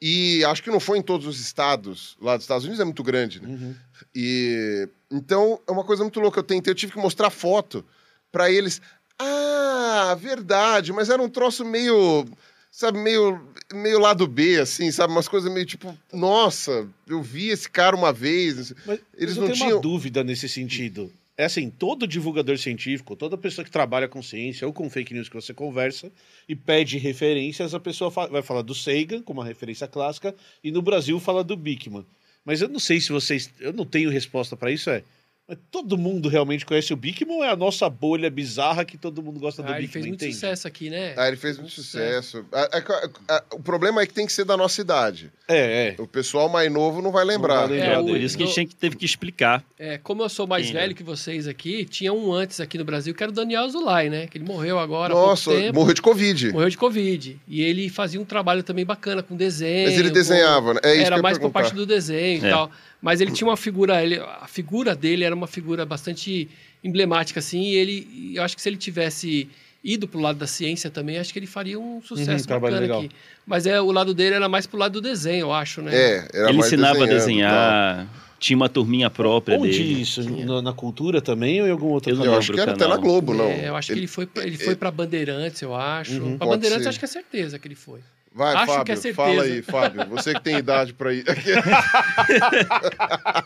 [0.00, 2.16] E acho que não foi em todos os estados.
[2.20, 3.48] Lá dos Estados Unidos é muito grande, né?
[3.48, 3.74] Uhum.
[4.14, 6.38] E então é uma coisa muito louca.
[6.38, 7.84] Eu tentei, eu tive que mostrar foto
[8.30, 8.80] para eles.
[9.18, 12.24] Ah, verdade, mas era um troço meio,
[12.70, 13.40] sabe, meio,
[13.74, 18.12] meio lado B, assim, sabe, umas coisas meio tipo, nossa, eu vi esse cara uma
[18.12, 18.72] vez.
[18.86, 23.38] Mas, eles mas não tinham uma dúvida nesse sentido é assim, todo divulgador científico, toda
[23.38, 26.10] pessoa que trabalha com ciência ou com fake news que você conversa
[26.48, 30.34] e pede referências, a pessoa vai falar do Sagan, como uma referência clássica,
[30.64, 32.04] e no Brasil fala do Bickman.
[32.44, 33.52] Mas eu não sei se vocês.
[33.60, 35.04] Eu não tenho resposta para isso, é.
[35.48, 39.22] Mas todo mundo realmente conhece o Bikman ou é a nossa bolha bizarra que todo
[39.22, 39.84] mundo gosta do ah, Bikman?
[39.84, 40.34] Ele fez muito entende?
[40.34, 41.14] sucesso aqui, né?
[41.16, 42.44] Ah, ele fez muito, muito sucesso.
[42.52, 43.48] sucesso.
[43.52, 45.32] o problema é que tem que ser da nossa idade.
[45.48, 46.02] É, é.
[46.02, 47.62] O pessoal mais novo não vai lembrar.
[47.62, 49.64] Não vai lembrar é, por isso que a gente teve que explicar.
[49.78, 52.84] É, como eu sou mais Quem velho que vocês aqui, tinha um antes aqui no
[52.84, 54.26] Brasil que era o Daniel Zulay, né?
[54.26, 55.14] Que ele morreu agora.
[55.14, 56.52] Nossa, morreu de Covid.
[56.52, 57.40] Morreu de Covid.
[57.48, 59.88] E ele fazia um trabalho também bacana com desenho.
[59.88, 60.80] Mas ele desenhava, né?
[60.84, 62.48] É isso era mais por parte do desenho é.
[62.48, 62.70] e tal.
[63.00, 66.48] Mas ele tinha uma figura, ele, a figura dele era uma figura bastante
[66.82, 69.48] emblemática, assim, e ele, eu acho que se ele tivesse
[69.82, 73.10] ido pro lado da ciência também, acho que ele faria um sucesso uhum, bacana aqui.
[73.46, 75.94] Mas é, o lado dele era mais pro lado do desenho, eu acho, né?
[75.94, 78.06] É, era Ele ensinava a desenhar,
[78.38, 80.00] tinha uma turminha própria Onde dele.
[80.00, 80.22] isso?
[80.44, 82.26] Na, na, cultura também ou em algum outro canal?
[82.26, 83.44] Eu acho que era até na Globo, não.
[83.44, 86.20] É, eu acho ele, que ele foi, ele foi para Bandeirantes, eu acho.
[86.20, 86.88] Uhum, pra Bandeirantes, ser.
[86.88, 88.00] acho que é certeza que ele foi.
[88.34, 89.16] Vai, Acho Fábio, que é certeza.
[89.16, 90.06] fala aí, Fábio.
[90.10, 91.24] Você que tem idade para ir.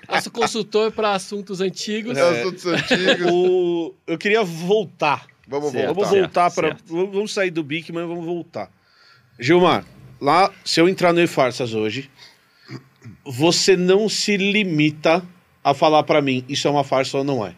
[0.08, 2.16] Nosso consultor para assuntos antigos.
[2.16, 2.40] É.
[2.40, 3.32] Assuntos antigos.
[3.32, 3.94] O...
[4.06, 5.26] Eu queria voltar.
[5.46, 5.94] Vamos certo.
[5.94, 6.10] voltar.
[6.10, 6.76] Vamos voltar para.
[6.86, 8.70] Vamos sair do Bikman, vamos voltar.
[9.38, 9.84] Gilmar,
[10.20, 12.10] lá, se eu entrar no E-Farsas hoje,
[13.24, 15.22] você não se limita
[15.64, 17.54] a falar para mim isso é uma farsa ou não é.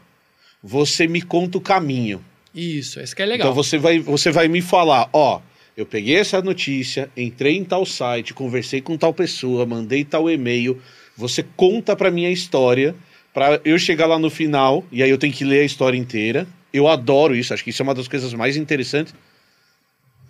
[0.63, 2.25] Você me conta o caminho.
[2.55, 3.49] Isso, esse que é legal.
[3.49, 5.41] Então você vai, você vai me falar, ó.
[5.77, 10.81] Eu peguei essa notícia, entrei em tal site, conversei com tal pessoa, mandei tal e-mail.
[11.17, 12.95] Você conta para mim a história,
[13.33, 16.47] para eu chegar lá no final e aí eu tenho que ler a história inteira.
[16.73, 19.13] Eu adoro isso, acho que isso é uma das coisas mais interessantes.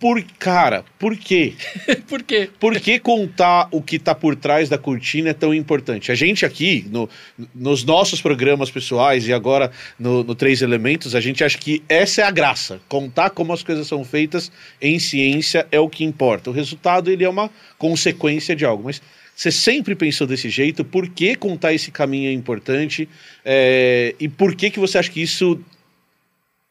[0.05, 1.55] Por, cara, por quê?
[2.07, 2.47] por quê?
[2.59, 6.11] Por que contar o que tá por trás da cortina é tão importante?
[6.11, 7.09] A gente aqui, no,
[7.55, 12.21] nos nossos programas pessoais e agora no, no Três Elementos, a gente acha que essa
[12.21, 12.79] é a graça.
[12.87, 16.51] Contar como as coisas são feitas em ciência é o que importa.
[16.51, 17.49] O resultado, ele é uma
[17.79, 18.83] consequência de algo.
[18.83, 19.01] Mas
[19.35, 20.85] você sempre pensou desse jeito?
[20.85, 23.09] Por que contar esse caminho é importante?
[23.43, 25.59] É, e por que, que você acha que isso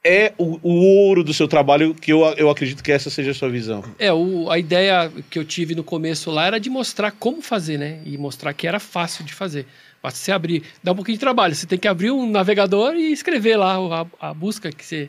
[0.04, 0.72] é o, o,
[1.06, 3.82] ouro do seu trabalho, que eu, eu acredito que essa seja a sua visão.
[3.98, 7.78] É, o, a ideia que eu tive no começo lá era de mostrar como fazer,
[7.78, 8.00] né?
[8.04, 9.66] E mostrar que era fácil de fazer.
[10.02, 11.54] Basta você abrir, dá um pouquinho de trabalho.
[11.54, 13.76] Você tem que abrir um navegador e escrever lá
[14.20, 15.08] a, a busca que você,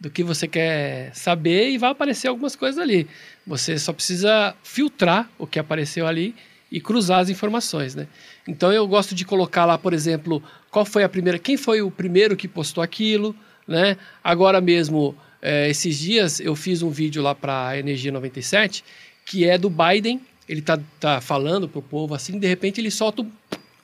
[0.00, 3.06] do que você quer saber e vai aparecer algumas coisas ali.
[3.46, 6.34] Você só precisa filtrar o que apareceu ali
[6.72, 8.08] e cruzar as informações, né?
[8.48, 11.90] Então eu gosto de colocar lá, por exemplo, qual foi a primeira, quem foi o
[11.90, 13.36] primeiro que postou aquilo,
[13.72, 13.96] né?
[14.22, 18.84] Agora mesmo, é, esses dias, eu fiz um vídeo lá para a Energia 97,
[19.26, 20.20] que é do Biden.
[20.48, 23.30] Ele tá, tá falando pro povo assim, de repente ele solta um,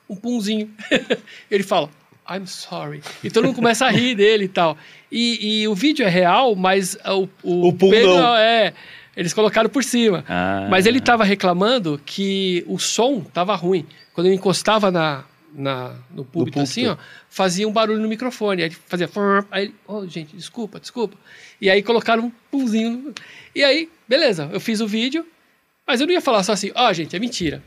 [0.09, 0.69] um punzinho.
[1.51, 1.89] ele fala,
[2.29, 3.01] I'm sorry.
[3.23, 4.77] E todo mundo começa a rir dele e tal.
[5.11, 8.35] E, e o vídeo é real, mas o, o, o pum Pedro não.
[8.35, 8.73] é.
[9.17, 10.23] Eles colocaram por cima.
[10.29, 10.67] Ah.
[10.69, 13.85] Mas ele estava reclamando que o som estava ruim.
[14.13, 16.97] Quando ele encostava na, na, no púlpito, assim, ó,
[17.29, 18.63] fazia um barulho no microfone.
[18.63, 19.09] Aí fazia.
[19.51, 21.17] Aí oh, gente, desculpa, desculpa.
[21.59, 23.13] E aí colocaram um pumzinho.
[23.55, 25.25] E aí, beleza, eu fiz o vídeo,
[25.85, 27.63] mas eu não ia falar só assim, ó, oh, gente, é mentira.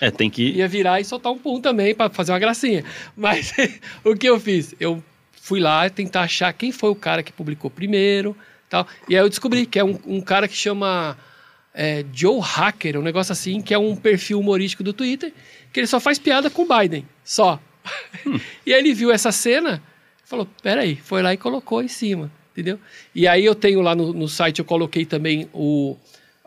[0.00, 0.50] É, tem que.
[0.52, 2.84] Ia virar e soltar um pum também para fazer uma gracinha.
[3.16, 3.52] Mas
[4.04, 4.74] o que eu fiz?
[4.80, 8.36] Eu fui lá tentar achar quem foi o cara que publicou primeiro.
[8.68, 8.86] tal.
[9.08, 11.18] E aí eu descobri que é um, um cara que chama
[11.74, 15.32] é, Joe Hacker, um negócio assim, que é um perfil humorístico do Twitter
[15.74, 17.60] que ele só faz piada com o Biden, só.
[18.24, 18.38] Hum.
[18.64, 19.82] e aí ele viu essa cena,
[20.24, 22.78] falou, peraí, foi lá e colocou em cima, entendeu?
[23.12, 25.96] E aí eu tenho lá no, no site, eu coloquei também o,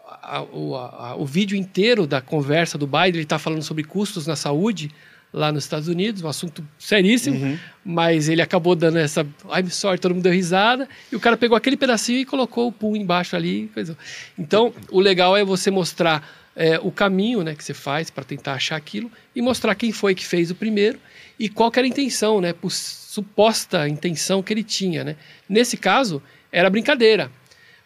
[0.01, 4.25] a, o, a, o vídeo inteiro da conversa do Biden, ele está falando sobre custos
[4.25, 4.89] na saúde,
[5.34, 7.60] lá nos Estados Unidos, um assunto seríssimo, uhum.
[7.84, 11.57] mas ele acabou dando essa I'm sorry, todo mundo deu risada, e o cara pegou
[11.57, 13.69] aquele pedacinho e colocou o pum embaixo ali.
[13.73, 13.97] Coisa.
[14.39, 18.53] Então, o legal é você mostrar é, o caminho né, que você faz para tentar
[18.53, 20.99] achar aquilo e mostrar quem foi que fez o primeiro
[21.39, 25.03] e qual era a intenção, né, suposta intenção que ele tinha.
[25.03, 25.15] Né.
[25.47, 26.21] Nesse caso,
[26.51, 27.31] era brincadeira,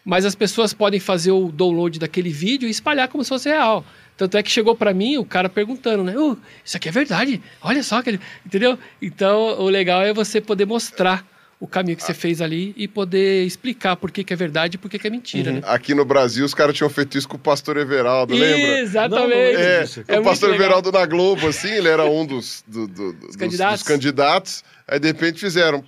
[0.02, 3.84] mas as pessoas podem fazer o download daquele vídeo e espalhar como se fosse real.
[4.16, 6.16] Tanto é que chegou para mim o cara perguntando, né?
[6.16, 8.20] Oh, isso aqui é verdade, olha só, aquele...
[8.44, 8.78] entendeu?
[9.00, 11.26] Então, o legal é você poder mostrar
[11.62, 14.78] o caminho que você fez ali e poder explicar por que, que é verdade e
[14.78, 15.56] por que, que é mentira, Uhum.
[15.58, 15.62] né?
[15.66, 18.80] Aqui no Brasil, os caras tinham feito isso com o pastor Everaldo, lembra?
[18.80, 19.56] Exatamente.
[19.60, 20.64] É, É o muito pastor legal.
[20.66, 23.78] Everaldo na Globo, assim, ele era um dos, do- do- dos, candidatos.
[23.80, 24.64] dos candidatos.
[24.88, 25.84] Aí, de repente, fizeram.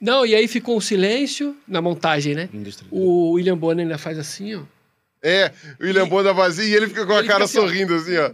[0.00, 2.48] Não, e aí ficou um silêncio na montagem, né?
[2.90, 4.62] O William Bonner ainda faz assim, ó.
[5.22, 7.60] É, o William Bonner vazio e ele fica com a Ele cara assim, ó.
[7.62, 8.30] sorrindo, assim, ó.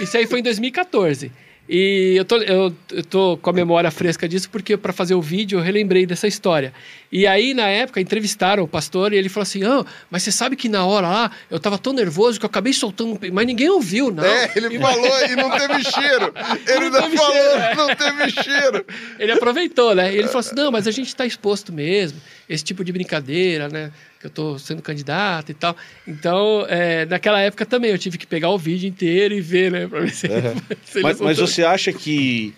[0.00, 1.32] Isso aí foi em 2014.
[1.68, 5.20] E eu tô, eu, eu tô com a memória fresca disso porque para fazer o
[5.20, 6.72] vídeo eu relembrei dessa história.
[7.12, 10.56] E aí, na época, entrevistaram o pastor e ele falou assim: Ah, mas você sabe
[10.56, 13.18] que na hora lá eu tava tão nervoso que eu acabei soltando um.
[13.32, 14.24] Mas ninguém ouviu, não.
[14.24, 16.34] É, ele falou e não teve cheiro.
[16.66, 17.74] Ele ainda teve falou, cheiro, é.
[17.74, 18.86] não teve cheiro.
[19.18, 20.12] Ele aproveitou, né?
[20.14, 23.68] E ele falou assim: não, mas a gente está exposto mesmo, esse tipo de brincadeira,
[23.68, 23.92] né?
[24.20, 25.76] Que eu tô sendo candidato e tal.
[26.06, 29.86] Então, é, naquela época também eu tive que pegar o vídeo inteiro e ver, né?
[29.86, 30.26] Pra ver se,
[30.84, 32.54] se ele Mas, mas você acha que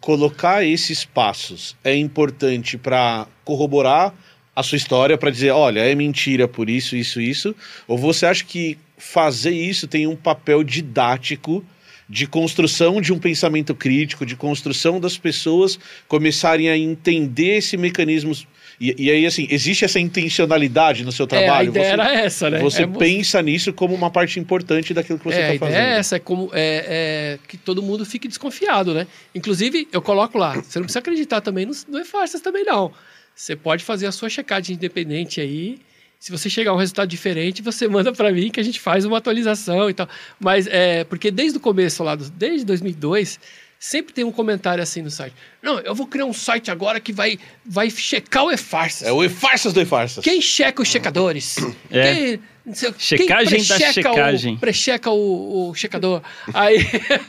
[0.00, 4.14] colocar esses passos é importante para corroborar
[4.54, 7.56] a sua história, para dizer, olha, é mentira por isso, isso, isso?
[7.88, 11.64] Ou você acha que fazer isso tem um papel didático
[12.08, 18.32] de construção de um pensamento crítico, de construção das pessoas começarem a entender esse mecanismo?
[18.80, 21.68] E, e aí, assim, existe essa intencionalidade no seu É, a trabalho?
[21.70, 22.58] ideia você era essa, né?
[22.58, 25.70] você É pensa nisso como uma parte importante daquilo que você é, está a ideia
[25.72, 25.94] fazendo.
[25.94, 29.06] é essa, é como é, é que todo mundo fique desconfiado, né?
[29.34, 32.92] Inclusive, eu coloco lá, você não precisa acreditar também no, no E-Farsas também não.
[33.34, 35.78] Você pode fazer a sua checagem independente aí.
[36.24, 39.04] Se você chegar a um resultado diferente, você manda para mim que a gente faz
[39.04, 40.08] uma atualização e tal.
[40.40, 43.38] Mas é porque desde o começo lá, desde 2002,
[43.78, 45.34] sempre tem um comentário assim no site.
[45.62, 49.06] Não, eu vou criar um site agora que vai, vai checar o E-Farsas.
[49.06, 50.24] É o E-Farsas do E-Farsas.
[50.24, 51.56] Quem checa os checadores?
[51.90, 52.14] É.
[52.14, 54.54] Quem, sei, Checagem quem da checagem.
[54.54, 56.22] O, precheca o, o checador.
[56.54, 56.78] Aí,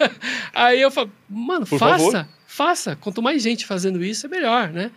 [0.56, 2.28] aí eu falo, mano, Por faça, favor.
[2.48, 2.96] faça.
[2.96, 4.90] Quanto mais gente fazendo isso, é melhor, né?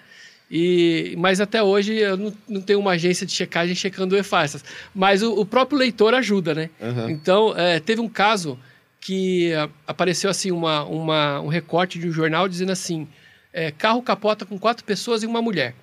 [0.51, 4.65] E, mas até hoje eu não, não tenho uma agência de checagem checando o e-farsas.
[4.95, 6.71] Mas o, o próprio leitor ajuda, né?
[7.09, 8.59] Então, é, teve um caso
[9.01, 13.07] que ah, apareceu assim uma, uma, um recorte de um jornal dizendo assim:
[13.53, 15.75] é, carro capota com quatro pessoas e uma mulher.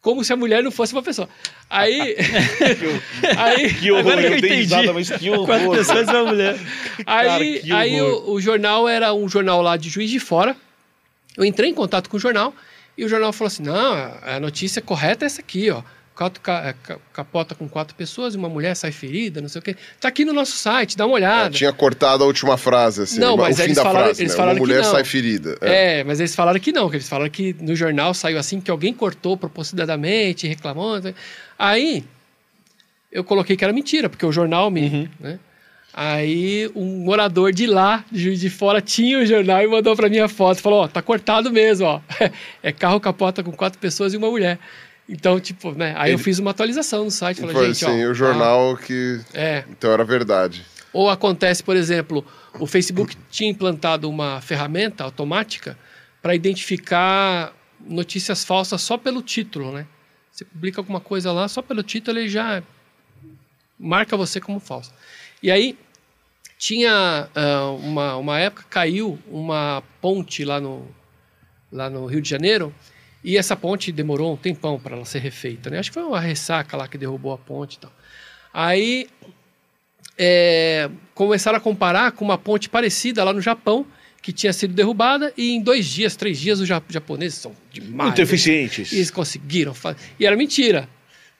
[0.00, 1.28] Como se a mulher não fosse uma pessoa.
[1.68, 2.16] Aí.
[3.36, 4.54] aí Que horror, Agora que eu entendi.
[4.54, 5.46] risada, mas que horror.
[5.46, 6.56] Quatro pessoas e uma mulher.
[7.04, 10.56] Aí, Cara, aí o, o jornal era um jornal lá de Juiz de Fora.
[11.36, 12.54] Eu entrei em contato com o jornal
[12.98, 15.82] e o jornal falou assim: não, a notícia correta é essa aqui, ó.
[16.14, 19.62] Quatro é, ca- capota com quatro pessoas e uma mulher sai ferida, não sei o
[19.62, 19.76] quê.
[20.00, 21.50] Tá aqui no nosso site, dá uma olhada.
[21.54, 23.20] Tinha cortado a última frase, assim.
[23.20, 24.36] Não, o mas fim eles da falaram- frase, eles né?
[24.36, 25.56] falaram Uma mulher sai ferida.
[25.60, 26.00] É.
[26.00, 28.68] É, mas eles falaram que não, que eles falaram que no jornal saiu assim, que
[28.68, 31.00] alguém cortou propositadamente, reclamou.
[31.56, 32.02] Aí
[33.12, 35.08] eu coloquei que era mentira, porque o jornal me.
[35.20, 35.38] Né?
[36.00, 40.08] Aí um morador de lá, de Juiz de Fora, tinha o jornal e mandou pra
[40.08, 40.60] minha foto.
[40.60, 42.00] Falou: Ó, tá cortado mesmo, ó.
[42.62, 44.60] É carro capota com quatro pessoas e uma mulher.
[45.08, 45.94] Então, tipo, né?
[45.96, 47.40] Aí eu Ele- fiz uma atualização no site.
[47.40, 48.10] Falei, Foi gente, assim, ó.
[48.10, 49.20] o jornal que.
[49.34, 50.64] ah, é, Então era verdade.
[50.92, 52.24] ou acontece, por exemplo,
[52.60, 55.76] o Facebook tinha implantado uma ferramenta automática
[56.22, 57.52] para identificar
[57.84, 59.84] notícias falsas só pelo título, né?
[60.30, 62.62] Você publica alguma coisa lá, só pelo título ele já
[63.76, 64.92] marca você como falso.
[65.42, 65.76] E aí
[66.58, 70.86] tinha ah, uma, uma época caiu uma ponte lá no,
[71.70, 72.74] lá no Rio de Janeiro
[73.22, 75.78] e essa ponte demorou um tempão para ela ser refeita, né?
[75.78, 77.92] Acho que foi uma ressaca lá que derrubou a ponte e tal.
[78.52, 79.08] Aí
[80.18, 83.86] é, começaram a comparar com uma ponte parecida lá no Japão,
[84.20, 88.08] que tinha sido derrubada, e em dois dias, três dias, os ja- japoneses são demais.
[88.08, 88.90] Muito eficientes.
[88.92, 89.98] E eles conseguiram fazer.
[90.18, 90.88] E era mentira.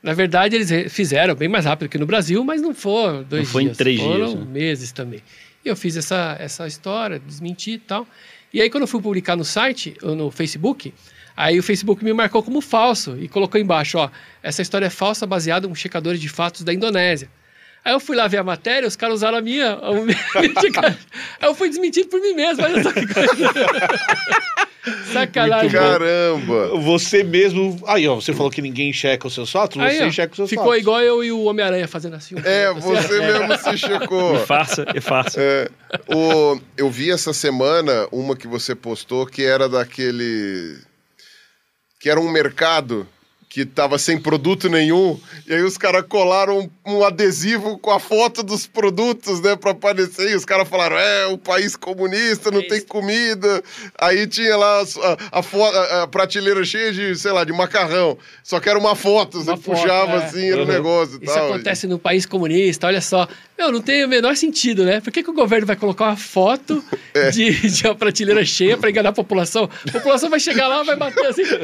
[0.02, 3.52] Na verdade, eles fizeram bem mais rápido que no Brasil, mas não foram dois Não
[3.52, 3.76] foi em dias.
[3.76, 4.46] três foram dias, né?
[4.46, 5.20] meses também.
[5.64, 8.06] E eu fiz essa, essa história, desmenti e tal.
[8.54, 10.94] E aí, quando eu fui publicar no site, ou no Facebook,
[11.36, 14.08] aí o Facebook me marcou como falso e colocou embaixo, ó,
[14.42, 17.28] essa história é falsa baseada em checadores de fatos da Indonésia.
[17.84, 19.72] Aí eu fui lá ver a matéria, os caras usaram a minha.
[19.74, 20.16] A minha.
[21.40, 23.34] Aí eu fui desmentido por mim mesmo, olha só que coisa.
[25.12, 25.70] Sacanagem.
[25.70, 26.78] Caramba!
[26.78, 27.80] Você mesmo.
[27.86, 30.36] Aí, ó, você falou que ninguém checa os seus fatos, Aí, você ó, checa os
[30.36, 30.80] seus ficou fatos.
[30.80, 32.36] igual eu e o Homem-Aranha fazendo assim.
[32.36, 34.36] um É, assim, você mesmo se checou.
[34.36, 35.40] E farsa, e farsa.
[35.40, 35.68] É,
[36.14, 40.78] o, eu vi essa semana uma que você postou que era daquele.
[42.00, 43.06] que era um mercado
[43.48, 47.98] que tava sem produto nenhum, e aí os caras colaram um, um adesivo com a
[47.98, 52.62] foto dos produtos, né, pra aparecer, e os caras falaram, é, o país comunista, não
[52.62, 53.62] tem comida,
[53.98, 58.60] aí tinha lá a, a, a- a prateleira cheia de, sei lá, de macarrão, só
[58.60, 60.24] que era uma foto, você Uma foto, puxava é.
[60.26, 60.72] assim, era um Uhum.
[60.72, 61.48] negócio e Isso tal.
[61.54, 63.26] acontece no país comunista, olha só.
[63.58, 65.00] Meu, não tem o menor sentido, né?
[65.00, 66.82] Por que, que o governo vai colocar uma foto
[67.12, 67.30] É.
[67.30, 69.68] de, de uma prateleira cheia pra enganar a população?
[69.88, 71.42] A população vai chegar lá, vai bater assim.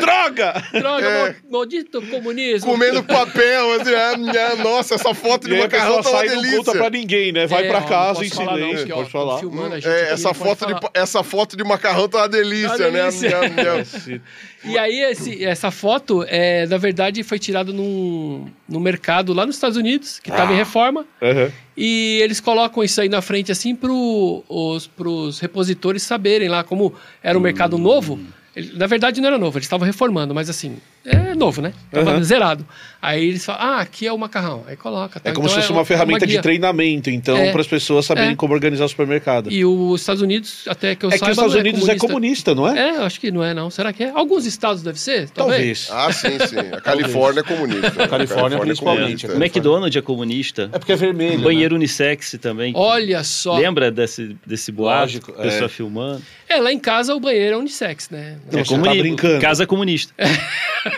[0.00, 0.62] Droga!
[0.72, 1.22] Droga, É.
[1.22, 2.70] mal- maldito comunismo.
[2.70, 6.30] Comendo papel, assim, ah, minha- nossa, essa foto E de macarrão tá uma sai e
[6.30, 6.58] não delícia.
[6.58, 7.46] conta pra ninguém, né?
[7.46, 9.38] Vai É, pra casa em silêncio, pode falar.
[9.38, 12.84] filmando a gente É, essa, foto de, essa foto de macarrão tá uma delícia, Tá
[12.84, 13.00] uma né?
[13.04, 13.30] delícia.
[13.30, 13.80] Nham, nham.
[13.80, 14.20] Esse-
[14.66, 19.56] E aí, esse- essa foto, é, na verdade, foi tirada num, num mercado lá nos
[19.56, 21.04] Estados Unidos, que estava em reforma.
[21.22, 21.50] Aham.
[21.76, 26.94] E eles colocam isso aí na frente, assim, para os pros repositores saberem lá como
[27.22, 28.18] era um mercado novo.
[28.54, 31.72] Ele- na verdade, não era novo, eles estavam reformando, mas assim, é novo, né?
[31.90, 32.22] Tava Aham.
[32.22, 32.66] zerado.
[33.00, 34.64] Aí eles falam, ah, aqui é o macarrão.
[34.66, 35.20] Aí coloca.
[35.20, 35.28] tá?
[35.28, 36.42] É como Então se fosse uma ferramenta de guia.
[36.42, 37.52] treinamento, então, É.
[37.52, 38.34] para as pessoas saberem É.
[38.36, 39.50] como organizar o supermercado.
[39.52, 41.96] E os Estados Unidos, até que eu É que saiba, os Estados não Unidos é
[41.96, 42.78] comunista, não é?
[42.90, 43.68] É, eu acho que não é, não.
[43.70, 44.10] Será que é?
[44.10, 45.28] Alguns estados deve ser?
[45.30, 45.88] Talvez.
[45.92, 46.58] Ah, sim, sim.
[46.72, 48.02] A Califórnia é comunista.
[48.04, 49.26] A Califórnia, principalmente.
[49.26, 49.32] comunista.
[49.32, 49.36] É.
[49.36, 50.70] McDonald's é comunista.
[50.72, 51.40] É porque é vermelho.
[51.40, 52.72] Banheiro unissex também.
[52.74, 53.58] Olha só.
[53.58, 55.00] Lembra desse, desse boato?
[55.02, 55.68] Lógico, Pessoa é.
[55.68, 56.22] filmando.
[56.48, 58.36] É, lá em casa o banheiro é unissex, né?
[58.50, 59.40] Não, é tá comuni- brincando.
[59.40, 60.12] Casa comunista.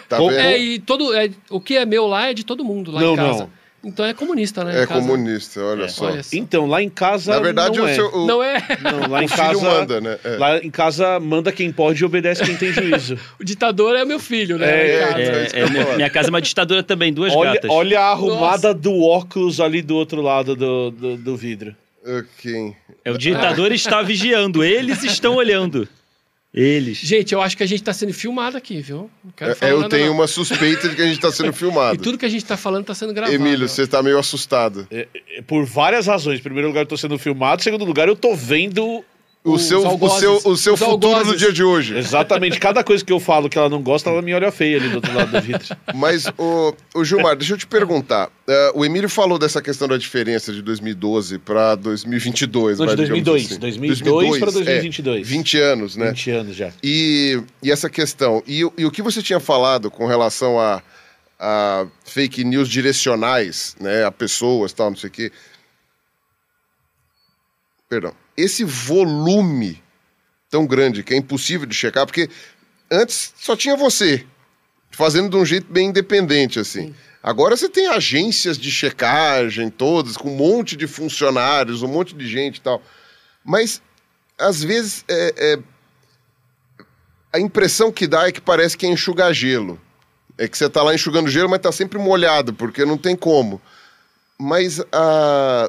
[0.09, 0.41] Tá Vendo?
[0.41, 3.13] É, e todo, é, o que é meu lá é de todo mundo lá Não,
[3.15, 3.39] em casa.
[3.41, 3.67] não.
[3.85, 4.81] Então é comunista, né?
[4.81, 5.01] É em casa.
[5.01, 5.89] comunista, olha É.
[5.89, 6.07] só.
[6.07, 6.37] Olha só.
[6.37, 7.33] Então, lá em casa.
[7.35, 7.95] Na verdade, não o é.
[7.95, 8.07] seu.
[8.13, 8.59] o- Não é?
[8.83, 9.61] Não, lá em o filho casa.
[9.63, 10.19] manda, né?
[10.25, 10.29] É.
[10.37, 13.17] Lá em casa manda quem pode e obedece quem tem juízo.
[13.39, 14.67] O ditador é meu filho, né?
[14.67, 15.57] É, lá em é, casa.
[15.57, 15.61] é.
[15.61, 17.71] É, é, minha, minha casa é uma ditadura também, duas olha, gatas.
[17.71, 21.73] olha a arrumada do óculos ali do outro lado do, do, do vidro.
[22.05, 22.75] Ok.
[23.05, 25.89] É, o ditador está vigiando, eles estão olhando.
[26.57, 26.97] Eles.
[26.97, 29.11] Gente, eu acho que a gente tá sendo filmado aqui, viu?
[29.23, 30.15] Não quero É, falar eu nada, tenho não.
[30.15, 31.99] uma suspeita de que a gente tá sendo E filmado.
[32.03, 33.35] tudo que a gente tá falando tá sendo gravado.
[33.35, 34.89] Emílio, você tá meio assustado.
[34.91, 35.07] É,
[35.37, 36.41] é, Por várias razões.
[36.41, 37.61] Em primeiro lugar, eu tô sendo filmado.
[37.61, 39.05] Em segundo lugar, eu tô vendo.
[39.49, 41.97] O seu, o seu, o seu futuro no dia de hoje.
[41.97, 42.59] Exatamente.
[42.59, 44.97] Cada coisa que eu falo que ela não gosta, ela me olha feia ali do
[44.97, 45.77] outro lado do vidro.
[45.95, 48.29] Mas, o, o Gilmar, deixa eu te perguntar.
[48.49, 52.79] Eh, o Emílio falou dessa questão da diferença de 2012 para 2022.
[52.81, 53.53] Não, de vai, digamos 2002.
[53.53, 53.61] assim.
[53.61, 55.29] 2002 para é, 2022.
[55.29, 56.09] 20 anos, né?
[56.09, 56.73] 20 anos já.
[56.83, 58.43] E, e essa questão.
[58.47, 60.83] E, o- e o que você tinha falado com relação a,
[61.39, 64.05] a fake news direcionais, né?
[64.05, 65.31] A pessoas tal, não sei o quê.
[67.89, 68.13] Perdão.
[68.37, 69.83] Esse volume
[70.51, 72.29] tão grande que é impossível de checar, porque
[72.91, 74.25] antes só tinha você,
[74.91, 76.95] fazendo de um jeito bem independente, assim.
[77.23, 82.27] Agora você tem agências de checagem todas, com um monte de funcionários, um monte de
[82.29, 82.81] gente e tal.
[83.45, 83.83] Mas,
[84.39, 85.59] às vezes, é- é,
[87.33, 89.81] a impressão que dá é que parece que é enxugar gelo.
[90.39, 93.61] É que você tá lá enxugando gelo, mas tá sempre molhado, porque não tem como.
[94.39, 95.69] Mas a.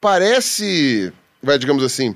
[0.00, 1.12] Parece.
[1.42, 2.14] Vai, digamos assim.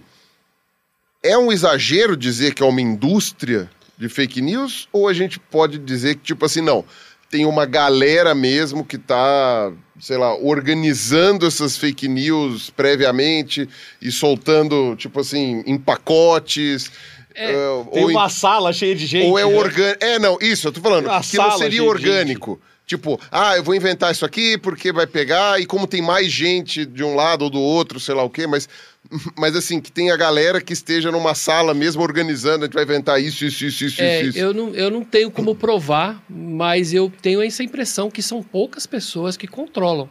[1.23, 4.89] É um exagero dizer que é uma indústria de fake news?
[4.93, 6.85] Ou a gente pode dizer que, tipo assim, não.
[7.31, 13.69] Tem uma galera mesmo que tá, sei lá, organizando essas fake news previamente
[14.01, 16.90] e soltando, tipo assim, em pacotes.
[17.35, 19.27] É, eh, Tem ou em- uma sala cheia de gente.
[19.27, 19.56] ou é né?
[19.59, 20.05] orgânico.
[20.05, 21.06] É, não, isso, eu tô falando.
[21.06, 22.61] Uma que não seria orgânico.
[22.86, 26.85] Tipo, ah, eu vou inventar isso aqui porque vai pegar, e como tem mais gente
[26.85, 28.69] de um lado ou do outro, sei lá o quê, mas,
[29.39, 32.85] mas assim, que tem a galera que esteja numa sala mesmo organizando, a gente vai
[32.85, 34.39] inventar isso, isso, isso, isso, É, isso.
[34.39, 38.86] eu não, eu não tenho como provar, mas eu tenho essa impressão que são poucas
[38.86, 40.11] pessoas que controlam.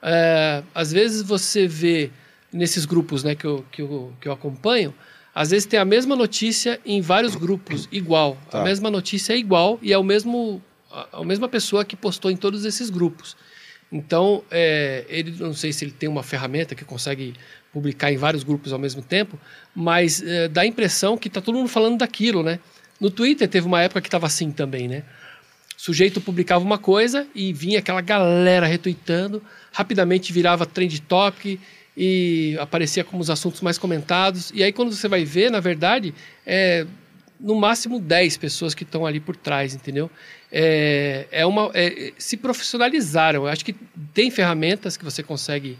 [0.00, 2.10] É, às vezes você vê
[2.52, 4.94] nesses grupos né, que, eu, que, eu, que eu acompanho,
[5.34, 8.38] às vezes tem a mesma notícia em vários grupos, igual.
[8.50, 8.60] Tá.
[8.60, 10.62] A mesma notícia é igual e é o mesmo,
[10.94, 13.36] a, a mesma pessoa que postou em todos esses grupos.
[13.90, 17.34] Então, é, ele não sei se ele tem uma ferramenta que consegue
[17.72, 19.38] publicar em vários grupos ao mesmo tempo,
[19.74, 22.60] mas é, dá a impressão que está todo mundo falando daquilo, né?
[23.00, 25.02] No Twitter teve uma época que estava assim também, né?
[25.76, 29.42] O sujeito publicava uma coisa e vinha aquela galera retweetando,
[29.72, 31.60] rapidamente virava trend topic
[31.96, 34.50] e aparecia como os assuntos mais comentados.
[34.54, 36.14] E aí, quando você vai ver, na verdade,
[36.46, 36.86] é,
[37.38, 40.10] no máximo 10 pessoas que estão ali por trás, entendeu?
[40.50, 43.42] É, é uma, é, se profissionalizaram.
[43.42, 43.74] Eu acho que
[44.12, 45.76] tem ferramentas que você consegue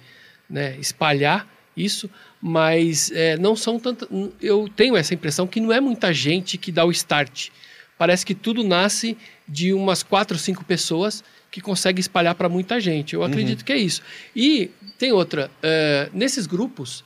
[0.51, 2.09] né, espalhar isso,
[2.41, 4.09] mas é, não são tantas.
[4.41, 7.49] Eu tenho essa impressão que não é muita gente que dá o start.
[7.97, 9.17] Parece que tudo nasce
[9.49, 13.15] de umas quatro ou cinco pessoas que conseguem espalhar para muita gente.
[13.15, 13.27] Eu Uhum.
[13.27, 14.03] acredito que é isso.
[14.35, 15.51] E tem outra.
[15.63, 17.05] é, nesses grupos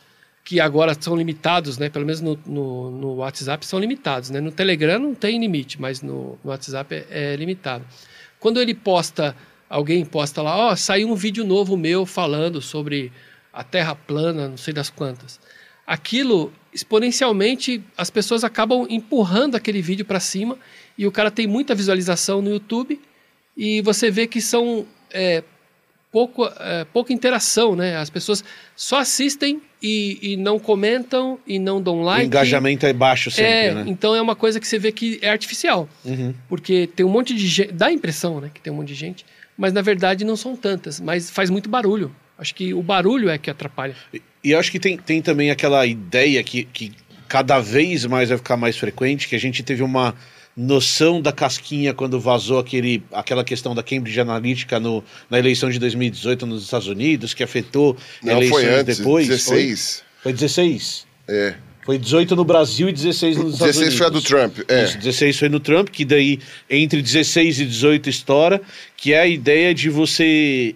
[0.49, 1.91] que agora são limitados, né?
[1.91, 4.41] Pelo menos no, no, no WhatsApp são limitados, né?
[4.41, 7.85] No Telegram não tem limite, mas no, no WhatsApp é, é limitado.
[8.41, 9.37] Quando ele posta,
[9.69, 13.13] alguém posta lá, ó, saiu um vídeo novo meu falando sobre
[13.53, 15.39] a Terra plana, não sei das quantas.
[15.87, 20.57] Aquilo exponencialmente as pessoas acabam empurrando aquele vídeo para cima
[20.97, 22.99] e o cara tem muita visualização no YouTube
[23.55, 25.45] e você vê que são é,
[26.11, 27.97] pouco, é, pouca interação, né?
[27.97, 28.43] As pessoas
[28.75, 32.27] só assistem e, e não comentam e não dão O like.
[32.27, 33.85] engajamento é baixo sempre, é, né?
[33.87, 35.89] então é uma coisa que você vê que é artificial.
[36.05, 36.35] Uhum.
[36.49, 37.73] Porque tem um monte de gente.
[37.73, 38.51] Dá a impressão, né?
[38.53, 39.25] Que tem um monte de gente.
[39.57, 41.01] Mas na verdade não são tantas.
[41.01, 42.15] Mas faz muito barulho.
[42.39, 43.97] Acho que o barulho é que atrapalha.
[44.13, 46.93] E eu acho que tem, tem também aquela ideia que, que
[47.27, 50.15] cada vez mais vai ficar mais frequente, que a gente teve uma
[50.59, 55.79] noção da casquinha quando vazou aquele, aquela questão da Cambridge Analytica no, na eleição de
[55.79, 59.29] 2018 nos Estados Unidos, que afetou Não, eleições foi antes, depois.
[59.29, 60.03] 16.
[60.21, 61.07] Foi, foi 16?
[61.29, 61.55] É.
[61.87, 63.99] Foi 18 no Brasil e 16 nos Estados 16 Unidos.
[63.99, 64.85] foi a do Trump, é.
[64.85, 68.61] Isso, 16 foi no Trump, que daí entre 16 e 18 estoura,
[68.97, 70.75] que é a ideia de você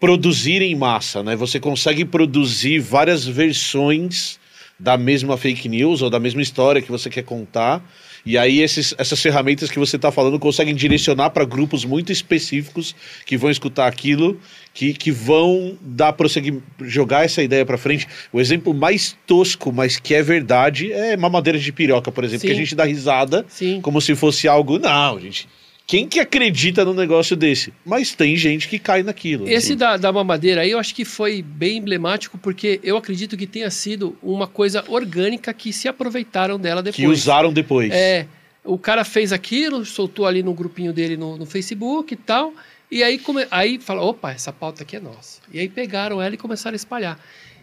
[0.00, 1.36] produzir em massa, né?
[1.36, 4.40] Você consegue produzir várias versões
[4.78, 7.84] da mesma fake news ou da mesma história que você quer contar.
[8.28, 12.94] E aí esses, essas ferramentas que você está falando conseguem direcionar para grupos muito específicos
[13.24, 14.38] que vão escutar aquilo,
[14.74, 18.06] que, que vão dar prosseguir, jogar essa ideia para frente.
[18.30, 22.48] O exemplo mais tosco, mas que é verdade, é mamadeira de piroca, por exemplo, Sim.
[22.48, 23.80] que a gente dá risada Sim.
[23.80, 24.78] como se fosse algo.
[24.78, 25.48] Não, gente.
[25.88, 27.72] Quem que acredita num negócio desse?
[27.82, 29.48] Mas tem gente que cai naquilo.
[29.48, 29.76] Esse assim.
[29.76, 33.70] da, da mamadeira aí eu acho que foi bem emblemático, porque eu acredito que tenha
[33.70, 36.96] sido uma coisa orgânica que se aproveitaram dela depois.
[36.96, 37.90] que usaram depois.
[37.90, 38.26] É,
[38.62, 42.52] o cara fez aquilo, soltou ali no grupinho dele no, no Facebook e tal,
[42.90, 45.40] e aí, come, aí fala, opa, essa pauta aqui é nossa.
[45.50, 47.18] E aí pegaram ela e começaram a espalhar.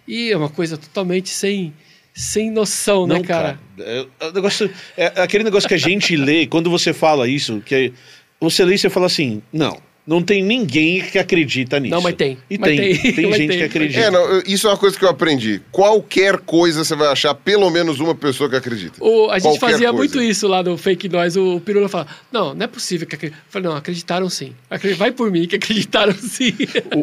[0.07, 1.73] E é uma coisa totalmente sem,
[2.16, 3.60] sem noção, né, cara?
[3.78, 7.62] É, é o negócio, é aquele negócio que a gente lê, quando você fala isso,
[7.66, 7.92] que
[8.40, 9.78] você lê e você fala assim, não,
[10.08, 11.94] não tem ninguém que acredita nisso.
[11.94, 12.38] Não, mas tem.
[12.50, 13.14] E Mas tem, tem.
[13.14, 13.58] tem, gente tem.
[13.58, 14.00] que acredita.
[14.00, 15.62] É, não, isso é uma coisa que eu aprendi.
[15.72, 19.04] Qualquer coisa você vai achar pelo menos uma pessoa que acredita.
[19.04, 19.94] O, a gente Qualquer fazia coisa.
[19.94, 21.40] muito isso lá no Fake Noise.
[21.40, 23.42] O Pirula fala: Não, não é possível que acreditem.
[23.46, 24.54] Eu falei: Não, acreditaram sim.
[24.96, 26.54] Vai por mim que acreditaram sim.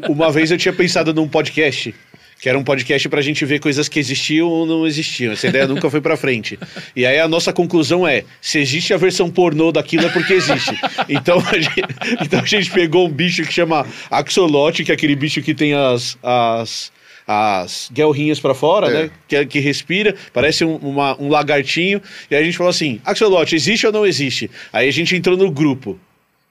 [0.08, 1.92] Uma vez eu tinha pensado num podcast,
[2.42, 5.32] que era um podcast pra gente ver coisas que existiam ou não existiam.
[5.32, 6.58] Essa ideia nunca foi pra frente.
[6.96, 10.74] E aí a nossa conclusão é: se existe a versão pornô daquilo é porque existe.
[11.08, 11.82] Então a gente,
[12.20, 15.72] então a gente pegou um bicho que chama axolote, que é aquele bicho que tem
[15.74, 16.18] as.
[16.22, 16.90] as
[17.24, 19.02] as guelrinhas pra fora, É.
[19.04, 19.10] né?
[19.28, 22.02] Que, que respira, parece um, uma- um lagartinho.
[22.28, 24.50] E aí a gente falou assim: Axolote, existe ou não existe?
[24.72, 25.96] Aí a gente entrou no grupo.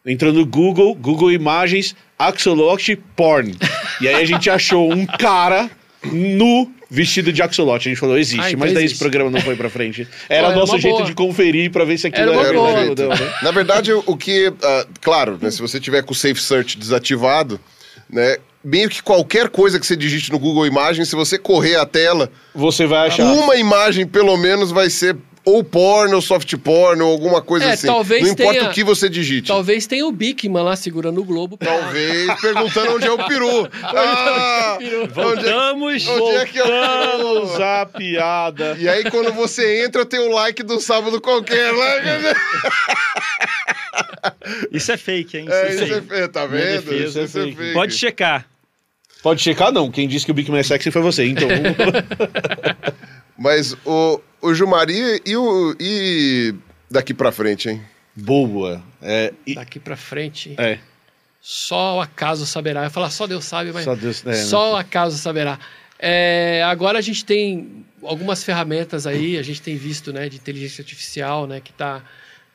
[0.05, 3.53] Entrou no Google, Google Imagens, Axolotl Porn.
[3.99, 5.69] E aí a gente achou um cara
[6.05, 7.87] nu vestido de axolote.
[7.87, 8.95] A gente falou, existe, Ah, então mas daí existe.
[8.95, 10.07] esse programa não foi pra frente.
[10.27, 11.05] Era era nosso jeito boa.
[11.05, 12.85] de conferir pra ver se aquilo Era era, boa.
[13.15, 13.33] né?
[13.43, 14.51] Na verdade, o que.
[14.63, 17.59] ah, claro, né, se você tiver com o Safe Search desativado,
[18.09, 18.37] né?
[18.63, 22.31] Meio que qualquer coisa que você digite no Google Imagens, se você correr a tela,
[22.53, 23.23] Você vai achar.
[23.23, 27.71] uma imagem pelo menos vai ser ou porno, ou soft porn, ou alguma coisa É,
[27.71, 27.87] assim.
[27.87, 29.47] talvez Não importa tenha- o que você digite.
[29.47, 31.57] Talvez tenha o Bigman lá segurando o Globo.
[31.57, 33.67] Talvez perguntando onde é o peru.
[33.83, 36.07] Ah, onde é, Voltamos.
[36.07, 37.17] onde é que é o peru?
[37.45, 38.77] Vamos à piada.
[38.79, 41.73] E aí, quando você entra, tem o like do sábado qualquer.
[41.73, 42.33] Né?
[44.71, 45.45] Isso é fake, hein?
[45.49, 46.13] É, Isso é isso fake.
[46.13, 46.81] é, fe- tá vendo?
[46.83, 47.55] defesa, Isso é fake.
[47.57, 47.73] fake.
[47.73, 48.45] Pode checar.
[49.23, 49.91] Pode checar, não.
[49.91, 51.25] Quem disse que o Big Man é sexy foi você.
[51.25, 51.47] Então,
[53.41, 55.75] Mas o, o Gilmari e o.
[55.79, 56.53] E
[56.89, 57.81] daqui pra frente, hein?
[58.15, 58.83] boa.
[59.01, 60.77] É, e- Daqui pra frente, é,
[61.41, 62.81] só o acaso saberá.
[62.81, 64.23] Eu ia falar só Deus sabe, mas só Deus.
[64.27, 65.57] É, só o acaso saberá.
[65.97, 70.81] É, agora a gente tem algumas ferramentas aí, a gente tem visto, né, de inteligência
[70.81, 72.03] artificial, né, que tá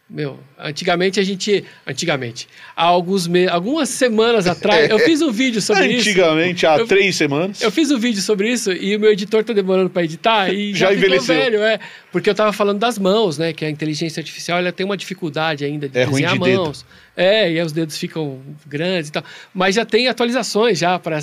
[0.08, 2.46] meu, antigamente a gente, antigamente,
[2.76, 3.48] há alguns me...
[3.48, 6.08] algumas semanas atrás, eu fiz um vídeo sobre isso.
[6.08, 7.60] Antigamente, há Eu- três semanas.
[7.60, 10.70] Eu fiz um vídeo sobre isso e o meu editor tá demorando para editar e
[10.74, 11.34] já, Já ficou envelheceu.
[11.34, 11.80] velho, é.
[12.12, 13.52] Porque eu tava falando das mãos, né?
[13.52, 16.62] Que a inteligência artificial ela tem uma dificuldade ainda de É desenhar de dedo.
[16.62, 16.86] mãos.
[17.16, 19.24] É, e os dedos ficam grandes e tal.
[19.52, 21.18] Mas já tem atualizações já para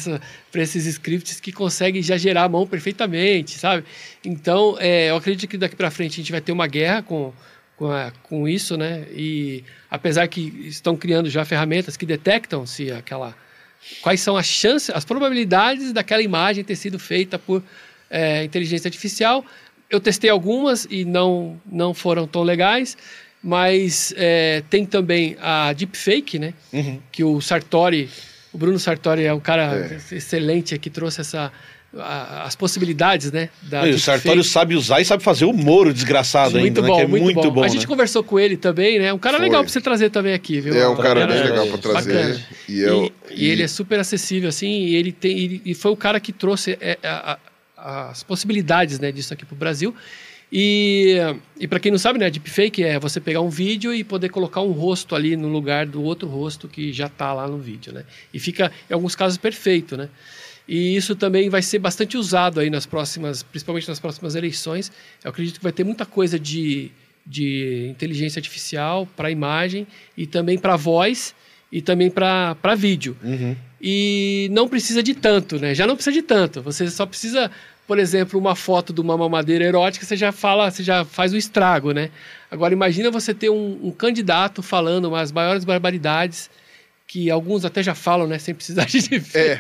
[0.55, 3.85] esses scripts que conseguem já gerar a mão perfeitamente, sabe?
[4.25, 7.31] Então, é, eu acredito que daqui para frente a gente vai ter uma guerra com,
[7.77, 9.05] com, a- com isso, né?
[9.11, 13.35] E apesar que estão criando já ferramentas que detectam se aquela
[14.01, 17.61] quais são as chances, as probabilidades daquela imagem ter sido feita por
[18.09, 19.43] é, inteligência artificial.
[19.89, 22.97] Eu testei algumas e não não foram tão legais,
[23.43, 26.53] mas é, tem também a deepfake, né?
[26.71, 26.99] Uhum.
[27.11, 28.09] Que o Sartori,
[28.53, 29.75] o Bruno Sartori é um cara
[30.11, 30.15] É.
[30.15, 31.51] excelente que trouxe essa
[31.97, 33.49] a- as possibilidades, né?
[33.63, 33.99] Da E o.
[33.99, 36.95] Sartório sabe usar e sabe fazer humor o desgraçado Muito ainda, bom, né?
[36.95, 37.51] Que é muito, muito, bom.
[37.51, 37.87] bom, A gente né?
[37.87, 39.13] conversou com ele também, né?
[39.13, 39.45] Um cara Foi.
[39.45, 40.73] legal pra você trazer também aqui, viu?
[40.75, 42.13] É um cara bem legal pra trazer.
[42.13, 42.45] Bacana.
[42.67, 45.37] E, eu, E, e ele é super acessível, assim, e ele tem.
[45.37, 47.37] E, e foi o cara que trouxe é, a-
[47.77, 49.93] a- as possibilidades né, disso aqui pro Brasil.
[50.55, 51.17] E,
[51.59, 54.61] e para quem não sabe, né, deepfake é você pegar um vídeo e poder colocar
[54.61, 58.03] um rosto ali no lugar do outro rosto que já tá lá no vídeo, né?
[58.31, 60.09] E fica, em alguns casos, perfeito, né?
[60.67, 64.91] E isso também vai ser bastante usado aí nas próximas, principalmente nas próximas eleições.
[65.23, 66.89] Eu acredito que vai ter muita coisa de,
[67.25, 69.85] de inteligência artificial para imagem
[70.15, 71.35] e também para voz
[71.71, 73.17] e também para vídeo.
[73.23, 73.55] Uhum.
[73.81, 75.75] E não precisa de tanto, né?
[75.75, 76.61] Já não precisa de tanto.
[76.61, 77.51] Você só precisa,
[77.85, 81.37] por exemplo, uma foto de uma mamadeira erótica, você já fala, você já faz o
[81.37, 82.09] estrago, né?
[82.49, 86.49] Agora imagina você ter um, um candidato falando umas maiores barbaridades
[87.13, 88.39] que alguns até já falam, né?
[88.39, 88.97] Sem precisar de
[89.35, 89.59] É,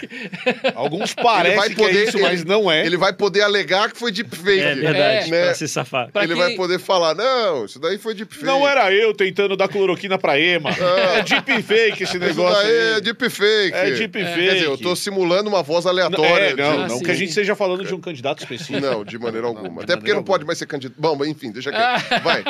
[0.73, 2.83] Alguns parecem que é isso, mas não é.
[2.83, 4.59] Ele vai poder alegar que foi deepfake.
[4.59, 5.43] É verdade, né?
[5.45, 6.09] pra se safar.
[6.11, 8.43] Pra ele quem- vai poder falar, não, isso daí foi deepfake.
[8.43, 10.71] Não era eu tentando dar cloroquina pra Ema.
[10.71, 13.01] É deepfake esse Isso negócio daí é aí.
[13.01, 13.71] deepfake.
[13.75, 14.33] É deepfake.
[14.39, 16.43] Quer dizer, eu tô simulando uma voz Não, aleatória.
[16.45, 17.03] é, não, de- não sim.
[17.05, 18.79] que a gente esteja falando de um candidato específico.
[18.79, 19.81] Não, de maneira alguma.
[19.81, 20.47] de Até porque maneira não pode alguma.
[20.47, 20.99] mais ser candidato.
[20.99, 22.03] Bom, mas enfim, deixa quieto.
[22.23, 22.43] Vai,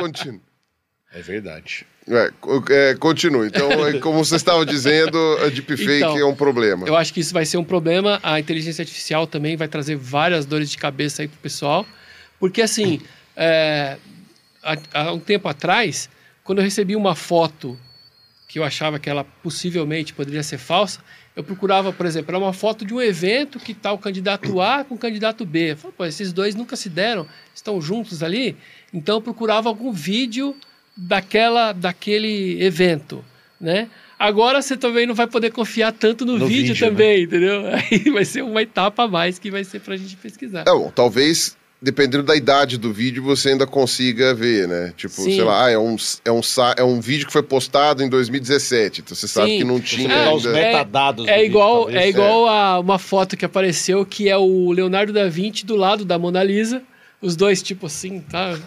[0.00, 0.40] continua.
[1.16, 1.86] É verdade.
[2.06, 2.30] É,
[2.70, 3.46] é, continue.
[3.46, 6.86] Então, é, como você estava dizendo, a deepfake Então, é um problema.
[6.86, 8.20] Eu acho que isso vai ser um problema.
[8.22, 11.86] A inteligência artificial também vai trazer várias dores de cabeça aí pro pessoal.
[12.38, 13.00] Porque, assim,
[13.34, 13.96] é,
[14.62, 16.10] há, há um tempo atrás,
[16.44, 17.78] quando eu recebi uma foto
[18.46, 21.00] que eu achava que ela possivelmente poderia ser falsa,
[21.34, 24.84] eu procurava, por exemplo, era uma foto de um evento que tá o candidato A
[24.84, 25.72] com o candidato B.
[25.72, 28.54] Eu falei, pô, esses dois nunca se deram, estão juntos ali.
[28.92, 30.54] Então eu procurava algum vídeo
[30.96, 33.24] daquela, daquele evento,
[33.60, 33.88] né?
[34.18, 37.62] Agora você também não vai poder confiar tanto no, No vídeo, vídeo, também, entendeu?
[37.68, 40.62] Aí vai ser uma etapa a mais que vai ser pra gente pesquisar.
[40.66, 44.94] É, bom, talvez, dependendo da idade do vídeo, você ainda consiga ver, né?
[44.96, 45.34] Tipo, Sim.
[45.34, 48.08] sei lá, ah, é, um, é, um, sa- é um vídeo que foi postado em
[48.08, 49.02] 2017.
[49.02, 49.58] Então você sabe Sim.
[49.58, 50.58] que não Você tinha pegar os ainda.
[50.58, 52.02] É- metadados do É vídeo, igual, talvez.
[52.04, 56.06] é igual a uma foto que apareceu que é o Leonardo da Vinci do lado
[56.06, 56.82] da Mona Lisa.
[57.20, 58.58] Os dois, tipo assim, tá?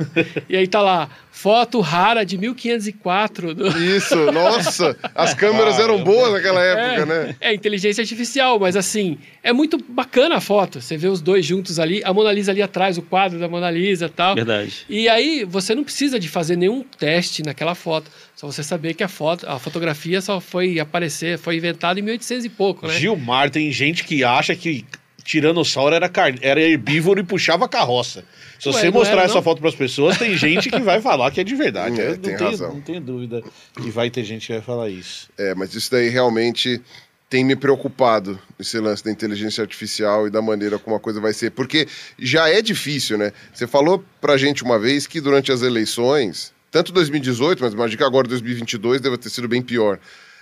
[0.49, 3.53] E aí tá lá, foto rara de 1504.
[3.53, 7.35] do- Isso, nossa, as câmeras eram boas naquela época, é, né?
[7.39, 10.81] é inteligência artificial, mas assim, é muito bacana a foto.
[10.81, 13.69] Você vê os dois juntos ali, a Mona Lisa ali atrás, o quadro da Mona
[13.69, 14.33] Lisa e tal.
[14.35, 14.85] Verdade.
[14.89, 18.09] E aí você não precisa de fazer nenhum teste naquela foto.
[18.35, 22.45] Só você saber que a foto, a fotografia só foi aparecer, foi inventada em 1800
[22.45, 22.93] e pouco, né?
[22.97, 24.85] Gilmar, tem gente que acha que
[25.23, 26.33] tiranossauro era, car...
[26.41, 28.23] era herbívoro e puxava carroça.
[28.59, 31.31] Se Ué, você mostrar era, essa foto para as pessoas, tem gente que vai falar
[31.31, 31.99] que é de verdade.
[31.99, 32.73] É, não, tem tenho, razão.
[32.73, 33.43] não tenho dúvida
[33.81, 35.29] que vai ter gente que vai falar isso.
[35.37, 36.81] É, mas isso daí realmente
[37.29, 41.31] tem me preocupado, esse lance da inteligência artificial e da maneira como a coisa vai
[41.31, 41.51] ser.
[41.51, 41.87] Porque
[42.17, 43.31] já é difícil, né?
[43.53, 48.03] Você falou pra gente uma vez que durante as eleições, tanto 2018, mas imagino que
[48.03, 49.99] agora 2022 deve ter sido bem pior.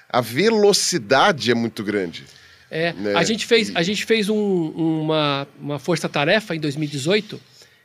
[0.09, 2.23] A velocidade é muito grande.
[2.69, 3.13] É, né?
[3.15, 4.69] a gente fez, a gente fez um-
[5.01, 7.39] uma, uma força-tarefa em 2018,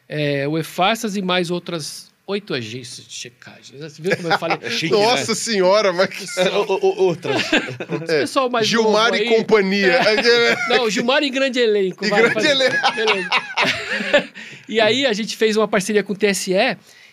[0.09, 3.79] é, o EFASAS e mais outras oito agências de checagem.
[3.79, 4.59] Você viu como eu falei?
[4.71, 6.25] Chique, Nossa senhora, mas que...
[6.41, 6.51] né?
[6.51, 7.43] O- o- o- Outras.
[7.45, 10.01] Esse pessoal mais Gilmar e aí- companhia.
[10.69, 12.05] Não, Gilmar e grande elenco.
[12.05, 12.93] E vai, grande faz- elenco.
[12.95, 13.29] Beleza.
[14.69, 16.53] e aí a gente fez uma parceria com o TSE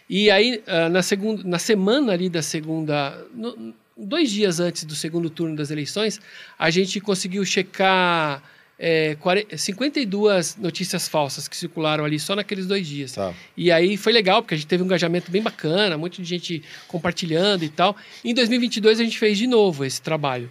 [0.09, 3.17] e aí ah, na, segunda, na semana ali da segunda...
[3.33, 3.73] no-
[4.05, 6.19] dois dias antes do segundo turno das eleições,
[6.57, 8.43] a gente conseguiu checar
[8.79, 13.11] é, 40 52 notícias falsas que circularam ali só naqueles dois dias.
[13.11, 13.33] Tá.
[13.57, 16.27] E aí foi legal, porque a gente teve um engajamento bem bacana, um monte de
[16.27, 17.95] gente compartilhando e tal.
[18.23, 20.49] Em 2022 a gente fez de novo esse trabalho.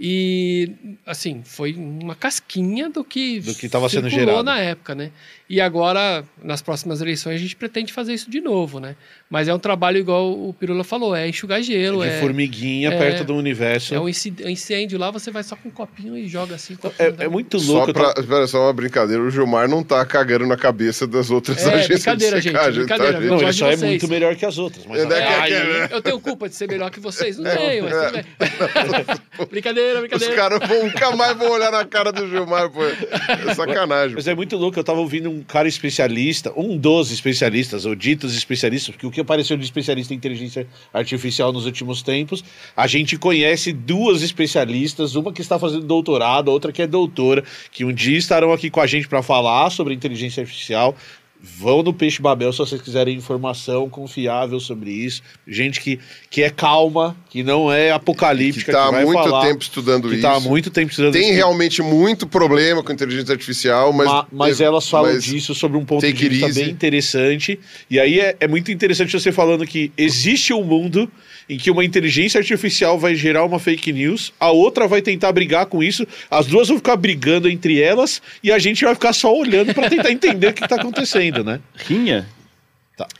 [0.00, 0.70] E,
[1.04, 4.44] assim, foi uma casquinha do que, Do que tava sendo gerado.
[4.44, 5.10] na época, né?
[5.50, 8.94] E agora, nas próximas eleições, a gente pretende fazer isso de novo, né?
[9.30, 12.98] Mas é um trabalho igual o Pirula falou, é enxugar gelo, de é, formiguinha é-
[12.98, 13.92] perto do universo.
[13.94, 16.76] é um inci- incêndio lá, você vai só com um copinho e joga assim.
[16.98, 17.90] É, é muito Só louco.
[17.90, 21.30] eu pra, tô- espera, só uma brincadeira, o Gilmar não tá cagando na cabeça das
[21.30, 23.30] outras É, agências brincadeira, de gente, secagem, brincadeira, tá, gente?
[23.30, 23.90] Não, ele só é vocês.
[23.90, 24.86] muito melhor que as outras.
[24.86, 27.36] Mas É, né, Ai, que- que- Eu tenho culpa de ser melhor que vocês?
[27.38, 29.48] Não tenho, mas tudo
[29.92, 30.00] bem.
[30.00, 30.36] Brincadeira, Os brincadeira.
[30.36, 32.82] caras nunca mais vão olhar na cara do Gilmar, pô.
[32.84, 34.14] É sacanagem.
[34.14, 38.36] Mas é muito louco, eu tava ouvindo um cara especialista, um dos especialistas, ou ditos
[38.36, 42.44] especialistas, porque o que apareceu de especialista em inteligência artificial nos últimos tempos,
[42.76, 47.84] a gente conhece duas especialistas, uma que está fazendo doutorado, outra que é doutora, que
[47.84, 50.94] um dia estarão aqui com a gente para falar sobre inteligência artificial.
[51.40, 55.22] Vão no Peixe Babel se vocês quiserem informação confiável sobre isso.
[55.46, 59.62] Gente que, que é calma, que não é apocalíptica, Que tá há muito falar, tempo
[59.62, 60.22] estudando que isso.
[60.22, 61.34] tá há muito tempo estudando Tem isso.
[61.34, 64.06] realmente muito problema com inteligência artificial, mas.
[64.08, 66.60] Ma- mas elas falam mas disso sobre um ponto de vista easy.
[66.64, 67.60] bem interessante.
[67.88, 71.08] E aí é, é muito interessante você falando que existe um mundo
[71.48, 75.66] em que uma inteligência artificial vai gerar uma fake news, a outra vai tentar brigar
[75.66, 79.34] com isso, as duas vão ficar brigando entre elas e a gente vai ficar só
[79.34, 81.60] olhando para tentar entender o que está acontecendo, né?
[81.74, 82.28] Rinha?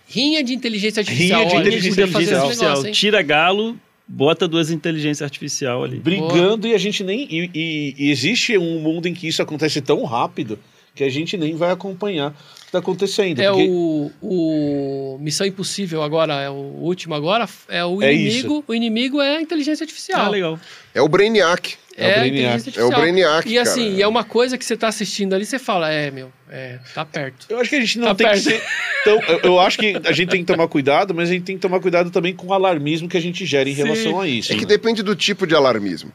[0.08, 1.40] Rinha de inteligência artificial.
[1.40, 2.48] Rinha de inteligência artificial.
[2.72, 2.92] negócio?
[2.92, 5.98] Tira galo, bota duas inteligências artificial ali.
[5.98, 7.26] Brigando e a gente nem.
[7.30, 10.58] E, e- e existe um mundo em que isso acontece tão rápido
[10.94, 12.34] que a gente nem vai acompanhar
[12.70, 13.40] que está acontecendo.
[13.40, 18.64] É porque- o, o Missão Impossível agora, é o último agora, é o É inimigo.
[18.66, 20.20] o inimigo é a inteligência artificial.
[20.20, 20.60] Ah, legal.
[20.94, 21.76] É o Brainiac.
[21.96, 22.90] É, a inteligência É o.
[22.90, 23.48] Brainiac.
[23.48, 23.96] E assim, cara.
[23.96, 27.04] e é uma coisa que você tá assistindo ali, você fala, é, meu, é, tá
[27.04, 27.46] perto.
[27.48, 28.62] Eu acho que a gente não Tá tem que perto.
[28.62, 28.62] ser.
[29.04, 31.56] Tão, eu, eu acho que a gente tem que tomar cuidado, mas a gente tem
[31.56, 33.82] que tomar cuidado também com o alarmismo que a gente gera em Sim.
[33.82, 34.52] relação a isso.
[34.52, 34.68] É que né?
[34.68, 36.12] depende do tipo de alarmismo.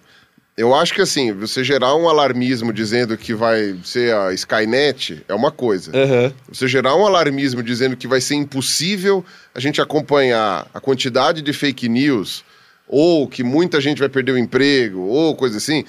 [0.56, 5.34] Eu acho que assim, você gerar um alarmismo dizendo que vai ser a Skynet é
[5.34, 5.92] uma coisa.
[5.96, 6.32] Aham.
[6.48, 9.26] Você gerar um alarmismo dizendo que vai ser impossível
[9.56, 12.44] a gente acompanhar a quantidade de fake news,
[12.88, 15.86] ou que muita gente vai perder o emprego, ou coisa assim,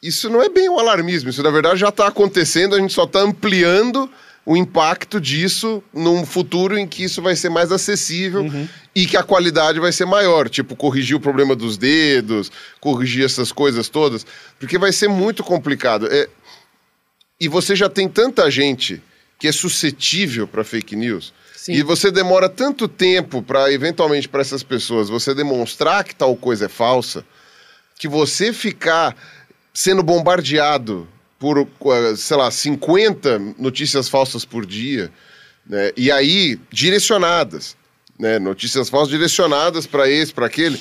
[0.00, 1.28] isso não é bem um alarmismo.
[1.28, 4.08] Isso, na verdade, já está acontecendo, a gente só está ampliando
[4.44, 8.46] o impacto disso num futuro em que isso vai ser mais acessível
[8.94, 10.48] e que a qualidade vai ser maior.
[10.48, 12.50] Tipo, corrigir o problema dos dedos,
[12.80, 14.26] corrigir essas coisas todas,
[14.58, 16.08] porque vai ser muito complicado.
[16.10, 16.28] É,
[17.40, 19.02] e você já tem tanta gente
[19.38, 21.32] que é suscetível para fake news.
[21.56, 21.72] Sim.
[21.72, 26.66] E você demora tanto tempo para, eventualmente, para essas pessoas, você demonstrar que tal coisa
[26.66, 27.24] é falsa,
[27.98, 29.16] que você ficar
[29.72, 31.06] sendo bombardeado
[31.40, 35.10] por, eh, sei lá, 50 notícias falsas por dia,
[35.66, 35.90] né?
[35.96, 37.76] e aí direcionadas,
[38.18, 38.38] né?
[38.38, 40.80] notícias falsas direcionadas para esse, para aquele.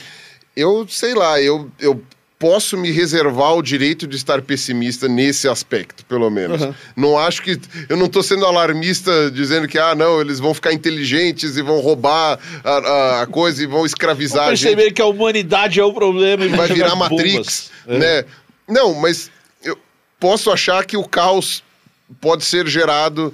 [0.55, 2.03] Eu sei lá, eu, eu
[2.37, 6.61] posso me reservar o direito de estar pessimista nesse aspecto, pelo menos.
[6.61, 6.73] Uhum.
[6.95, 7.57] Não acho que.
[7.87, 11.79] Eu não estou sendo alarmista dizendo que, ah, não, eles vão ficar inteligentes e vão
[11.79, 15.79] roubar a, a- a coisa e vão escravizar Vão a gente perceber que a humanidade
[15.79, 17.99] é o problema e vai virar Matrix, bombas.
[18.01, 18.25] né?
[18.67, 19.31] Não, mas
[20.19, 21.63] posso achar que o caos
[22.19, 23.33] pode ser gerado,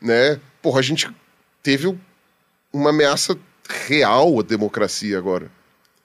[0.00, 0.40] né?
[0.62, 1.08] Porra, a gente
[1.62, 1.98] teve um-
[2.72, 3.36] uma ameaça
[3.86, 5.50] real à democracia agora.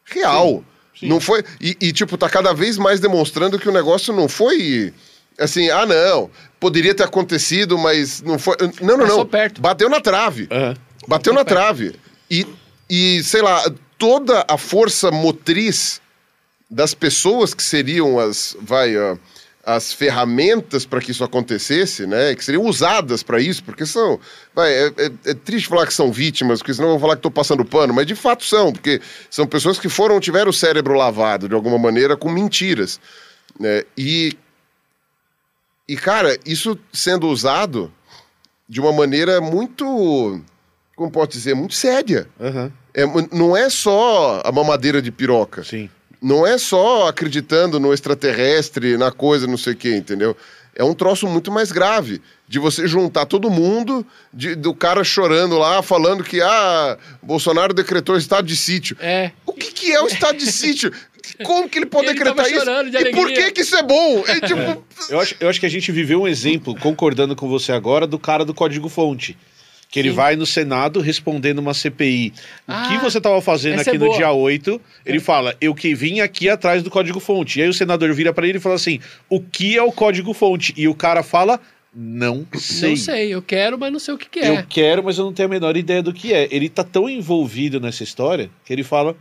[0.05, 0.63] Real.
[1.01, 1.43] Não foi.
[1.61, 4.93] E, e, tipo, tá cada vez mais demonstrando que o negócio não foi
[5.37, 6.29] assim, ah, não,
[6.59, 8.57] poderia ter acontecido, mas não foi.
[8.81, 9.25] Não, não, não.
[9.25, 9.61] perto.
[9.61, 10.47] Bateu na trave.
[10.51, 10.75] Aham.
[11.07, 11.95] Bateu na trave.
[12.29, 12.45] E,
[12.89, 13.63] e, sei lá,
[13.97, 16.01] toda a força motriz
[16.69, 19.17] das pessoas que seriam as, vai, ah,
[19.65, 22.33] as ferramentas para que isso acontecesse, né?
[22.33, 24.19] Que seriam usadas para isso, porque são.
[24.55, 27.19] Vai, é, é- é triste falar que são vítimas, porque senão eu vou falar que
[27.19, 30.93] estou passando pano, mas de fato são, porque são pessoas que foram, tiveram o cérebro
[30.93, 32.99] lavado de alguma maneira com mentiras.
[33.59, 33.83] Né?
[33.97, 34.37] E.
[35.87, 37.91] E, cara, isso sendo usado
[38.67, 40.39] de uma maneira muito.
[40.95, 41.53] Como pode dizer?
[41.55, 42.27] Muito séria.
[42.39, 42.71] Aham.
[42.93, 43.03] É,
[43.35, 45.63] não é só a mamadeira de piroca.
[45.63, 45.89] Sim.
[46.21, 50.35] Não é só acreditando no extraterrestre, na coisa, não sei o quê, entendeu?
[50.75, 52.21] É um troço muito mais grave.
[52.47, 58.17] De você juntar todo mundo, de- do cara chorando lá, falando que ah, Bolsonaro decretou
[58.17, 58.97] estado de sítio.
[58.99, 59.31] É.
[59.45, 60.91] O que, que é o estado de sítio?
[61.43, 62.65] Como que ele pode Ele decretar isso?
[62.89, 64.23] de e por que, que isso é bom?
[64.25, 64.83] É tipo.
[65.09, 68.17] Eu acho, eu acho que a gente viveu um exemplo, concordando com você agora, do
[68.17, 69.37] cara do código-fonte.
[69.91, 72.31] Que ele vai no Senado respondendo uma CPI.
[72.31, 72.33] O
[72.67, 74.79] Ah, que você estava fazendo aqui é no dia 8?
[75.03, 77.59] Ele fala, eu que vim aqui atrás do código-fonte.
[77.59, 80.75] E aí o senador vira para ele e fala assim: o que é o código-fonte?
[80.77, 81.59] E o cara fala,
[81.91, 82.89] não sei.
[82.91, 84.59] Não sei, eu quero, mas não sei o que, que é.
[84.59, 86.47] Eu quero, mas eu não tenho a menor ideia do que é.
[86.51, 89.17] Ele tá tão envolvido nessa história que ele fala,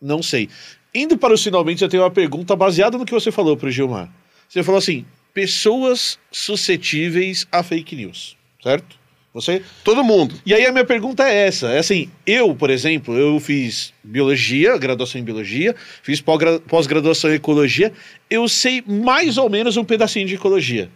[0.00, 0.50] não sei.
[0.94, 4.10] Indo para os finalmente, eu tenho uma pergunta baseada no que você falou pro Gilmar.
[4.46, 9.02] Você falou assim: pessoas suscetíveis a fake news, certo?
[9.34, 9.62] Você?
[9.82, 10.36] Todo mundo.
[10.46, 14.78] E aí a minha pergunta é essa: é assim, eu, por exemplo, eu fiz biologia,
[14.78, 15.74] graduação em biologia,
[16.04, 17.92] fiz pós-gra- pós-graduação em ecologia,
[18.30, 20.88] eu sei mais ou menos um pedacinho de ecologia.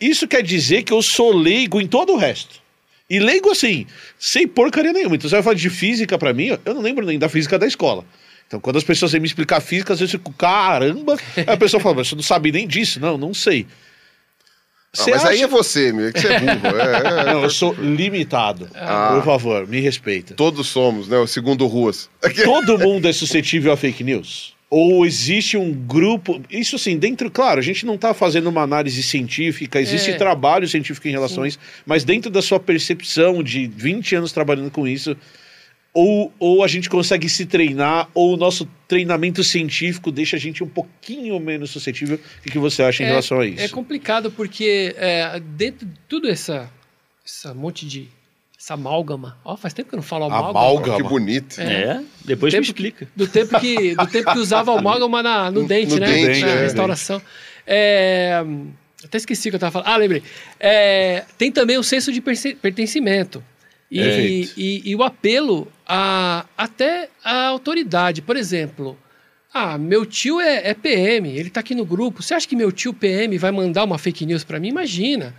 [0.00, 2.62] Isso quer dizer que eu sou leigo em todo o resto.
[3.08, 3.86] E leigo assim,
[4.18, 5.14] sem porcaria nenhuma.
[5.16, 7.66] Então você vai falar de física pra mim, eu não lembro nem da física da
[7.66, 8.02] escola.
[8.46, 11.16] Então, quando as pessoas vêm me explicar física, às vezes eu fico, caramba.
[11.36, 12.98] Aí a pessoa fala, mas você não sabe nem disso.
[13.00, 13.66] Não, não sei.
[14.98, 16.76] Ah, mas aí acha- é você, meu, é que você é burro.
[16.76, 18.68] É, é, Não, eu sou limitado.
[18.74, 19.12] Ah.
[19.14, 20.34] Por favor, me respeita.
[20.34, 21.16] Todos somos, né?
[21.18, 22.08] O segundo Ruas.
[22.44, 24.54] Todo mundo é suscetível a fake news?
[24.70, 26.40] Ou existe um grupo.
[26.50, 30.14] Isso assim, dentro, claro, a gente não está fazendo uma análise científica, existe É.
[30.14, 34.70] trabalho científico em relação a isso, mas dentro da sua percepção de 20 anos trabalhando
[34.72, 35.16] com isso,
[35.94, 40.62] ou, ou a gente consegue se treinar, ou o nosso treinamento científico deixa a gente
[40.64, 42.18] um pouquinho menos suscetível.
[42.44, 43.62] O que, você acha em relação a isso?
[43.62, 46.68] É complicado porque é, dentro de tudo essa,
[47.24, 48.08] essa monte de.
[48.58, 49.38] essa amálgama.
[49.44, 50.50] Ó, faz tempo que eu não falo amálgama.
[50.58, 50.96] Amálgama.
[50.96, 51.60] Que bonito.
[51.60, 53.08] É, depois me Tempo- explica.
[53.14, 56.12] Do tempo que, do tempo que usava amálgama na, no, No- dente, no né?
[56.12, 56.60] dente, na é.
[56.62, 57.22] restauração.
[57.64, 58.44] É,
[59.04, 59.86] até esqueci o que eu estava falando.
[59.88, 60.24] Ah, lembrei.
[60.58, 63.42] É, tem também o senso de pertencimento.
[64.00, 68.22] E, e, e o apelo a, até a autoridade.
[68.22, 68.98] Por exemplo,
[69.52, 72.22] ah, meu tio é, é PM, ele está aqui no grupo.
[72.22, 74.68] Você acha que meu tio PM vai mandar uma fake news para mim?
[74.68, 75.34] Imagina.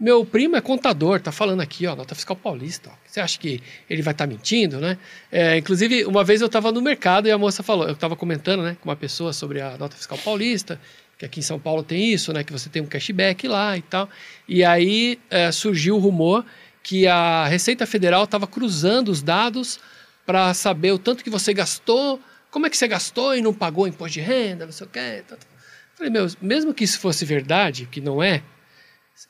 [0.00, 2.88] Meu primo é contador, tá falando aqui, ó, nota fiscal paulista.
[2.90, 2.94] Ó.
[3.06, 4.96] Você acha que ele vai estar mentindo, né?
[5.30, 8.62] É, inclusive, uma vez eu estava no mercado e a moça falou, eu estava comentando,
[8.62, 10.80] né, com uma pessoa sobre a nota fiscal paulista,
[11.18, 13.82] que aqui em São Paulo tem isso, né, que você tem um cashback lá e
[13.82, 14.08] tal.
[14.48, 16.46] E aí é, surgiu o rumor
[16.82, 19.78] que a Receita Federal estava cruzando os dados
[20.24, 22.20] para saber o tanto que você gastou,
[22.50, 25.22] como é que você gastou e não pagou imposto de renda, não sei o quê.
[25.26, 25.48] tal, tal.
[25.94, 28.42] Falei, meu, mesmo que isso fosse verdade, que não é,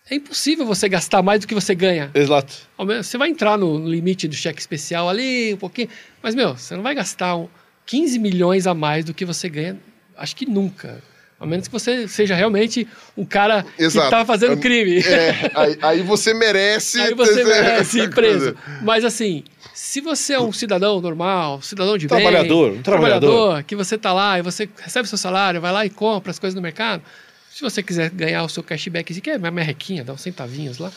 [0.08, 2.10] é impossível você gastar mais do que você ganha.
[2.14, 2.54] Exato.
[2.78, 5.88] Você vai entrar no limite do cheque especial ali, um pouquinho,
[6.22, 7.48] mas, meu, você não vai gastar um
[7.86, 9.80] 15 milhões a mais do que você ganha,
[10.16, 11.02] acho que nunca.
[11.40, 12.86] A menos que você seja realmente
[13.16, 14.04] um cara Exato.
[14.04, 14.98] que tá fazendo crime.
[14.98, 17.00] É, aí, aí você merece.
[17.00, 18.54] Aí você merece ir preso.
[18.82, 19.42] Mas assim,
[19.72, 23.62] se você é um cidadão normal, cidadão de Trabalhador, bem, um trabalhador.
[23.62, 26.54] que você tá lá e você recebe seu salário, vai lá e compra as coisas
[26.54, 27.02] no mercado.
[27.50, 30.92] Se você quiser ganhar o seu cashback, que é uma merrequinha, dá uns centavinhos lá,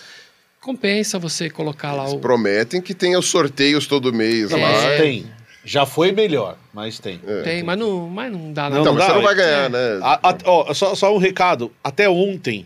[0.62, 2.20] compensa você colocar lá Eles o...
[2.20, 4.58] prometem que tem os sorteios todo mês É.
[4.58, 4.98] lá.
[4.98, 5.26] Tem.
[5.66, 7.20] Já foi melhor, mas tem.
[7.44, 8.76] Tem, mas não, mas não dá nada.
[8.76, 9.36] Não, Então, dá, você não vai é.
[9.38, 10.00] ganhar, né?
[10.02, 11.72] A- a- ó, só, só um recado.
[11.82, 12.66] Até ontem,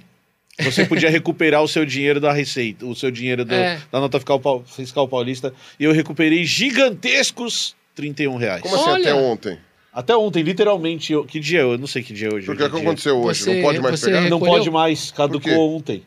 [0.59, 3.79] você podia recuperar o seu dinheiro da Receita, o seu dinheiro do- É.
[3.91, 5.53] da nota fiscal, pau- fiscal paulista.
[5.79, 8.61] E eu recuperei gigantescos 31 reais.
[8.61, 9.11] Como assim Olha.
[9.11, 9.57] até ontem?
[9.93, 11.13] Até ontem, literalmente.
[11.13, 11.63] eu- que dia é?
[11.63, 12.45] Eu não sei que dia é hoje.
[12.45, 12.83] Por hoje que é que dia.
[12.83, 13.39] aconteceu hoje?
[13.43, 14.21] Você- não pode mais pegar?
[14.21, 14.53] Não Recolheu?
[14.53, 16.03] pode mais, caducou ontem.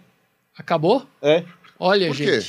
[0.57, 1.07] Acabou?
[1.23, 1.43] É.
[1.79, 2.41] Olha, Por quê?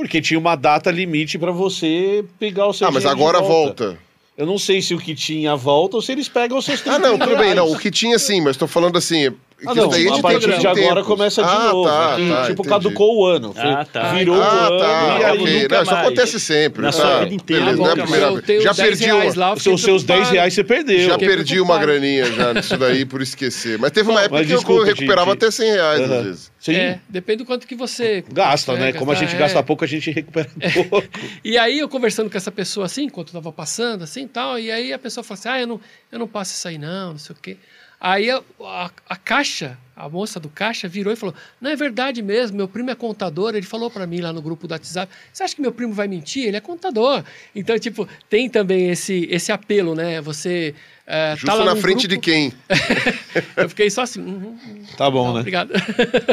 [0.00, 3.98] Porque tinha uma data limite pra você pegar o seu Ah, mas agora volta.
[4.34, 6.98] Eu não sei se o que tinha volta ou se eles pegam os seus Ah,
[6.98, 7.70] não, 31 tudo bem, não.
[7.70, 9.30] O que tinha sim, mas tô falando assim.
[9.66, 11.06] Ah, que não, daí é a partir de agora tempos.
[11.06, 11.88] começa de ah, novo.
[11.88, 12.68] Tá, que, tá, tipo, entendi.
[12.68, 13.54] caducou o ano.
[13.56, 14.12] Ah, tá.
[14.14, 15.18] Virou Ah, o ano tá.
[15.20, 15.62] e aí ok.
[15.62, 16.82] nunca Não, isso acontece sempre.
[16.82, 16.92] Na tá?
[16.92, 17.64] sua vida inteira.
[17.64, 19.34] Beleza, não é a primeira Já 10 perdi uma.
[19.36, 20.30] lá, Os seus 10 preocupado.
[20.32, 21.00] reais você perdeu.
[21.00, 23.78] Já perdi uma graninha já nisso daí por esquecer.
[23.78, 26.52] Mas teve uma época que eu recuperava até 100 reais às vezes.
[26.60, 26.74] Sim.
[26.74, 28.22] É, depende do quanto que você...
[28.30, 28.92] Gasta, é, né?
[28.92, 29.62] Como a gente gastar, gasta é.
[29.62, 31.08] pouco, a gente recupera pouco.
[31.42, 34.70] E aí eu conversando com essa pessoa assim, enquanto eu tava passando, assim tal, e
[34.70, 35.80] aí a pessoa falou assim: ah, eu não,
[36.12, 37.56] eu não passo isso aí, não, não sei o quê.
[38.00, 42.22] Aí a, a, a caixa, a moça do caixa, virou e falou: Não é verdade
[42.22, 43.54] mesmo, meu primo é contador.
[43.54, 46.08] Ele falou para mim lá no grupo do WhatsApp: Você acha que meu primo vai
[46.08, 46.46] mentir?
[46.46, 47.22] Ele é contador.
[47.54, 50.18] Então, tipo, tem também esse, esse apelo, né?
[50.22, 50.74] Você.
[51.06, 52.52] é, Justo tá lá na frente de grupo- quem?
[53.56, 54.20] Eu fiquei só assim.
[54.22, 55.40] uhum, uhum, Tá bom, não, né?
[55.40, 55.72] Obrigado.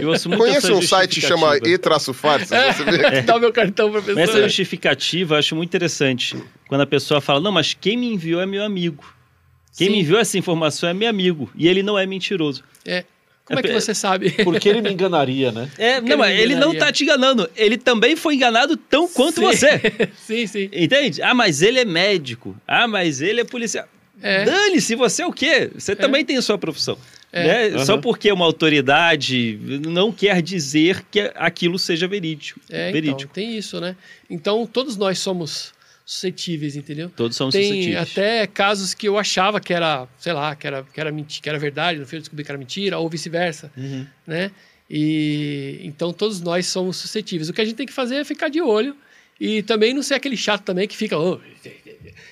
[0.02, 2.74] Eu ouço muito Conhece um site que chama e-farsa?
[2.74, 3.22] Você vê?
[3.28, 4.24] Dá o meu cartão pra pessoa.
[4.24, 6.42] Essa justificativa eu acho muito interessante.
[6.70, 9.04] Quando a pessoa fala, não, mas quem me enviou é meu amigo.
[9.78, 9.94] Quem Sim.
[9.94, 11.50] me enviou essa informação é meu amigo.
[11.56, 12.64] E ele não é mentiroso.
[12.84, 13.06] É.
[13.46, 14.32] Como é que É, você sabe?
[14.44, 15.70] Porque ele me enganaria, né?
[15.78, 17.48] É, Porque não, mas ele ele não tá te enganando.
[17.56, 19.42] Ele também foi enganado tão quanto Sim.
[19.42, 19.82] você.
[20.18, 20.70] sim, sim.
[20.74, 21.22] Entende?
[21.22, 22.56] Ah, mas ele é médico.
[22.68, 23.88] Ah, mas ele é policial.
[24.22, 24.46] É.
[24.46, 25.70] Dane-se, você é o quê?
[25.76, 26.98] Você também tem a sua profissão.
[27.32, 27.70] É.
[27.70, 27.86] né?
[27.86, 32.60] Só porque é uma autoridade não quer dizer que aquilo seja verídico.
[32.70, 33.34] É, então, verídico.
[33.34, 33.96] tem isso, né?
[34.28, 35.72] Então, todos nós somos
[36.10, 37.10] suscetíveis, entendeu?
[37.14, 38.12] Todos somos tem suscetíveis.
[38.12, 41.50] até casos que eu achava que era, sei lá, que era, que era, menti que
[41.50, 44.08] era verdade, no fim eu descobri que era mentira, ou vice-versa, Uhum.
[44.26, 44.50] né?
[44.90, 47.50] E então todos nós somos suscetíveis.
[47.50, 48.96] O que a gente tem que fazer é ficar de olho
[49.38, 51.42] e também não ser aquele chato também que fica, oh,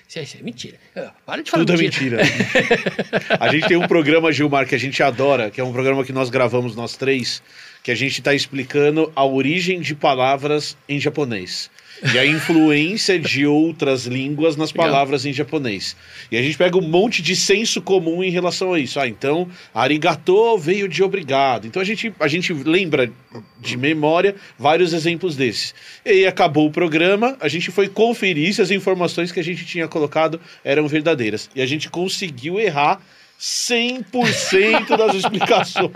[0.07, 0.77] isso, é- isso é mentira.
[0.95, 2.23] Ah, Para de falar Tudo é mentira.
[2.23, 3.21] mentira.
[3.37, 6.13] a gente tem um programa, Gilmar, que a gente adora, que é um programa que
[6.13, 7.43] nós gravamos nós três,
[7.83, 11.69] que a gente está explicando a origem de palavras em japonês.
[12.13, 15.95] E a influência de outras línguas nas palavras em japonês.
[16.31, 18.99] E a gente pega um monte de senso comum em relação a isso.
[18.99, 21.67] Ah, então, arigato veio de obrigado.
[21.67, 23.11] Então a gente, a gente lembra
[23.59, 25.73] de memória vários exemplos desses.
[26.05, 29.65] E aí acabou o programa, a gente foi conferir se as informações que a gente
[29.65, 31.49] tinha colocado eram verdadeiras.
[31.55, 33.01] E a gente conseguiu errar
[33.39, 35.91] 100% das explicações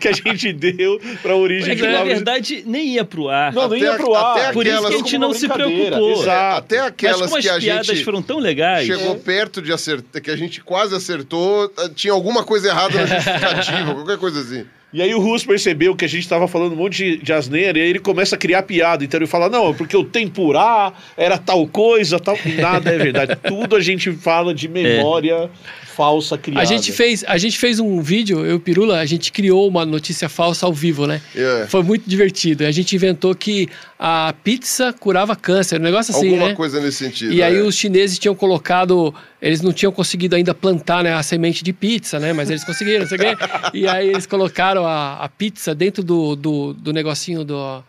[0.00, 3.28] que a gente deu para a origem É de que, na verdade, nem ia pro
[3.28, 3.52] ar.
[3.52, 4.36] Não, nem ia pro ar.
[4.36, 6.22] até Por isso que a gente não se preocupou.
[6.22, 6.58] Exato.
[6.58, 8.86] Até Mas aquelas que a piadas gente foram tão legais.
[8.86, 13.94] chegou perto de acertar, que a gente quase acertou, tinha alguma coisa errada na justificativa,
[13.94, 14.66] qualquer coisa assim.
[14.92, 17.78] E aí o Russo percebeu que a gente tava falando um monte de, de asneira,
[17.78, 19.02] e aí ele começa a criar piada.
[19.02, 22.36] Então ele fala, não, é porque o tempurá era tal coisa, tal.
[22.58, 23.36] Nada é verdade.
[23.48, 25.50] Tudo a gente fala de memória
[25.92, 26.62] falsa criada.
[26.62, 29.84] A gente, fez, a gente fez um vídeo, eu e Pirula, a gente criou uma
[29.84, 31.20] notícia falsa ao vivo, né?
[31.34, 31.66] É.
[31.68, 32.64] Foi muito divertido.
[32.64, 36.54] A gente inventou que a pizza curava câncer, um negócio assim, Alguma né?
[36.54, 37.32] coisa nesse sentido.
[37.32, 37.60] E aí é.
[37.60, 42.18] os chineses tinham colocado, eles não tinham conseguido ainda plantar né, a semente de pizza,
[42.18, 42.32] né?
[42.32, 43.36] Mas eles conseguiram, não sei o quê.
[43.74, 47.82] E aí eles colocaram a, a pizza dentro do, do, do negocinho do,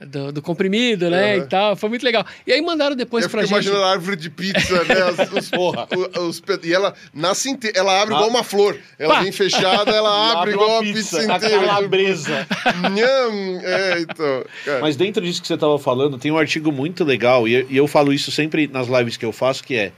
[0.00, 1.34] do, do comprimido, né?
[1.34, 1.44] Aham.
[1.44, 1.76] E tal.
[1.76, 2.24] Foi muito legal.
[2.46, 3.50] E aí mandaram depois Eu pra gente.
[3.50, 4.94] imaginando a árvore de pizza, né?
[5.32, 5.50] Os,
[6.22, 7.78] os, os e ela nasce inteira.
[7.78, 8.78] Ela abre igual uma flor.
[8.98, 9.22] Ela Pá.
[9.22, 11.60] vem fechada, ela abre igual a pizza, a inteira.
[11.66, 12.46] calabresa.
[12.94, 13.60] Nham.
[13.62, 14.44] É, então.
[14.64, 14.80] cara.
[14.80, 17.86] Mas dentro disso que você estava falando, tem um artigo muito legal, e, e eu
[17.88, 19.92] falo isso sempre nas lives que eu faço, que é,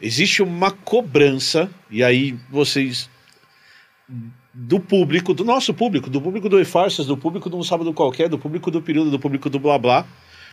[0.00, 3.08] existe uma cobrança, e aí vocês,
[4.54, 8.28] do público, do nosso público, do público do E-Farsas, do público do Um Sábado Qualquer,
[8.28, 10.06] do público do Período, do público do Blá Blá,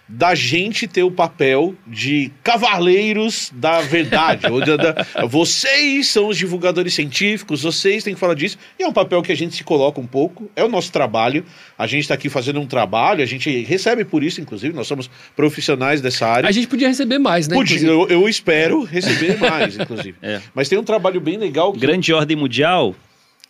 [0.09, 4.47] da gente ter o papel de cavaleiros da verdade.
[4.51, 8.57] ou da- da- vocês são os divulgadores científicos, vocês têm que falar disso.
[8.79, 11.45] E é um papel que a gente se coloca um pouco, é o nosso trabalho.
[11.77, 15.09] A gente está aqui fazendo um trabalho, a gente recebe por isso, inclusive, nós somos
[15.35, 16.49] profissionais dessa área.
[16.49, 17.55] A gente podia receber mais, né?
[17.55, 20.15] Podia- eu, eu espero receber mais, inclusive.
[20.23, 20.41] É.
[20.53, 22.95] Mas tem um trabalho bem legal que Grande ordem mundial.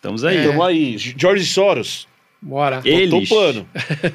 [0.02, 0.38] Estamos aí.
[0.38, 0.98] Estamos aí.
[0.98, 2.08] George Soros.
[2.40, 2.82] Bora.
[2.84, 3.28] Eles.
[3.28, 3.64] Topando.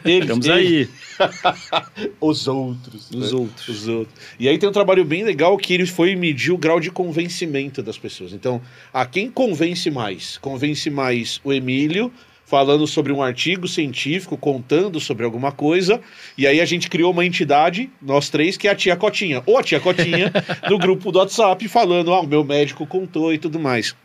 [0.03, 0.89] Eles, Estamos eles.
[1.17, 2.11] aí.
[2.19, 3.09] Os outros.
[3.09, 3.39] Os né?
[3.39, 3.67] outros.
[3.69, 4.19] Os outros.
[4.37, 7.81] E aí tem um trabalho bem legal que ele foi medir o grau de convencimento
[7.81, 8.33] das pessoas.
[8.33, 8.61] Então,
[8.93, 10.37] a quem convence mais?
[10.39, 12.11] Convence mais o Emílio,
[12.43, 16.01] falando sobre um artigo científico, contando sobre alguma coisa.
[16.37, 19.41] E aí a gente criou uma entidade, nós três, que é a Tia Cotinha.
[19.45, 20.33] Ou a Tia Cotinha,
[20.69, 23.95] no grupo do WhatsApp, falando, ah, o meu médico contou e tudo mais.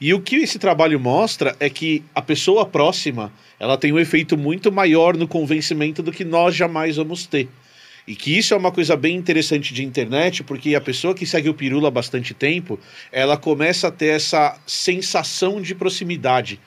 [0.00, 4.36] E o que esse trabalho mostra é que a pessoa próxima, ela tem um efeito
[4.36, 7.48] muito maior no convencimento do que nós jamais vamos ter.
[8.06, 11.50] E que isso é uma coisa bem interessante de internet, porque a pessoa que segue
[11.50, 12.80] o Pirula há bastante tempo,
[13.12, 16.58] ela começa a ter essa sensação de proximidade.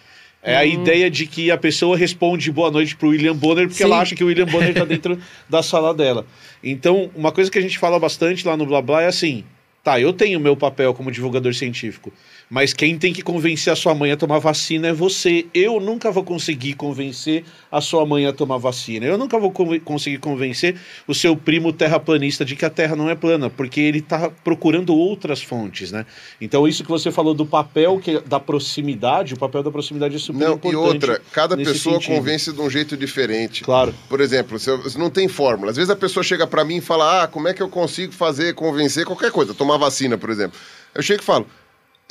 [0.43, 3.83] É a ideia de que a pessoa responde boa noite pro William Bonner porque Sim.
[3.83, 6.25] ela acha que o William Bonner tá dentro da sala dela.
[6.63, 9.43] Então, uma coisa que a gente fala bastante lá no Blá Blá é assim:
[9.83, 12.11] tá, eu tenho meu papel como divulgador científico,
[12.53, 15.45] mas quem tem que convencer a sua mãe a tomar vacina é você.
[15.53, 19.05] Eu nunca vou conseguir convencer a sua mãe a tomar vacina.
[19.05, 19.51] Eu nunca vou
[19.85, 20.75] conseguir convencer
[21.07, 24.93] o seu primo terraplanista de que a Terra não é plana, porque ele tá procurando
[24.93, 26.05] outras fontes, né?
[26.41, 30.19] Então, isso que você falou do papel que, da proximidade, o papel da proximidade é
[30.19, 30.73] super Não, importante.
[30.73, 32.15] e outra, cada pessoa sentido.
[32.17, 33.63] convence de um jeito diferente.
[33.63, 33.95] Claro.
[34.09, 35.71] Por exemplo, se eu- se não tem fórmula.
[35.71, 38.11] Às vezes a pessoa chega pra mim e fala: Ah, como é que eu consigo
[38.11, 39.53] fazer, convencer qualquer coisa?
[39.53, 40.59] Tomar vacina, por exemplo.
[40.93, 41.47] Eu chego e falo: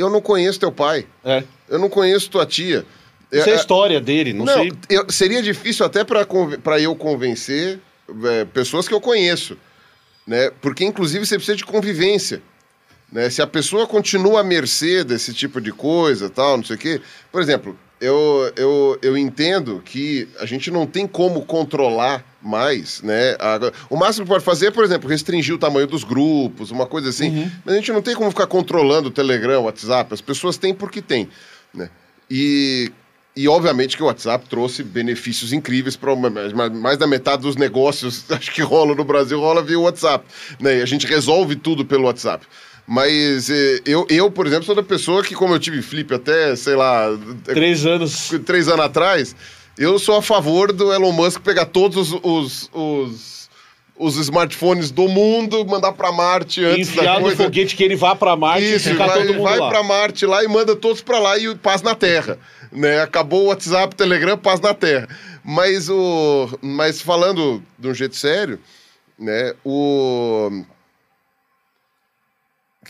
[0.00, 1.06] Eu não conheço teu pai.
[1.24, 1.44] É.
[1.68, 2.84] Eu não conheço tua tia.
[3.32, 4.72] Não sei a É, história dele, não, não, sei.
[4.88, 7.78] eu- seria difícil até para eu convencer
[8.24, 9.56] é, pessoas que eu conheço,
[10.26, 10.50] né?
[10.60, 12.42] Porque inclusive você precisa de convivência,
[13.12, 13.30] né?
[13.30, 17.00] Se a pessoa continua à mercê desse tipo de coisa, tal, não sei o quê.
[17.30, 23.36] Por exemplo, eu, eu, eu entendo que a gente não tem como controlar mais, né?
[23.38, 26.86] A- o máximo que pode fazer é, por exemplo, restringir o tamanho dos grupos, uma
[26.86, 27.50] coisa assim.
[27.64, 30.14] Mas a gente não tem como ficar controlando o Telegram, o WhatsApp.
[30.14, 31.28] As pessoas têm porque têm,
[31.74, 31.90] né?
[32.30, 32.90] E,
[33.36, 38.24] e obviamente que o WhatsApp trouxe benefícios incríveis para mais, mais da metade dos negócios
[38.32, 40.24] acho que rola no Brasil rola via WhatsApp,
[40.58, 40.78] né?
[40.78, 42.46] E a gente resolve tudo pelo WhatsApp.
[42.92, 46.56] Mas eh, eu, eu, por exemplo, sou da pessoa que, como eu tive flip até,
[46.56, 47.06] sei lá,
[47.44, 48.32] Três anos.
[48.44, 49.36] três anos atrás,
[49.78, 53.50] eu sou a favor do Elon Musk pegar todos os, os, os,
[53.96, 57.44] os smartphones do mundo, mandar para Marte antes da Enfiar no coisa.
[57.44, 60.26] foguete que ele vá pra Marte e Isso, ficar vai, todo mundo vai pra Marte
[60.26, 62.38] lá e manda todos pra lá e paz na Terra.
[62.72, 63.00] Né?
[63.00, 65.08] Acabou o WhatsApp, Telegram, paz na Terra.
[65.44, 68.58] Mas, o, mas falando de um jeito sério,
[69.16, 69.54] né?
[69.64, 70.64] O.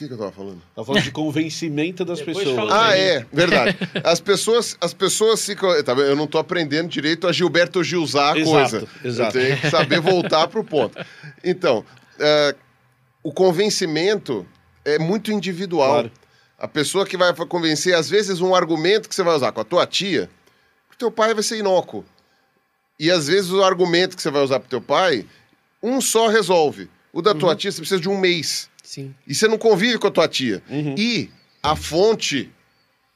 [0.01, 0.62] que, que eu tava falando?
[0.74, 2.72] Tá falando de convencimento das Depois pessoas.
[2.72, 3.77] Ah, é, verdade.
[4.02, 5.70] As pessoas, as pessoas ficam.
[5.82, 5.93] Tá?
[5.93, 8.89] Eu não tô aprendendo direito a Gilberto Gilzar a Exato, coisa.
[9.05, 9.39] exato.
[9.39, 10.98] Eu tenho que saber voltar pro ponto.
[11.44, 11.85] Então,
[12.18, 12.55] é,
[13.22, 14.47] o convencimento
[14.85, 15.90] é muito individual.
[15.93, 16.12] Claro.
[16.59, 19.64] A pessoa que vai convencer, às vezes, um argumento que você vai usar com a
[19.64, 20.28] tua tia,
[20.93, 22.05] o teu pai vai ser inócuo.
[22.98, 25.24] E às vezes o argumento que você vai usar pro teu pai,
[25.82, 26.90] um só resolve.
[27.12, 27.39] O da Uhum.
[27.39, 28.68] tua tia, você precisa de um mês.
[28.92, 29.14] Sim.
[29.24, 30.60] E você não convive com a tua tia.
[30.68, 30.96] Uhum.
[30.98, 31.30] E
[31.62, 32.50] a fonte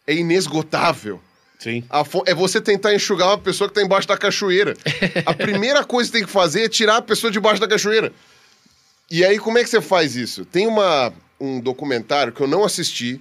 [0.07, 1.21] é inesgotável.
[1.59, 1.83] Sim.
[1.91, 4.77] A fo- é você tentar enxugar uma pessoa que está embaixo da cachoeira.
[5.27, 8.13] A primeira coisa que tem que fazer é tirar a pessoa debaixo da cachoeira.
[9.11, 10.45] E aí, como é que você faz isso?
[10.45, 13.21] Tem uma, um documentário que eu não assisti.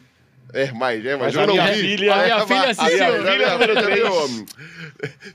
[0.53, 1.81] É, mas, é, mas, Mas eu a não minha vi.
[1.81, 3.05] filha- A minha filha assistiu.
[3.05, 3.99] a minha filha número já três.
[4.03, 4.45] viu.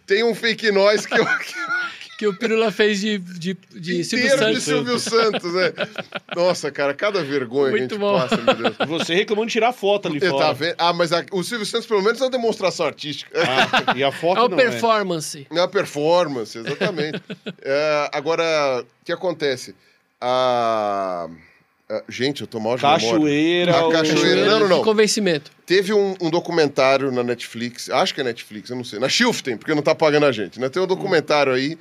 [0.07, 1.27] Tem um fake noise que eu,
[2.19, 4.65] Que o Pirula fez de, de, de Silvio inteiro de Santos.
[4.65, 5.73] Silvio Santos, né?
[6.35, 8.19] Nossa, cara, cada vergonha Muito que a gente bom.
[8.19, 8.77] passa, meu Deus.
[8.89, 10.47] Você reclamando de tirar foto ali Você fora.
[10.47, 10.75] tá vendo?
[10.79, 13.31] Ah, mas a- o Silvio Santos, pelo menos, é uma demonstração artística.
[13.41, 15.47] Ah, e a foto É o não performance.
[15.49, 17.23] É uma performance, exatamente.
[17.63, 19.75] É, agora, o que acontece?
[20.21, 21.29] A...
[21.89, 23.09] a- Gente, eu tô mal de memória.
[23.11, 23.77] Cachoeira.
[23.77, 24.45] A o- cachoeira.
[24.47, 24.83] Não, não, não.
[24.83, 25.51] Convencimento.
[25.65, 28.99] Teve um, um documentário na Netflix, acho que é Netflix, eu não sei.
[28.99, 30.69] Na Shifting, porque não tá pagando a gente, né?
[30.69, 31.79] Tem um documentário aí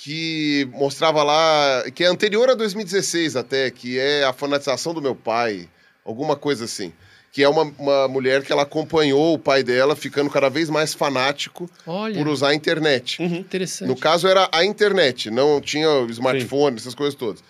[0.00, 5.14] que mostrava lá, que é anterior a 2016 até, que é a fanatização do meu
[5.14, 5.68] pai,
[6.04, 6.92] alguma coisa assim.
[7.32, 10.94] Que é uma, uma mulher que ela acompanhou o pai dela ficando cada vez mais
[10.94, 13.22] fanático Olha, por usar a internet.
[13.22, 13.88] interessante.
[13.88, 17.42] No caso era a internet, não tinha o smartphone, essas coisas todas.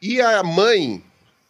[0.00, 1.02] E a mãe,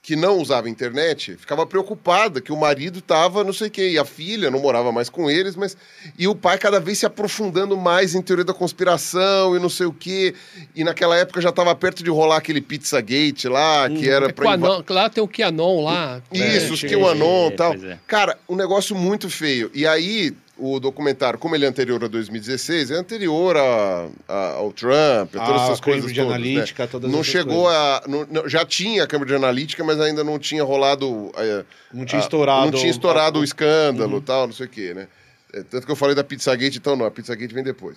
[0.09, 3.91] que não usava internet, ficava preocupada que o marido estava não sei o quê.
[3.91, 5.77] E a filha não morava mais com eles, mas.
[6.19, 9.85] E o pai cada vez se aprofundando mais em teoria da conspiração e não sei
[9.85, 10.35] o quê.
[10.75, 14.47] E naquela época já estava perto de rolar aquele Pizzagate lá, que era É pra.
[14.47, 16.23] Quanon- lá tem o QAnon lá.
[16.33, 17.75] isso, É, os QAnon e tal.
[17.75, 17.99] é.
[18.07, 19.71] Cara, um negócio muito feio.
[19.75, 24.73] E aí, o documentário, como ele é anterior a 2016, é anterior a, a- ao
[24.73, 26.89] Trump, a todas A essas coisas todas, Analytica, né?
[26.91, 27.79] todas Não chegou coisas.
[27.81, 28.03] a...
[28.09, 31.31] não- não- já tinha a Cambridge Analytica, mas ainda não tinha rolado...
[31.37, 32.65] é, Não tinha estourado.
[32.71, 34.21] Não tinha estourado o escândalo Uhum.
[34.21, 35.09] tal, não sei o quê, né?
[35.55, 37.97] É, tanto que eu falei da Pizzagate, então não, a Pizzagate vem depois.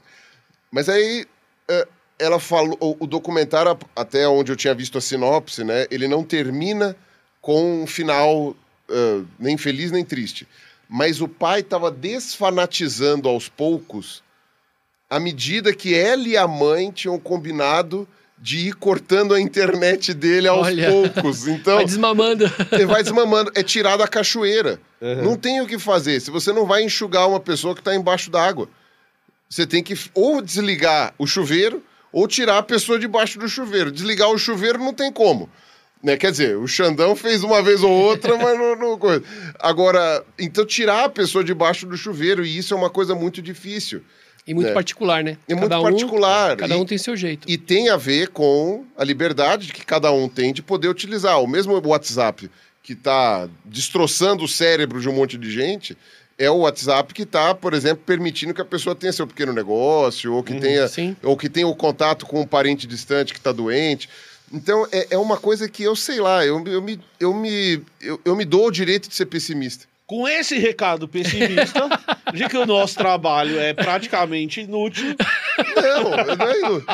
[0.72, 1.26] Mas aí...
[1.68, 1.88] é,
[2.20, 5.88] ela falou, o, o documentário, até onde eu tinha visto a sinopse, né?
[5.90, 6.96] Ele não termina
[7.42, 8.56] com um final
[8.88, 10.48] ah, nem feliz nem triste.
[10.94, 14.22] Mas o pai estava desfanatizando aos poucos,
[15.10, 18.06] à medida que ela e a mãe tinham combinado
[18.38, 20.90] de ir cortando a internet dele aos Olha.
[20.92, 21.48] poucos.
[21.48, 22.46] Então, Vai desmamando.
[22.88, 23.52] vai desmamando.
[23.56, 24.82] É tirar da cachoeira.
[25.00, 25.24] Uhum.
[25.24, 26.20] Não tem o que fazer.
[26.20, 28.68] Se você não vai enxugar uma pessoa que está embaixo d'água,
[29.50, 31.82] você tem que ou desligar o chuveiro
[32.12, 33.92] ou tirar a pessoa debaixo do chuveiro.
[33.92, 35.50] Desligar o chuveiro não tem como.
[36.04, 36.18] Né?
[36.18, 39.24] Quer dizer, o Xandão fez uma vez ou outra, mas não, não coisa.
[39.60, 44.02] Agora, então tirar a pessoa debaixo do chuveiro, e isso é uma coisa muito difícil.
[44.48, 44.74] E muito É.
[44.74, 45.38] particular, né?
[45.48, 46.58] É muito Cada um- particular.
[46.58, 47.48] Cada E- um tem seu jeito.
[47.48, 51.40] E tem a ver com a liberdade que cada um tem de poder utilizar.
[51.40, 52.50] O mesmo WhatsApp
[52.82, 55.96] que está destroçando o cérebro de um monte de gente
[56.40, 60.34] é o WhatsApp que está, por exemplo, permitindo que a pessoa tenha seu pequeno negócio
[60.34, 61.16] ou que tenha sim.
[61.22, 64.10] ou que tenha o contato com um parente distante que está doente.
[64.52, 68.20] Então é, é uma coisa que eu sei lá, eu, eu me eu me eu,
[68.26, 69.86] eu me dou o direito de ser pessimista.
[70.06, 71.88] Com esse recado pessimista,
[72.34, 75.16] de que o nosso trabalho é praticamente inútil,
[75.76, 76.86] Não, não é, isso.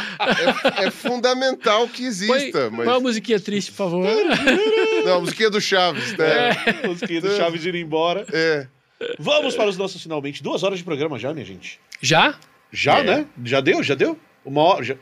[0.81, 4.05] é, é fundamental que Põe, exista, mas põe uma musiquinha triste, por favor.
[5.03, 6.51] não, a musiquinha do Chaves, né?
[6.87, 8.23] os que do Chaves ir embora.
[8.31, 8.67] É.
[9.17, 10.43] Vamos para os nossos finalmente.
[10.43, 11.79] Duas horas de programa já, minha gente.
[11.99, 12.35] Já?
[12.71, 13.03] Já, É.
[13.03, 13.25] né?
[13.43, 13.81] Já deu?
[13.81, 14.15] Já deu?
[14.45, 14.95] Uma hora, já...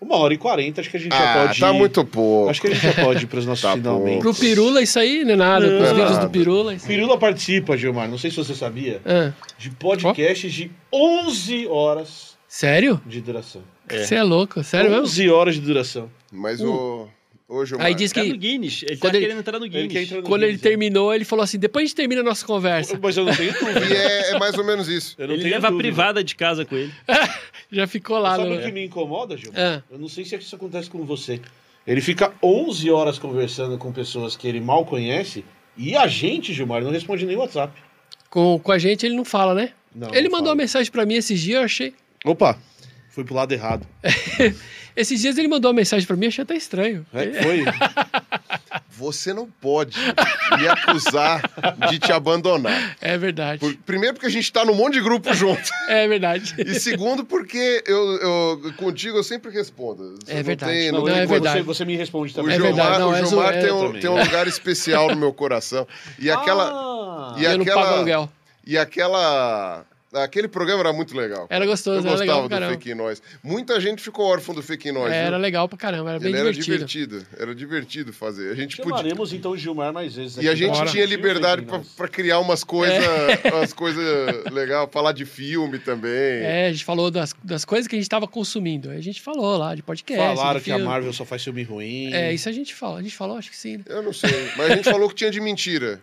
[0.00, 1.76] Uma hora e quarenta, acho que a gente já Ah, pode tá ir.
[1.76, 2.50] muito pouco.
[2.50, 4.20] Acho que a gente já pode ir para os nossos Tá finalmente.
[4.20, 5.66] Pro Pirula isso aí não é nada.
[5.66, 6.26] Não, Pros é vídeos nada.
[6.26, 6.74] do Pirula.
[6.74, 6.86] Isso...
[6.86, 13.00] Pirula participa, Gilmar, não sei se você sabia, Ah, de podcasts de 11 horas sério?
[13.06, 13.62] de duração.
[13.90, 14.22] Você é.
[14.22, 14.62] louco?
[14.64, 15.04] Sério mesmo?
[15.04, 16.10] 11 horas de duração.
[16.32, 17.06] Mas o.
[17.52, 18.84] Hoje o Aí diz Tá no que Guinness.
[18.84, 19.92] Ele Quando tá ele- querendo entrar no Ele Guinness.
[19.92, 22.24] quer entrar no quando ele Guinness, terminou, ele falou assim: depois a gente termina a
[22.24, 22.96] nossa conversa.
[23.02, 23.84] Mas eu não tenho dúvida.
[23.86, 25.16] E é, é mais ou menos isso.
[25.18, 25.88] Eu não Ele tenho leva a dúvida.
[25.88, 26.92] privada de casa com ele.
[27.70, 28.56] Já ficou lá Sabe no.
[28.56, 29.60] o que me incomoda, Gilmar?
[29.60, 29.82] Ah.
[29.90, 31.40] Eu não sei se isso acontece com você.
[31.86, 35.44] Ele fica 11 horas conversando com pessoas que ele mal conhece
[35.76, 37.72] e a gente, Gilmar, não responde nem WhatsApp.
[38.28, 39.72] Com, com a gente ele não fala, né?
[39.94, 40.50] Não, ele não mandou fala.
[40.50, 41.94] uma mensagem pra mim esses dias, eu achei.
[42.24, 42.58] Opa,
[43.08, 43.86] fui pro lado errado.
[44.94, 47.06] Esses dias ele mandou uma mensagem pra mim, achei até estranho.
[47.14, 47.64] É, foi.
[49.00, 49.96] você não pode
[50.58, 51.40] me acusar
[51.88, 52.96] de te abandonar.
[53.00, 53.58] É verdade.
[53.60, 55.62] Por- primeiro, porque a gente tá num monte de grupo junto.
[55.88, 56.54] É verdade.
[56.58, 60.16] E segundo, porque eu, eu- contigo eu sempre respondo.
[60.24, 60.72] Você É não verdade.
[60.72, 61.58] tem- Não, tem é como- verdade.
[61.58, 62.54] Você, você me responde O também.
[62.54, 65.08] É Gilmar, verdade, não, o é Gilmar zo- tem, é um, tem um lugar especial
[65.08, 65.86] no meu coração.
[66.18, 66.70] E aquela.
[66.70, 68.30] Ah, e eu não aquela pago aluguel.
[68.66, 69.84] E aquela.
[70.12, 71.46] Aquele programa era muito legal.
[71.48, 72.74] Era gostoso, Eu era gostava legal do.
[72.74, 73.22] Fake Noise.
[73.44, 75.14] Muita gente ficou órfão do Fake Noise.
[75.14, 75.38] Era viu?
[75.38, 77.18] legal pra caramba, era bem Ele era divertido.
[77.18, 77.26] divertido.
[77.38, 78.50] Era divertido fazer.
[78.50, 78.90] A gente podia.
[78.96, 80.36] Chamaremos então o Gilmar mais vezes.
[80.42, 80.90] E a gente Bora.
[80.90, 82.96] tinha liberdade pra, pra criar umas coisas
[83.44, 83.48] É.
[83.54, 86.10] umas coisas legais, falar de filme também.
[86.10, 88.90] É, a gente falou das, das coisas que a gente tava consumindo.
[88.90, 90.36] A gente falou lá de podcast.
[90.36, 90.78] Falaram de que a.
[90.78, 92.12] Marvel só faz filme ruim.
[92.12, 92.96] É, isso a gente falou.
[92.96, 93.76] A gente falou, acho que sim.
[93.76, 93.84] né?
[93.86, 94.30] Eu não sei.
[94.56, 96.00] Mas a gente falou que tinha de mentira.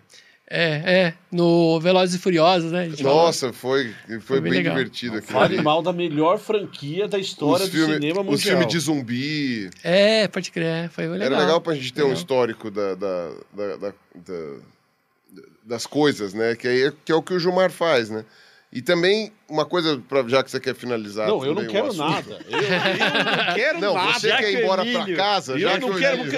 [0.49, 0.74] É,
[1.07, 1.14] é.
[1.30, 2.90] No Velozes e Furiosos, né?
[3.02, 7.65] Nossa, foi, foi, Foi bem bem, divertido aquilo Fale mal da melhor franquia da história
[7.65, 8.34] Os do filme- cinema mundial.
[8.36, 9.69] Os filmes de zumbi.
[9.84, 10.90] É, pode crer.
[10.90, 11.28] Foi legal.
[11.28, 12.18] Era legal pra gente ter um Legal.
[12.18, 14.56] histórico da, da- da- da- da-
[15.65, 16.56] das coisas, né?
[16.56, 18.24] Que, aí é, que é o que o Gilmar faz, né?
[18.72, 21.28] E também, uma coisa, pra, já que você quer finalizar.
[21.28, 22.40] Não, eu não quero nada.
[22.49, 24.14] Eu, eu não quero Não, nada.
[24.19, 26.22] você Já quer que ir embora Emílio- pra casa, Eu já não que o quero,
[26.24, 26.32] eu-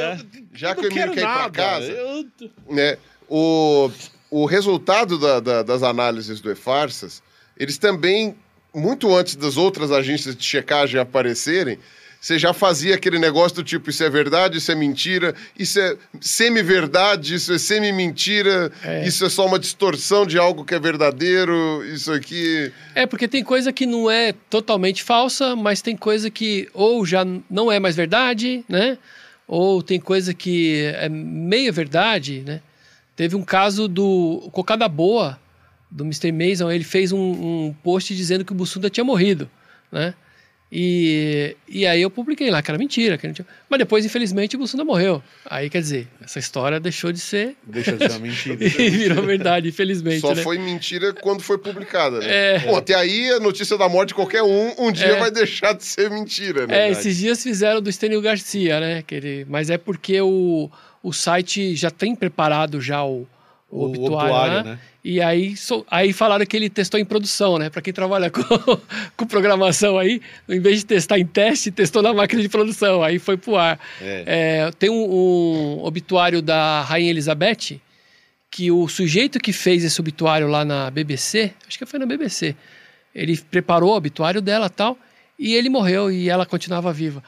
[0.53, 1.91] já eu que não o Emílio quero quer ir pra casa.
[1.91, 2.25] Eu-
[2.73, 2.97] né?
[3.29, 3.91] O,
[4.31, 7.21] o resultado da- da- das análises do E-Farsas,
[7.57, 8.35] eles também,
[8.73, 11.77] muito antes das outras agências de checagem aparecerem,
[12.21, 15.95] você já fazia aquele negócio do tipo, isso é verdade, isso é mentira, isso é
[16.19, 19.07] semi-verdade, isso é semi-mentira, É.
[19.07, 22.71] isso é só uma distorção de algo que é verdadeiro, isso aqui...
[22.95, 27.25] É, porque tem coisa que não é totalmente falsa, mas tem coisa que ou já
[27.49, 28.97] não é mais verdade, né?
[29.47, 32.61] Ou tem coisa que é meia verdade, né?
[33.19, 35.37] Teve um caso do Cocada Boa,
[35.91, 36.31] do Mr.
[36.31, 39.51] Mason, ele fez um, um post dizendo que o Bussunda tinha morrido,
[39.91, 40.13] né?
[40.71, 43.17] E, e aí eu publiquei lá que era mentira.
[43.17, 43.45] Que não tinha...
[43.67, 45.21] Mas depois, infelizmente, o Bussunda morreu.
[45.45, 48.55] Aí, quer dizer, essa história deixou de ser Deixa de ser uma mentira.
[48.63, 50.21] e virou verdade, infelizmente.
[50.21, 50.41] Só né?
[50.41, 52.55] foi mentira quando foi publicada, né?
[52.55, 52.59] É.
[52.59, 55.19] Bom, até aí a notícia da morte de qualquer um, um dia É.
[55.19, 56.87] vai deixar de ser mentira, né?
[56.87, 59.01] É, esses dias fizeram do Estênio Garcia, né?
[59.01, 59.45] Que ele...
[59.49, 60.69] Mas é porque o,
[61.03, 63.27] o site já tem preparado já o,
[63.71, 64.71] o, O obituário, obituário, né?
[64.71, 64.79] né?
[65.01, 67.69] E aí, so- aí falaram que ele testou em produção, né?
[67.69, 68.41] Pra quem trabalha com,
[69.15, 73.01] com programação aí, em vez de testar em teste, testou na máquina de produção.
[73.01, 73.79] Aí foi pro ar.
[74.01, 74.23] É.
[74.67, 77.79] É, tem um, um obituário da Rainha Elizabeth,
[78.51, 82.55] que o sujeito que fez esse obituário lá na BBC, acho que foi na BBC,
[83.15, 84.97] ele preparou o obituário dela e tal,
[85.39, 87.23] e ele morreu e ela continuava viva.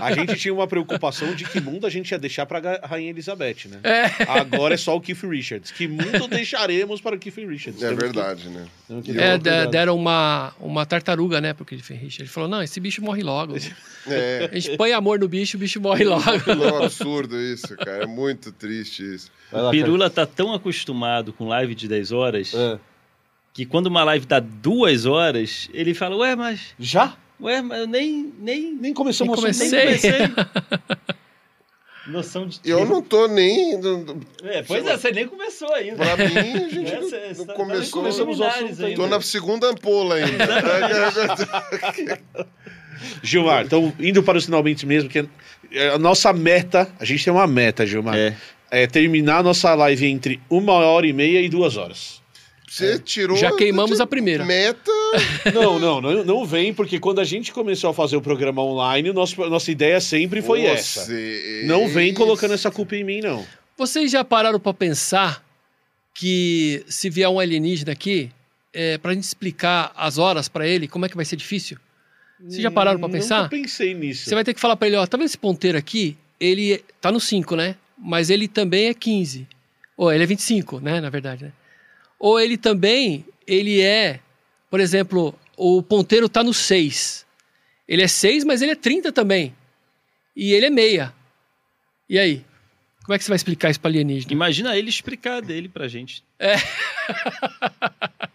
[0.00, 3.08] A gente tinha uma preocupação de que mundo a gente ia deixar pra Ga- Rainha
[3.10, 3.78] Elizabeth, né?
[3.82, 4.24] É.
[4.28, 5.70] Agora é só o Keith Richards.
[5.70, 7.82] Que mundo deixaremos para o Keith Richards?
[7.82, 8.66] É Temos que- verdade, né?
[9.02, 9.70] que É, tomar de- cuidado.
[9.70, 12.22] deram uma, uma tartaruga, né, pro Cliff Richard.
[12.22, 13.56] Ele falou, não, esse bicho morre logo.
[14.06, 14.50] É.
[14.52, 16.22] A gente põe amor no bicho, o bicho morre logo.
[16.50, 18.02] É um absurdo isso, cara.
[18.04, 19.30] É muito triste isso.
[19.50, 22.52] Lá, Pirula tá tão acostumado com live de 10 horas.
[22.54, 22.78] É.
[23.52, 26.74] que quando uma live dá duas horas, ele fala, ué, mas.
[26.78, 27.16] Já?
[27.40, 28.32] Ué, mas eu nem.
[28.38, 29.70] Nem, Nem começamos Nem o assunto.
[29.70, 30.18] comecei.
[30.18, 30.44] nem comecei.
[32.08, 32.92] Noção de Eu tempo.
[32.94, 33.74] não tô nem.
[34.42, 35.96] É, pois é, você nem começou ainda.
[36.04, 38.02] Pra mim, a gente Né, não, não cê tá- começou.
[38.02, 39.06] tá nos preliminares Tô Tô ainda.
[39.06, 40.46] na segunda ampola ainda.
[43.22, 45.26] Gilmar, então indo para os finalmente mesmo, que
[45.72, 48.36] é a nossa meta, a gente tem uma meta, Gilmar, é,
[48.70, 48.86] É.
[48.86, 52.21] terminar a nossa live entre uma hora e meia e duas horas.
[52.72, 53.36] Você tirou.
[53.36, 54.44] Já queimamos a primeira.
[54.44, 54.90] Meta.
[55.52, 59.12] Não, não, não, não vem, porque quando a gente começou a fazer o programa online,
[59.12, 61.04] nosso, nossa ideia sempre foi essa.
[61.04, 63.46] Você- Não vem colocando essa culpa em mim, não.
[63.76, 65.44] Vocês já pararam pra pensar
[66.14, 68.30] que se vier um alienígena aqui,
[68.72, 71.76] é, pra gente explicar as horas pra ele, como é que vai ser difícil?
[72.40, 73.48] Vocês já pararam pra Nunca pensar?
[73.50, 74.24] pensei nisso.
[74.28, 76.16] Você vai ter que falar pra ele, ó, tá vendo esse ponteiro aqui?
[76.40, 77.76] Ele tá no 5, né?
[77.98, 79.46] Mas ele também é 15.
[79.96, 81.52] Ou ele é 25, né, na verdade, né?
[82.22, 84.20] Ou ele também, ele é,
[84.70, 87.26] por exemplo, o ponteiro tá no 6.
[87.88, 89.52] Ele é 6, mas ele é 30 também.
[90.36, 91.12] E ele é meia.
[92.08, 92.44] E aí?
[93.02, 94.32] Como é que você vai explicar isso pra alienígena?
[94.32, 96.22] Imagina ele explicar dele pra gente.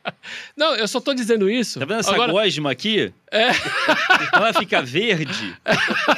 [0.56, 1.80] Não, eu só tô dizendo isso.
[1.80, 3.14] Tá vendo essa Agora, gosma aqui?
[3.32, 3.54] É.
[3.54, 5.56] Quando ela fica verde,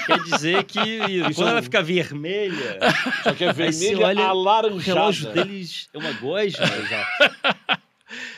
[0.05, 2.79] quer dizer que quando ela fica vermelha,
[3.23, 4.99] Só que é vermelha olha, o alaranjada.
[4.99, 6.65] relógio deles é uma gosma.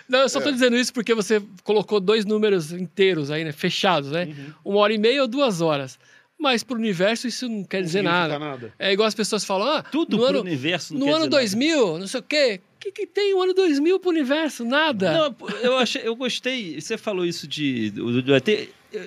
[0.07, 3.53] Não, eu só tô dizendo isso porque você colocou dois números inteiros aí, né?
[3.53, 4.27] Fechados, né?
[4.65, 5.97] Uma hora e meia ou duas horas.
[6.41, 8.39] Mas pro universo isso não quer dizer significa nada.
[8.39, 8.73] nada.
[8.79, 11.29] É igual as pessoas falam, ah, Tudo no pro ano, universo não no quer ano
[11.29, 11.41] dizer nada.
[11.41, 12.61] 2000, não sei o quê.
[12.75, 14.65] O que, que tem o ano 2000 pro universo?
[14.65, 15.11] Nada.
[15.13, 16.81] Não, eu achei, eu gostei.
[16.81, 18.47] Você falou isso de do, do ET.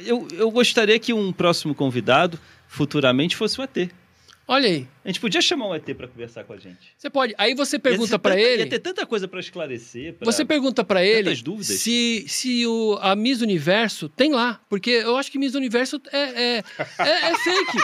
[0.06, 2.38] Eu, eu gostaria que um próximo convidado
[2.68, 3.90] futuramente fosse o ET.
[4.46, 4.86] Olha aí.
[5.04, 6.78] A gente podia chamar um ET pra conversar com a gente.
[6.96, 7.34] Você pode.
[7.36, 8.62] Aí você pergunta tanta- ele.
[8.64, 10.14] Ia ter tanta coisa pra esclarecer.
[10.14, 11.78] pra- Você pergunta pra ele dúvidas.
[11.78, 14.60] se, se o, a Miss Universo tem lá.
[14.68, 16.64] Porque eu acho que Miss Universo é, é,
[16.98, 17.78] é, é fake.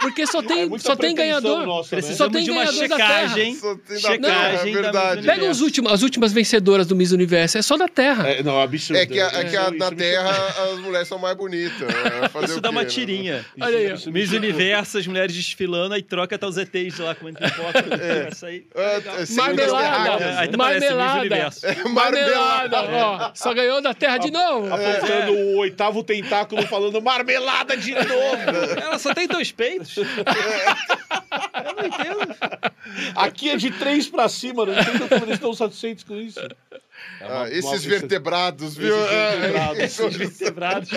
[0.00, 1.64] Porque só tem, É só tem ganhador.
[1.66, 2.02] nossa, né?
[2.02, 3.28] Só tem de uma ganhador da Terra.
[3.28, 3.54] checagem.
[3.56, 5.16] Só tem da Checagem Terra, da é verdade.
[5.22, 7.58] Miss Pega os últimos, as últimas vencedoras do Miss Universo.
[7.58, 8.28] É só da Terra.
[8.28, 8.98] É, não, absurdo.
[8.98, 11.88] É que, a- é que a- na isso me Terra as mulheres são mais bonitas.
[12.22, 12.88] É, fazer Isso o dá quê, uma né?
[12.88, 13.38] tirinha.
[13.56, 14.32] Isso- Olha aí, Miss.
[14.32, 17.82] Universo, as mulheres desfilando, aí troca até os ETs lá comendo pipoca.
[18.22, 18.66] Vai sair.
[18.74, 20.24] É, é, Marmelada.
[20.24, 21.20] É, aí tá Miss Marmelada.
[21.20, 21.66] Universo.
[21.90, 22.82] Marmelada.
[22.82, 24.72] Ó, só ganhou da Terra de novo.
[24.72, 28.80] Apontando o oitavo tentáculo falando marmelada de novo.
[28.80, 29.96] Ela só tem dois peitos.
[29.96, 30.04] Eu
[31.76, 32.36] não entendo.
[33.14, 36.40] Aqui é de três pra cima, não entendo como eles estão satisfeitos com isso.
[37.20, 38.96] É uma- Ah, esses uma- vertebrados, viu?
[38.96, 39.78] Esses É, vertebrados.
[39.82, 40.90] esses Vertebrados.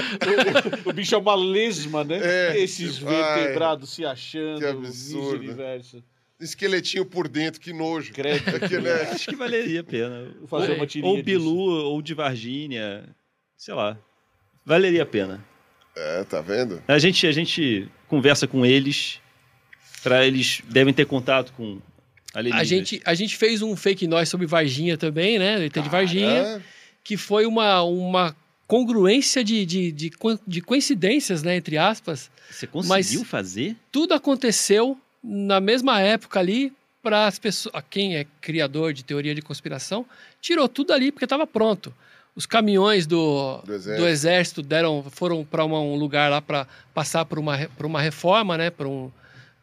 [0.85, 2.19] O, o bicho é uma lesma, né?
[2.23, 2.59] É.
[2.59, 4.59] Esses Ai, vertebrados se achando.
[4.59, 5.55] que absurdo.
[6.39, 8.11] Esqueletinho por dentro, que nojo.
[8.13, 8.55] Credo.
[8.55, 10.27] Aquele é- Acho que valeria a pena.
[10.39, 13.03] Vou fazer ou, uma tirinha ou Bilu, ou de Varginha.
[13.55, 13.97] Sei lá.
[14.65, 15.43] Valeria a pena.
[15.95, 16.81] É, tá vendo?
[16.87, 19.19] A gente, a gente conversa com eles.
[20.01, 21.79] Pra eles devem ter contato com
[22.33, 25.59] A gente, a gente fez um fake nós sobre Varginha também, né?
[25.59, 26.61] O ET de Varginha.
[27.03, 28.35] Que foi uma, uma
[28.65, 30.11] congruência de, de, de,
[30.47, 32.31] de coincidências, né, entre aspas.
[32.49, 33.75] Você conseguiu Mas- fazer?
[33.91, 39.35] Tudo aconteceu na mesma época ali para as pessoas, a quem é criador de teoria
[39.35, 40.05] de conspiração,
[40.41, 41.93] tirou tudo ali porque estava pronto.
[42.35, 44.07] Os caminhões do, Do do exército.
[44.07, 44.61] exército.
[44.63, 48.69] deram, foram para um lugar lá para passar por uma, por uma reforma, né?
[48.71, 49.11] Por um,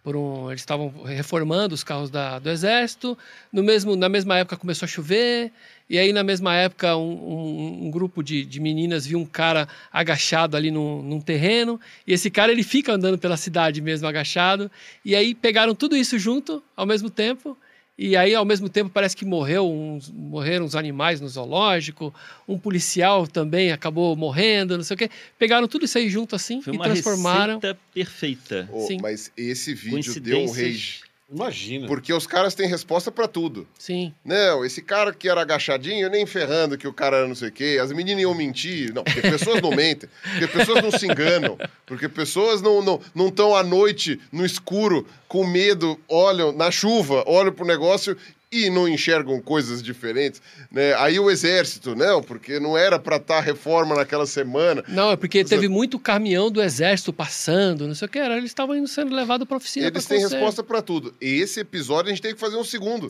[0.07, 3.17] um, eles estavam reformando os carros da, do exército.
[3.53, 5.53] No mesmo, na mesma época começou a chover.
[5.89, 9.69] E aí, na mesma época, um, um- um grupo de, de meninas viu um cara
[9.93, 11.79] agachado ali num, num terreno.
[12.07, 14.71] E esse cara, ele fica andando pela cidade mesmo, agachado.
[15.05, 17.57] E aí, pegaram tudo isso junto, ao mesmo tempo.
[18.03, 22.15] E aí, ao mesmo tempo, parece que morreu uns, morreram uns animais no zoológico.
[22.49, 25.11] Um policial também acabou morrendo, não sei o quê.
[25.39, 27.57] Pegaram tudo isso aí junto assim Foi e uma transformaram.
[27.57, 28.71] receita perfeita.
[28.87, 28.97] Sim.
[29.03, 31.10] mas esse vídeo deu um rage.
[31.33, 31.87] Imagina.
[31.87, 33.67] Porque os caras têm resposta pra tudo.
[33.79, 34.13] Sim.
[34.25, 37.53] Não, esse cara que era agachadinho, nem ferrando que o cara era não sei o
[37.53, 37.79] quê.
[37.81, 38.93] As meninas iam mentir.
[38.93, 40.11] Não, porque pessoas não mentem.
[40.33, 41.57] Porque pessoas não se enganam.
[41.87, 47.23] Porque pessoas não estão não, estão à noite, no escuro, com medo, olham na chuva,
[47.27, 48.17] olham pro negócio
[48.53, 50.43] e não enxergam coisas diferentes.
[50.73, 50.93] Né?
[50.95, 54.83] Aí o exército, não, porque não era pra estar reforma naquela semana.
[54.89, 58.37] Não, é porque teve muito caminhão do exército passando, não sei o que era.
[58.37, 59.87] Eles estavam indo sendo levados para oficina.
[59.87, 60.41] Eles têm conselho.
[60.41, 61.15] resposta pra tudo.
[61.21, 63.09] E esse episódio a gente tem que fazer um segundo.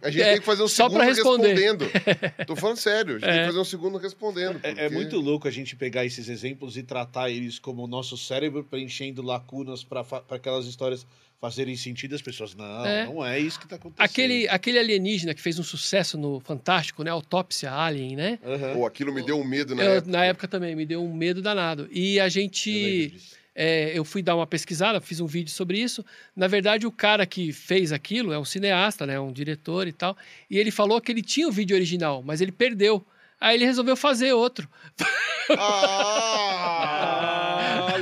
[0.00, 1.48] A gente É, tem que fazer um só segundo responder.
[1.54, 1.90] respondendo.
[2.46, 3.40] Tô falando sério, a gente tem É.
[3.40, 4.60] que fazer um segundo respondendo.
[4.62, 7.86] É, é porque- muito louco a gente pegar esses exemplos e tratar eles como o
[7.86, 11.06] nosso cérebro preenchendo lacunas para aquelas histórias
[11.42, 12.14] fazerem sentido.
[12.14, 13.04] As pessoas, não, É.
[13.04, 14.04] não é isso que tá acontecendo.
[14.04, 17.10] Aquele, aquele alienígena que fez um sucesso no Fantástico, né?
[17.10, 18.38] Autópsia Alien, né?
[18.72, 20.10] Pô, aquilo me deu um medo na Eu- época.
[20.12, 21.88] na época também, me deu um medo danado.
[21.90, 23.08] E a Eu gente.
[23.10, 23.42] disso.
[23.54, 26.02] é, eu fui dar uma pesquisada, fiz um vídeo sobre isso.
[26.34, 29.18] Na verdade, o cara que fez aquilo é um cineasta, né?
[29.20, 30.16] Um diretor e tal.
[30.48, 33.04] E ele falou que ele tinha o vídeo original, mas ele perdeu.
[33.40, 34.66] Aí ele resolveu fazer outro.
[35.58, 37.18] Ah,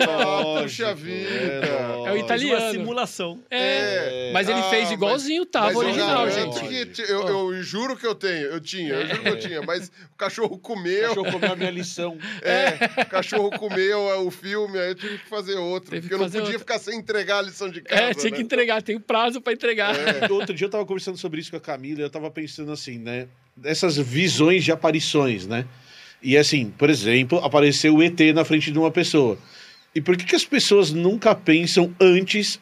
[0.07, 1.29] lógico, puxa vida.
[1.29, 2.63] é É o italiano.
[2.65, 3.43] Uma simulação.
[3.51, 7.03] É, mas ele Ah, fez mas- igualzinho, tava Mas eu original, gente.
[7.03, 10.17] eu, eu juro que eu tenho, eu tinha, eu juro que eu tinha, mas o
[10.17, 12.19] cachorro comeu, Deixa eu comer a minha lição.
[12.43, 16.09] é, o cachorro comeu é, o filme, aí eu tive que fazer outro, Teve porque
[16.09, 16.59] que eu não podia outro.
[16.59, 18.37] ficar sem entregar a lição de casa, É, tinha né?
[18.37, 19.95] que entregar, tem prazo pra entregar.
[20.31, 22.99] Outro dia eu tava conversando sobre isso com a Camila e eu tava pensando assim,
[22.99, 23.29] né?
[23.63, 25.65] Essas visões de aparições, né?
[26.23, 29.39] E assim, por exemplo, apareceu o ET na frente de uma pessoa.
[29.95, 32.61] E por que, que as pessoas nunca pensam antes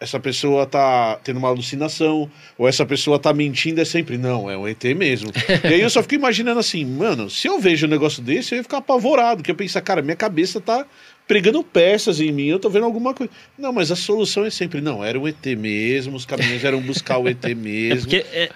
[0.00, 4.56] essa pessoa tá tendo uma alucinação, ou essa pessoa tá mentindo, é sempre, não, é
[4.56, 5.32] um ET mesmo.
[5.64, 8.58] e aí eu só fico imaginando assim, mano, se eu vejo um negócio desse, eu
[8.58, 10.86] ia ficar apavorado, porque eu pensar, cara, minha cabeça tá
[11.26, 13.32] pregando peças em mim, eu tô vendo alguma coisa.
[13.58, 17.18] Não, mas a solução é sempre, não, era um ET mesmo, os caminhos eram buscar
[17.18, 18.02] o ET É mesmo.
[18.08, 18.50] porque é,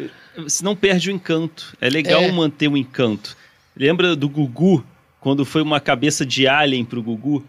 [0.47, 1.77] senão perde o encanto.
[1.81, 2.31] É legal É.
[2.31, 3.37] manter o encanto.
[3.77, 4.85] Lembra do Gugu,
[5.19, 7.45] quando foi uma cabeça de alien pro Gugu?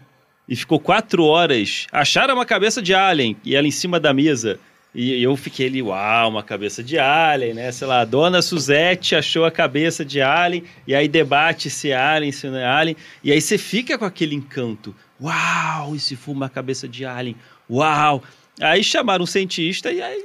[0.48, 1.86] E ficou quatro horas.
[1.90, 4.58] Acharam uma cabeça de alien e ela em cima da mesa.
[4.94, 7.72] E eu fiquei ali, uau, uma cabeça de alien, né?
[7.72, 11.96] Sei lá, a dona Suzette achou a cabeça de alien, e aí debate se é
[11.96, 12.96] alien, se não é alien.
[13.22, 14.94] E aí você fica com aquele encanto.
[15.20, 17.34] Uau, e se for uma cabeça de alien?
[17.68, 18.22] Uau!
[18.60, 20.24] Aí chamaram um cientista e aí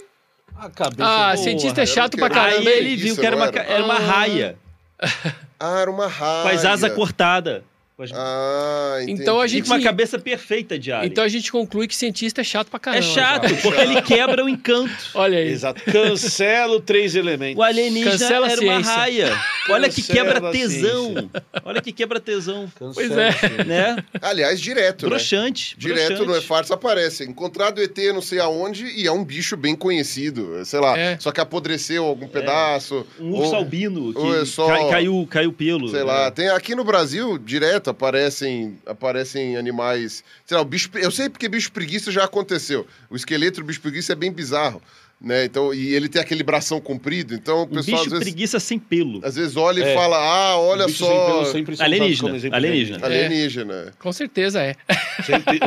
[0.55, 2.69] A cabeça Ah, Porra, cientista é chato pra caramba.
[2.69, 3.99] Aí ele viu que era uma, era uma Ah.
[3.99, 4.55] raia,
[5.59, 6.43] Ah, era uma raia.
[6.43, 7.63] com as asas cortadas.
[7.99, 9.21] Com as- Ah, entendi.
[9.23, 9.67] Então a Fica gente.
[9.67, 11.11] uma cabeça perfeita de alien.
[11.11, 13.01] Então a gente conclui que cientista é chato pra é caramba.
[13.03, 14.89] chato, porque ele quebra o encanto.
[15.15, 15.49] Olha aí.
[15.49, 15.83] Exato.
[15.83, 17.59] Cancela o três elementos.
[17.59, 19.37] O alienígena Cancela era uma raia.
[19.69, 21.29] Olha que quebra tesão.
[21.65, 22.71] Olha que quebra tesão.
[22.79, 23.63] Cancela Pois é.
[23.65, 23.97] Né?
[24.21, 25.09] Aliás, direto, né?
[25.09, 25.75] Broxante.
[25.77, 26.25] Direto broxante.
[26.29, 27.25] no E-Farts aparece.
[27.25, 30.63] Encontrado ET não sei aonde e é um bicho bem conhecido.
[30.63, 31.17] Sei lá, É.
[31.19, 33.05] só que apodreceu algum pedaço.
[33.19, 35.89] Um urso ou- albino que ou é só- cai- caiu, caiu pelo.
[35.89, 36.05] Sei né?
[36.05, 40.23] lá, tem aqui no Brasil, direto, aparecem, aparecem animais.
[40.45, 40.89] Sei lá, o bicho.
[40.95, 42.85] Eu sei porque bicho preguiça já aconteceu.
[43.09, 44.81] O esqueleto do bicho preguiça é bem bizarro.
[45.21, 45.43] Né?
[45.43, 48.79] Então, e ele tem aquele bração comprido, então o pessoal bicho às vezes, preguiça sem
[48.79, 49.19] pelo.
[49.25, 49.91] às vezes olha É.
[49.91, 51.25] e fala: Ah, olha bichos sem só.
[51.65, 52.97] pelo Alienígena, alienígena.
[52.99, 53.93] de Alienígena.
[53.99, 54.77] Com certeza é.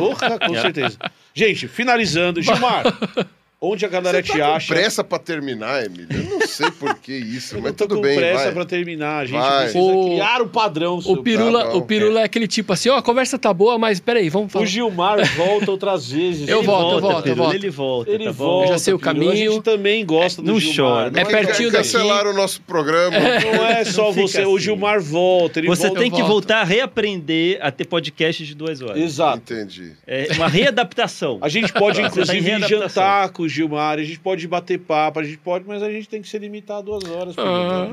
[0.01, 0.61] Orra, com É.
[0.61, 0.97] certeza.
[1.35, 2.41] Gente, finalizando.
[2.41, 2.83] Gilmar,
[3.65, 4.73] onde a galera Você tá te com acha?
[4.73, 6.07] pressa pra terminar, Emílio?
[6.11, 8.51] Eu não sei por que isso, Eu mas não tô tudo com bem, pressa vai.
[8.53, 9.19] pra terminar.
[9.19, 9.63] A gente Vai.
[9.63, 10.99] precisa O- criar o padrão.
[11.05, 13.99] O Pirula, Tá o Pirula é aquele tipo assim, ó, a conversa tá boa, mas
[13.99, 14.63] peraí, vamos falar.
[14.63, 16.47] O Gilmar volta outras vezes.
[16.53, 17.55] Eu volto, eu volta, volto, eu volto.
[17.55, 18.11] Ele volta.
[18.11, 18.65] Ele tá volta.
[18.67, 19.13] Eu já sei o Pirula.
[19.23, 19.51] A caminho.
[19.53, 20.75] gente também gosta do Não Gilmar.
[20.75, 21.11] chora.
[21.11, 21.83] Não É pertinho daqui.
[21.93, 23.17] Cancelaram o nosso programa.
[23.17, 24.43] Não é só Não você.
[24.45, 24.59] O assim.
[24.65, 25.59] Gilmar volta.
[25.59, 26.01] Ele Você volta.
[26.01, 28.97] tem que voltar a reaprender a ter podcast de duas horas.
[28.97, 29.53] Exato.
[29.53, 29.93] Entendi.
[30.05, 31.37] É uma readaptação.
[31.41, 35.23] A gente pode, tá inclusive, jantar com o Gilmar, a gente pode bater papo, a
[35.23, 37.35] gente pode, mas a gente tem que se limitar a duas horas.
[37.37, 37.87] Ah.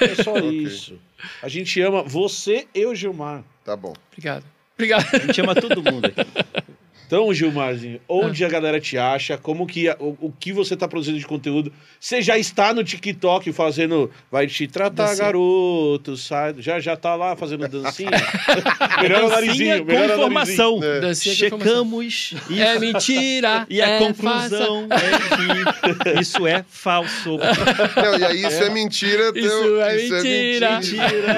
[0.00, 0.98] É só isso.
[1.42, 3.42] A gente ama você e o Gilmar.
[3.64, 3.94] Tá bom.
[4.10, 4.44] Obrigado.
[4.74, 5.06] Obrigado.
[5.12, 6.20] A gente chama todo mundo aqui.
[7.12, 8.14] Então, Gilmarzinho, Ah.
[8.14, 9.36] onde a galera te acha?
[9.36, 11.70] Como que o, o que você tá produzindo de conteúdo?
[12.00, 15.26] Você já está no TikTok fazendo vai te tratar Dancinha.
[15.26, 18.08] garoto, sai, já já tá lá fazendo dancinha.
[19.02, 20.14] melhor narizinho, com melhor narizinho.
[20.14, 20.80] informação.
[20.80, 22.36] Dancinha com Checamos isso.
[22.58, 23.66] É mentira.
[23.68, 27.36] E a é conclusão é que isso é falso.
[27.96, 29.32] Não, e aí isso é, mentira.
[29.34, 30.80] Isso teu- é mentira.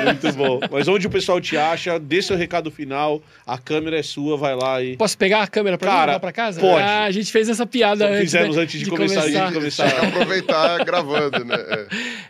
[0.05, 0.61] Muito bom.
[0.71, 1.99] Mas onde o pessoal te acha?
[1.99, 3.21] Dê seu recado final.
[3.45, 4.97] A câmera é sua, vai lá e.
[4.97, 6.61] Posso pegar a câmera pra mim Cara, levar pra casa?
[6.61, 6.83] pode.
[6.83, 9.91] Ah, a gente fez essa piada antes, fizemos né, antes de começar, a gente começar.
[9.91, 11.57] que aproveitar gravando, né?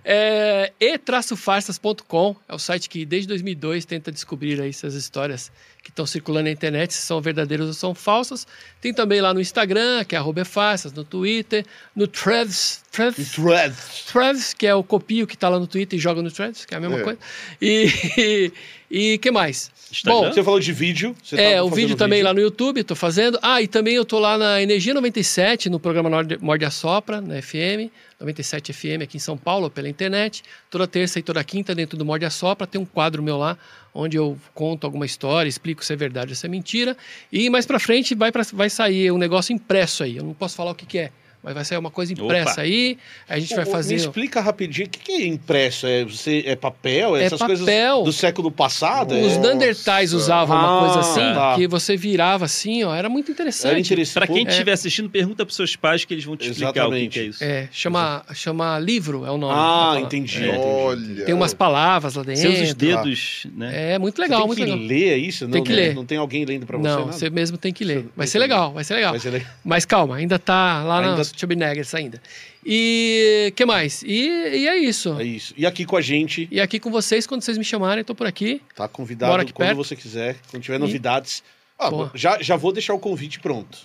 [0.04, 0.72] É.
[0.80, 5.50] É, e-farsas.com é o site que desde 2002 tenta descobrir aí essas histórias
[5.82, 8.46] que estão circulando na internet, se são verdadeiras ou são falsas.
[8.80, 14.04] Tem também lá no Instagram, que é arroba efarsas, no Twitter, no Threads, Threads, Threads.
[14.10, 16.72] Threads, que é o copio que está lá no Twitter e joga no Threads, que
[16.74, 17.02] é a mesma É.
[17.02, 17.18] coisa.
[17.60, 18.52] E,
[18.96, 19.72] e, que mais?
[19.90, 20.32] Instagram?
[20.32, 21.16] Você falou de vídeo.
[21.32, 23.38] É, o vídeo também lá no YouTube, tô fazendo.
[23.42, 26.08] Ah, e também eu tô lá na Energia 97, no programa
[26.40, 27.90] Morde a Sopra, na FM,
[28.20, 30.44] 97 FM aqui em São Paulo, pela internet.
[30.70, 33.58] Toda terça e toda quinta, dentro do Morde a Sopra, tem um quadro meu lá,
[33.92, 36.96] onde eu conto alguma história, explico se é verdade ou se é mentira.
[37.32, 40.16] E mais pra frente vai, pra, vai sair um negócio impresso aí.
[40.16, 41.10] Eu não posso falar o que, que é,
[41.44, 42.60] mas vai sair uma coisa impressa Opa.
[42.62, 42.96] aí.
[43.28, 43.94] A gente vai fazer.
[43.94, 45.86] Me explica rapidinho, o que, que é impresso?
[45.86, 47.14] É, você, é papel?
[47.16, 48.02] É Essas coisas papel.
[48.02, 49.14] do século passado?
[49.14, 50.24] Os É- Neandertais Nossa.
[50.24, 51.54] usavam uma coisa Ah, assim, tá.
[51.56, 52.94] que você virava assim, ó.
[52.94, 53.70] Era muito interessante.
[53.70, 54.14] Era interessante.
[54.14, 56.72] Pra quem Pô, estiver assistindo, pergunta pros seus pais que eles vão te explicar o
[56.72, 57.08] que Exatamente.
[57.12, 57.44] que é isso.
[57.44, 59.54] É, chama, chama livro, é o nome.
[59.54, 60.48] Ah, entendi, É.
[60.48, 60.64] entendi.
[60.64, 61.24] Olha.
[61.26, 62.40] Tem umas palavras lá dentro.
[62.40, 63.92] Seus os dedos, né?
[63.94, 64.78] É muito Você legal, tem muito que legal.
[64.86, 65.46] ler é isso?
[65.46, 65.94] Tem não, que não- ler.
[65.94, 66.88] Não tem alguém lendo pra você?
[66.88, 67.12] Não, nada?
[67.12, 68.06] você mesmo tem que ler.
[68.16, 69.10] Vai ser legal, vai ser legal.
[69.10, 69.50] Vai ser legal.
[69.64, 72.20] Mas calma, ainda tá lá Ainda- nas Chubby Nuggets ainda.
[72.64, 74.02] E que mais?
[74.02, 75.18] E, e é isso.
[75.20, 75.54] É isso.
[75.56, 78.26] E aqui com a gente, E aqui com vocês, quando vocês me chamarem, tô por
[78.26, 78.60] aqui.
[78.74, 79.76] tá convidado Bora aqui quando perto.
[79.78, 81.42] você quiser, quando tiver E- novidades.
[81.78, 82.10] Ah, Boa.
[82.14, 83.78] já, já vou deixar o convite pronto.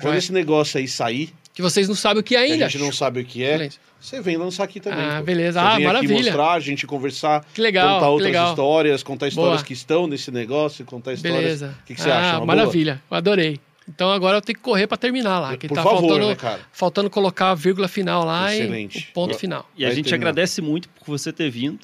[0.00, 2.64] Quando esse negócio aí sair, Que vocês não sabem o que que ainda.
[2.64, 3.68] a gente não sabe o que é,
[4.00, 5.04] você vem lançar aqui também.
[5.04, 5.24] Ah, pô.
[5.24, 5.60] beleza.
[5.60, 6.14] Você Ah, vem maravilha.
[6.14, 8.50] aqui mostrar, a gente conversar, Que legal, contar que outras legal.
[8.50, 9.64] histórias, contar histórias Boa.
[9.66, 11.40] que estão nesse negócio, contar histórias.
[11.40, 11.76] Beleza.
[11.82, 12.36] O que, que você ah, acha?
[12.38, 13.02] Uma maravilha.
[13.10, 13.60] Eu adorei.
[13.94, 15.56] Então agora eu tenho que correr pra terminar lá.
[15.56, 16.60] Que Por tá favor, faltando, né, cara?
[16.72, 18.98] faltando colocar a vírgula final lá Excelente.
[18.98, 19.68] e o ponto final.
[19.76, 20.30] E a Vai gente terminar.
[20.30, 21.80] agradece muito por você ter vindo.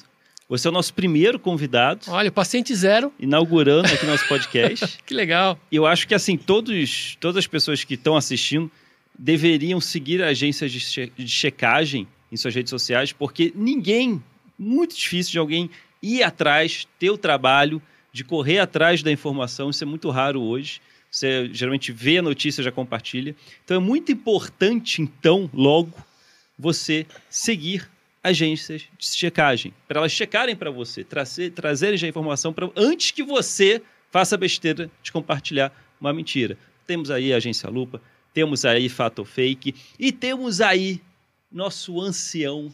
[0.47, 3.13] Você é o nosso primeiro convidado, Olha, paciente zero.
[3.19, 4.97] inaugurando aqui nosso podcast.
[5.05, 5.59] Que legal.
[5.71, 8.71] E eu acho que, assim, todos, todas as pessoas que estão assistindo
[9.17, 14.23] deveriam seguir agências de, che- de checagem em suas redes sociais, porque ninguém,
[14.57, 15.69] muito difícil de alguém
[16.01, 17.81] ir atrás, ter o trabalho
[18.11, 20.81] de correr atrás da informação, isso é muito raro hoje.
[21.11, 23.35] Você geralmente vê a notícia já compartilha.
[23.63, 25.93] Então é muito importante, então, logo,
[26.57, 27.89] você seguir
[28.23, 33.11] agências de checagem, para elas checarem para você, trazer, trazerem já a informação pra, antes
[33.11, 33.81] que você
[34.11, 36.57] faça a besteira de compartilhar uma mentira.
[36.85, 38.01] Temos aí a Agência Lupa,
[38.33, 41.01] temos aí Fato Fake e temos aí
[41.51, 42.71] nosso ancião,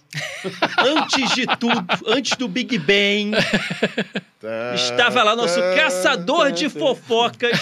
[0.78, 3.32] antes de tudo, antes do Big Bang,
[4.76, 7.58] estava lá nosso caçador de fofocas,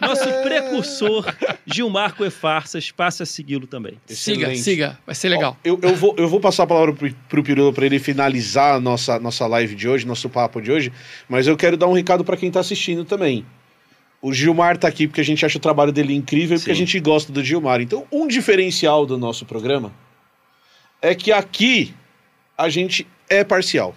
[0.00, 1.26] nosso precursor,
[1.66, 2.90] Gilmar Coefarsas.
[2.90, 4.00] Passe a segui-lo também.
[4.06, 4.62] Siga, Excelente.
[4.62, 4.98] siga.
[5.04, 5.58] Vai ser legal.
[5.58, 8.76] Ó, eu, eu, vou, eu vou passar a palavra pro, pro Pirula para ele finalizar
[8.76, 10.90] a nossa, nossa live de hoje, nosso papo de hoje,
[11.28, 13.44] mas eu quero dar um recado para quem tá assistindo também.
[14.22, 16.74] O Gilmar tá aqui porque a gente acha o trabalho dele incrível e porque a
[16.74, 17.82] gente gosta do Gilmar.
[17.82, 19.92] Então, um diferencial do nosso programa
[21.06, 21.94] é que aqui
[22.58, 23.94] a gente é parcial.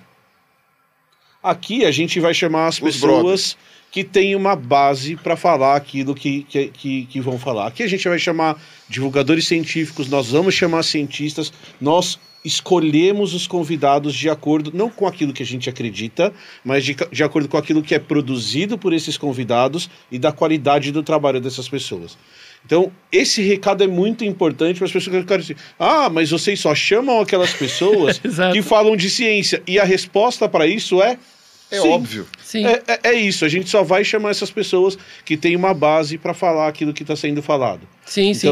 [1.42, 3.58] Aqui a gente vai chamar as Os pessoas
[3.92, 7.66] que têm uma base para falar aquilo que, que, que, que vão falar.
[7.66, 14.14] Aqui a gente vai chamar divulgadores científicos, nós vamos chamar cientistas, nós escolhemos os convidados
[14.14, 16.32] de acordo, não com aquilo que a gente acredita,
[16.64, 20.92] mas de, de acordo com aquilo que é produzido por esses convidados e da qualidade
[20.92, 22.16] do trabalho dessas pessoas.
[22.66, 26.60] Então, esse recado é muito importante para as pessoas que ficarem assim, ah, mas vocês
[26.60, 28.20] só chamam aquelas pessoas
[28.54, 29.62] que falam de ciência.
[29.66, 31.18] E a resposta para isso é
[31.72, 31.88] É sim.
[31.90, 32.28] óbvio.
[32.44, 32.66] Sim.
[32.66, 36.18] É, é- é isso, a gente só vai chamar essas pessoas que têm uma base
[36.18, 37.82] para falar aquilo que está sendo falado.
[38.06, 38.48] Sim, sim.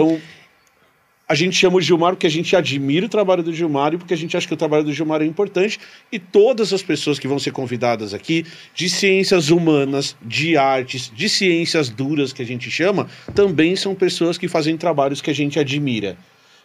[1.29, 4.13] A gente chama o Gilmar porque a gente admira o trabalho do Gilmar e porque
[4.13, 5.77] a gente acha que o trabalho do Gilmar é importante.
[6.09, 11.27] E todas as pessoas que vão ser convidadas aqui, de ciências humanas, de artes, de
[11.27, 15.59] ciências duras que a gente chama, também são pessoas que fazem trabalhos que a gente
[15.59, 16.17] admira.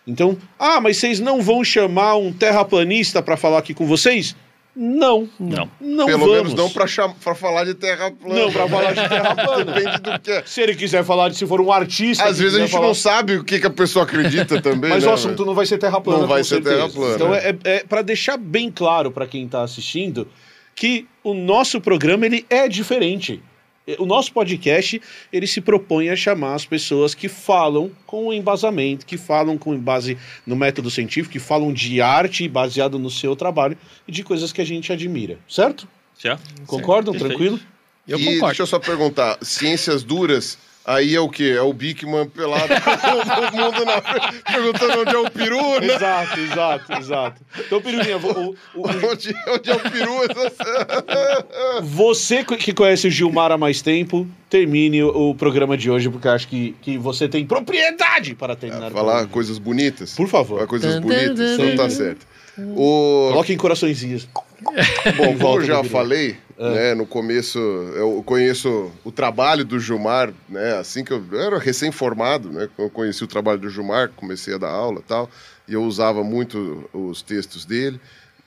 [0.06, 4.36] Então, ah, mas vocês não vão chamar um terraplanista para falar aqui com vocês?
[4.74, 5.28] Não.
[5.39, 5.70] Não.
[5.81, 6.35] Não Pelo vamos.
[6.35, 7.15] menos não pra, cham...
[7.35, 8.40] falar de terra plana.
[8.40, 9.65] Não, pra falar de terra plana.
[9.73, 10.43] Depende do que é.
[10.47, 12.24] Se ele quiser falar de se for um artista.
[12.24, 14.89] Às vezes a gente falar- não sabe o que, que a pessoa acredita também.
[14.90, 16.20] Mas né, o assunto não vai ser terra plana.
[16.20, 16.77] Não vai com ser certeza.
[16.77, 17.15] terra plana.
[17.16, 20.27] Então é, é para deixar bem claro para quem está assistindo
[20.74, 23.43] que o nosso programa ele é diferente.
[23.99, 25.01] O nosso podcast
[25.33, 30.17] ele se propõe a chamar as pessoas que falam com embasamento, que falam com base
[30.47, 33.77] no método científico, que falam de arte baseado no seu trabalho
[34.07, 35.89] e de coisas que a gente admira, certo?
[36.19, 36.39] Já?
[36.67, 37.13] Concordam?
[37.13, 37.37] Perfeito.
[37.37, 37.61] Tranquilo?
[38.07, 38.47] Eu e concordo.
[38.47, 41.55] deixa eu só perguntar, ciências duras, aí é o quê?
[41.57, 45.95] É o Bigman pelado com o mundo na frente, perguntando onde é o peru, né?
[45.95, 47.41] Exato, exato, exato.
[47.59, 50.13] Então, Pirulinha, o- o- Onde, onde é o peru?
[51.83, 56.47] Você que conhece o Gilmar há mais tempo, termine o, programa de hoje, porque acho
[56.49, 58.91] que, que você tem propriedade para terminar.
[58.91, 60.15] o Falar coisas bonitas?
[60.15, 60.57] Por favor.
[60.57, 62.27] Falar coisas bonitas, então tá tan.
[62.59, 63.29] O...
[63.31, 64.29] Coloque em coraçõezinhos.
[65.16, 66.70] Bom, como eu já falei, Ah.
[66.70, 71.59] né, no começo, eu conheço o trabalho do Gilmar, né, assim que eu, eu era
[71.59, 75.29] recém-formado, né, eu conheci o trabalho do Gilmar, comecei a dar aula e tal,
[75.66, 77.99] e eu usava muito os textos dele,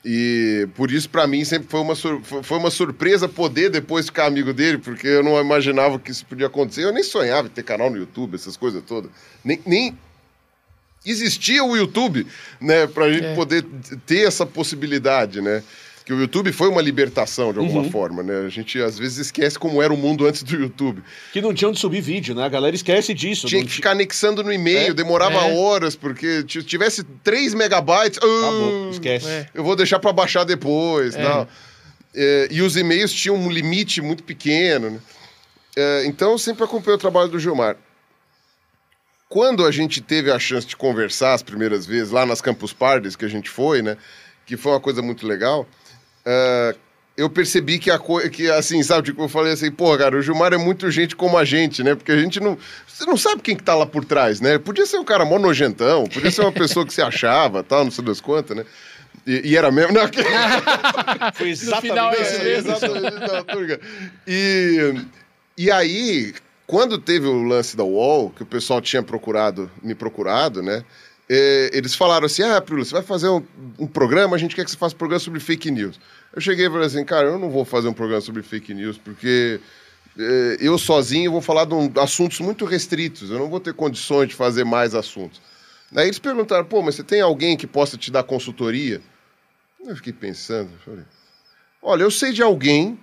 [0.06, 4.53] e por isso, para mim, sempre foi uma, foi uma surpresa poder depois ficar amigo
[4.53, 7.90] dele, porque eu não imaginava que isso podia acontecer, eu nem sonhava em ter canal
[7.90, 9.11] no YouTube, essas coisas todas,
[9.44, 9.60] nem...
[9.65, 9.98] nem
[11.11, 12.26] existia o YouTube,
[12.60, 13.36] né, pra gente É.
[13.36, 13.64] poder
[14.06, 15.61] ter essa possibilidade, né?
[16.06, 17.90] Que o YouTube foi uma libertação de alguma Uhum.
[17.91, 18.45] forma, né?
[18.45, 21.02] A gente às vezes esquece como era o mundo antes do YouTube.
[21.34, 22.44] Que não tinha onde subir vídeo, né?
[22.44, 23.48] A galera esquece disso.
[23.48, 24.94] Tinha que ficar anexando no e-mail, É.
[24.94, 25.57] demorava É.
[25.57, 29.27] horas, porque se tivesse 3 megabytes, Acabou, ah, esquece.
[29.27, 29.48] É.
[29.56, 31.23] eu vou deixar para baixar depois, É.
[31.23, 31.49] tal.
[32.14, 34.99] É, e os e-mails tinham um limite muito pequeno, né?
[35.76, 37.77] É, então eu sempre acompanhei o trabalho do Gilmar.
[39.27, 43.15] Quando a gente teve a chance de conversar as primeiras vezes, lá nas Campus Parties
[43.15, 43.97] que a gente foi, né?
[44.45, 45.68] Que foi uma coisa muito legal.
[46.26, 46.76] é,
[47.18, 50.22] eu percebi que a coisa, que assim, sabe, tipo, eu falei assim, pô, cara, o
[50.22, 51.95] Gilmar é muito gente como a gente, né?
[51.95, 52.57] Porque a gente não.
[52.85, 54.57] Você não sabe quem que tá lá por trás, né?
[54.57, 57.91] Podia ser um cara mó nojentão, podia ser uma pessoa que se achava, tal, não
[57.91, 58.65] sei das quantas, né?
[59.26, 59.93] E, e era mesmo.
[59.93, 60.22] Não, que-
[61.35, 62.72] Foi exatamente final é isso é, mesmo.
[62.73, 63.80] exatamente, não.
[64.27, 64.95] E,
[65.57, 66.34] e aí,
[66.67, 70.83] quando teve o lance da UOL, que o pessoal tinha procurado, me procurado, né?
[71.29, 73.43] eh, eles falaram assim: ah, Prilo, você vai fazer um,
[73.79, 75.99] um programa, a gente quer que você faça um programa sobre fake news.
[76.33, 78.97] Eu cheguei e falei assim, cara, eu não vou fazer um programa sobre fake news,
[78.97, 79.59] porque
[80.17, 84.27] eh, eu sozinho vou falar de um- assuntos muito restritos, eu não vou ter condições
[84.29, 85.41] de fazer mais assuntos.
[85.95, 89.01] Aí eles perguntaram, pô, mas você tem alguém que possa te dar consultoria?
[89.85, 91.03] Eu fiquei pensando, falei,
[91.81, 92.99] olha, eu sei de alguém,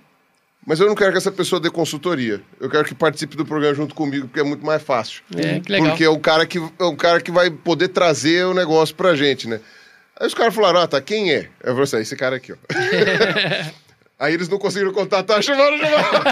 [0.65, 2.41] mas eu não quero que essa pessoa dê consultoria.
[2.59, 5.21] Eu quero que participe do programa junto comigo, porque é muito mais fácil.
[5.35, 5.89] É, que legal.
[5.89, 9.15] Porque é o cara que, é o cara que vai poder trazer o negócio pra
[9.15, 9.59] gente, né?
[10.19, 11.49] Aí os caras falaram, ah, tá, quem é?
[11.63, 12.55] Eu falei assim, esse cara aqui, ó.
[14.19, 16.23] Aí eles não conseguiram contatar, chamaram, chamaram.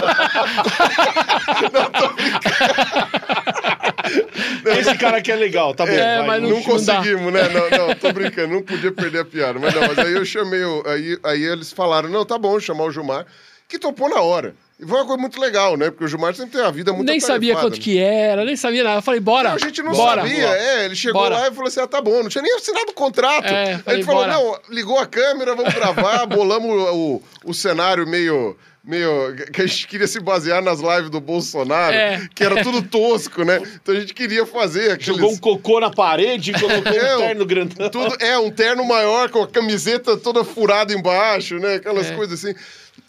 [4.78, 5.92] Esse cara aqui é legal, tá bom.
[5.92, 6.70] É, vai, mas Não, não- não dá.
[6.72, 7.48] conseguimos, né?
[7.48, 9.58] Não, não, tô brincando, não podia perder a piada.
[9.58, 12.90] Mas não, mas aí eu chamei, aí, aí eles falaram, não, tá bom, chamar o
[12.90, 13.26] Gilmar,
[13.72, 14.54] que topou na hora.
[14.78, 15.90] E foi uma coisa muito legal, né?
[15.90, 17.80] Porque o Gilmar sempre tem uma vida muito Nem sabia quanto né?
[17.82, 18.98] que era, nem sabia nada.
[18.98, 19.50] Eu falei, bora.
[19.50, 20.22] Não, a gente não bora.
[20.22, 20.84] sabia, é.
[20.86, 21.36] Ele chegou Bora.
[21.38, 23.46] lá e falou assim: ah, tá bom, não tinha nem assinado o contrato.
[23.46, 24.32] É, a falei, gente falou: bora.
[24.34, 28.56] não, ligou a câmera, vamos gravar, bolamos o, o, o cenário meio.
[28.84, 29.36] Meio.
[29.52, 32.26] que a gente queria se basear nas lives do Bolsonaro, É.
[32.34, 33.62] que era tudo tosco, né?
[33.80, 35.06] Então a gente queria fazer aqueles.
[35.20, 37.88] Jogou um cocô na parede, colocou É, um terno grandão.
[37.88, 41.76] Tudo, é, um terno maior com a camiseta toda furada embaixo, né?
[41.76, 42.16] Aquelas É.
[42.16, 42.56] coisas assim.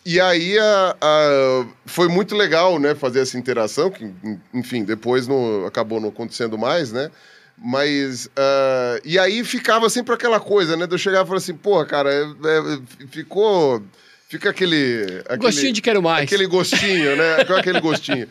[0.06, 4.12] E aí a- a- foi muito legal, né, fazer essa interação, que,
[4.54, 7.10] enfim, depois não, acabou não acontecendo mais, né?
[7.58, 8.30] Mas.
[8.36, 10.86] ah, e aí ficava sempre aquela coisa, né?
[10.88, 13.82] De eu chegar e falar assim, porra, cara, é- é- ficou.
[14.28, 15.38] Fica aquele, aquele.
[15.38, 16.24] Gostinho de quero mais.
[16.24, 17.36] Aquele gostinho, né?
[17.58, 18.28] Aquele gostinho.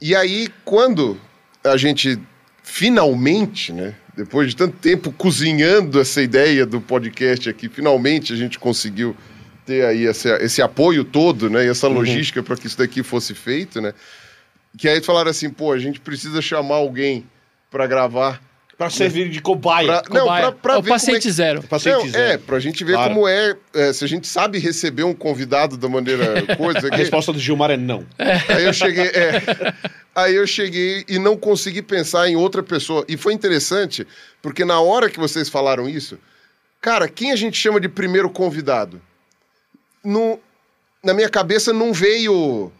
[0.00, 1.18] E aí, quando
[1.62, 2.18] a gente
[2.62, 3.94] finalmente, né?
[4.16, 9.16] Depois de tanto tempo cozinhando essa ideia do podcast aqui, finalmente a gente conseguiu
[9.70, 11.64] ter aí esse, esse apoio todo, né?
[11.64, 13.94] E essa logística para que isso daqui fosse feito, né?
[14.76, 17.24] Que aí falaram assim, pô, a gente precisa chamar alguém
[17.70, 18.40] para gravar.
[18.76, 19.86] Pra servir de cobaia.
[19.86, 20.42] Pra- não, Cobaia.
[20.42, 21.62] pra, pra É o ver como paciente é, zero.
[21.64, 22.32] Paciente não, zero.
[22.32, 23.12] é, pra gente ver Claro.
[23.14, 26.86] como é, é, se a gente sabe receber um convidado da maneira coisa.
[26.86, 28.06] A que- resposta do Gilmar é não.
[28.48, 29.74] Aí eu cheguei, é,
[30.14, 33.04] aí eu cheguei e não consegui pensar em outra pessoa.
[33.06, 34.06] E foi interessante,
[34.40, 36.18] porque na hora que vocês falaram isso,
[36.80, 38.98] cara, quem a gente chama de primeiro convidado?
[40.04, 40.38] Não,
[41.02, 42.72] na minha cabeça não veio.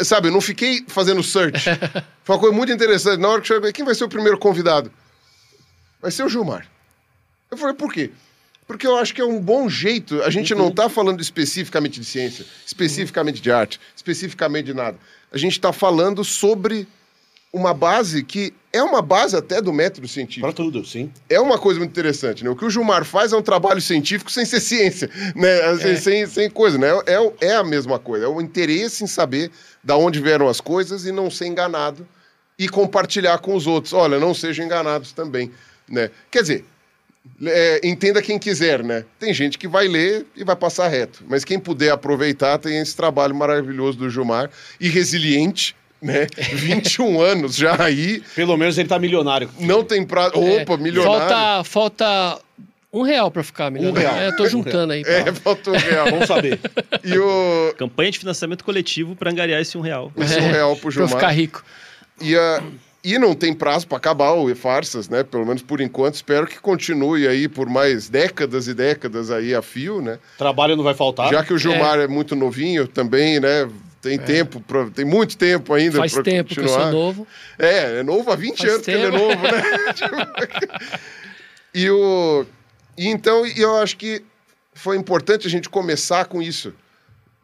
[0.00, 1.64] Sabe, eu não fiquei fazendo search.
[2.24, 3.20] Foi uma coisa muito interessante.
[3.20, 4.90] Na hora que chegou, quem vai ser o primeiro convidado?
[6.00, 6.66] Vai ser o Gilmar.
[7.50, 8.10] Eu falei, por quê?
[8.66, 10.22] Porque eu acho que é um bom jeito.
[10.22, 14.98] A gente não está falando especificamente de ciência, especificamente de arte, especificamente de nada.
[15.30, 16.88] A gente está falando sobre
[17.56, 20.46] uma base que é uma base até do método científico.
[20.46, 21.10] Pra tudo, sim.
[21.30, 22.50] É uma coisa muito interessante, né?
[22.50, 25.62] O que o Gilmar faz é um trabalho científico sem ser ciência, né?
[25.62, 26.88] Assim, sem, sem coisa, né?
[27.06, 28.26] É, é a mesma coisa.
[28.26, 29.50] É o interesse em saber
[29.82, 32.06] da onde vieram as coisas e não ser enganado
[32.58, 33.94] e compartilhar com os outros.
[33.94, 35.50] Olha, não sejam enganados também,
[35.88, 36.10] né?
[36.30, 36.64] Quer dizer,
[37.42, 39.06] é, entenda quem quiser, né?
[39.18, 41.24] Tem gente que vai ler e vai passar reto.
[41.26, 46.26] Mas quem puder aproveitar tem esse trabalho maravilhoso do Gilmar e resiliente, né?
[46.52, 49.48] 21 anos já aí, Pelo menos ele tá milionário.
[49.58, 50.34] não tem prazo.
[50.36, 51.28] É, Opa, milionário.
[51.28, 52.38] Falta, falta
[52.92, 54.08] um real pra ficar milionário.
[54.08, 54.20] real.
[54.32, 55.02] É, tô juntando aí.
[55.06, 56.06] É, pra- faltou um real.
[56.10, 56.58] Vamos saber.
[57.04, 57.74] E o.
[57.76, 60.12] Campanha de financiamento coletivo para angariar esse um real.
[60.16, 61.08] Esse um real pro pra Gilmar.
[61.10, 61.64] ficar rico.
[62.20, 62.62] E, a,
[63.04, 65.22] e não tem prazo para acabar o E-Farsas, né?
[65.22, 66.14] Pelo menos por enquanto.
[66.14, 70.18] Espero que continue aí por mais décadas e décadas aí a fio, né?
[70.38, 71.30] Trabalho não vai faltar.
[71.30, 73.68] Já que o Gilmar é, muito novinho também, né?
[74.08, 76.00] Tem tempo, pra, tem muito tempo ainda É.
[76.00, 76.90] Faz tempo que eu continuar.
[76.90, 77.26] sou novo.
[77.58, 79.18] É, é novo há 20 Faz anos que ele é tempo.
[79.18, 79.62] novo, né?
[81.74, 82.46] e o.
[82.96, 84.22] E então, eu acho que
[84.74, 86.72] foi importante a gente começar com isso.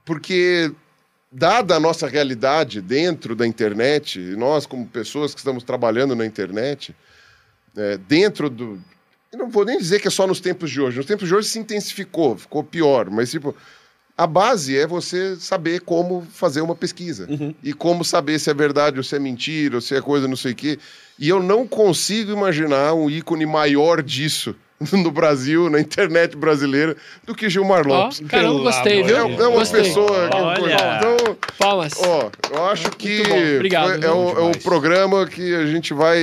[0.05, 0.73] Porque,
[1.31, 6.95] dada a nossa realidade dentro da internet, nós, como pessoas que estamos trabalhando na internet,
[7.77, 8.81] é, dentro do.
[9.33, 10.99] Não vou nem dizer que é só nos tempos de hoje.
[10.99, 13.57] Nos tempos de hoje se intensificou, ficou pior, mas tipo.
[14.23, 17.27] A base é você saber como fazer uma pesquisa.
[17.61, 20.37] E como saber se é verdade ou se é mentira, ou se é coisa não
[20.37, 20.79] sei o quê.
[21.19, 24.55] E eu não consigo imaginar um ícone maior disso
[24.93, 28.21] no Brasil, na internet brasileira, do que Gilmar Lopes.
[28.29, 29.17] caramba, Pelo gostei, amor viu?
[29.17, 29.83] É, de é uma Gostei.
[29.83, 30.29] pessoa.
[30.29, 30.73] que-.
[30.73, 31.93] Então, Palmas.
[31.99, 33.23] Ó, eu acho que
[33.57, 34.57] obrigado, é, um, é Demais.
[34.59, 36.19] programa que a gente vai,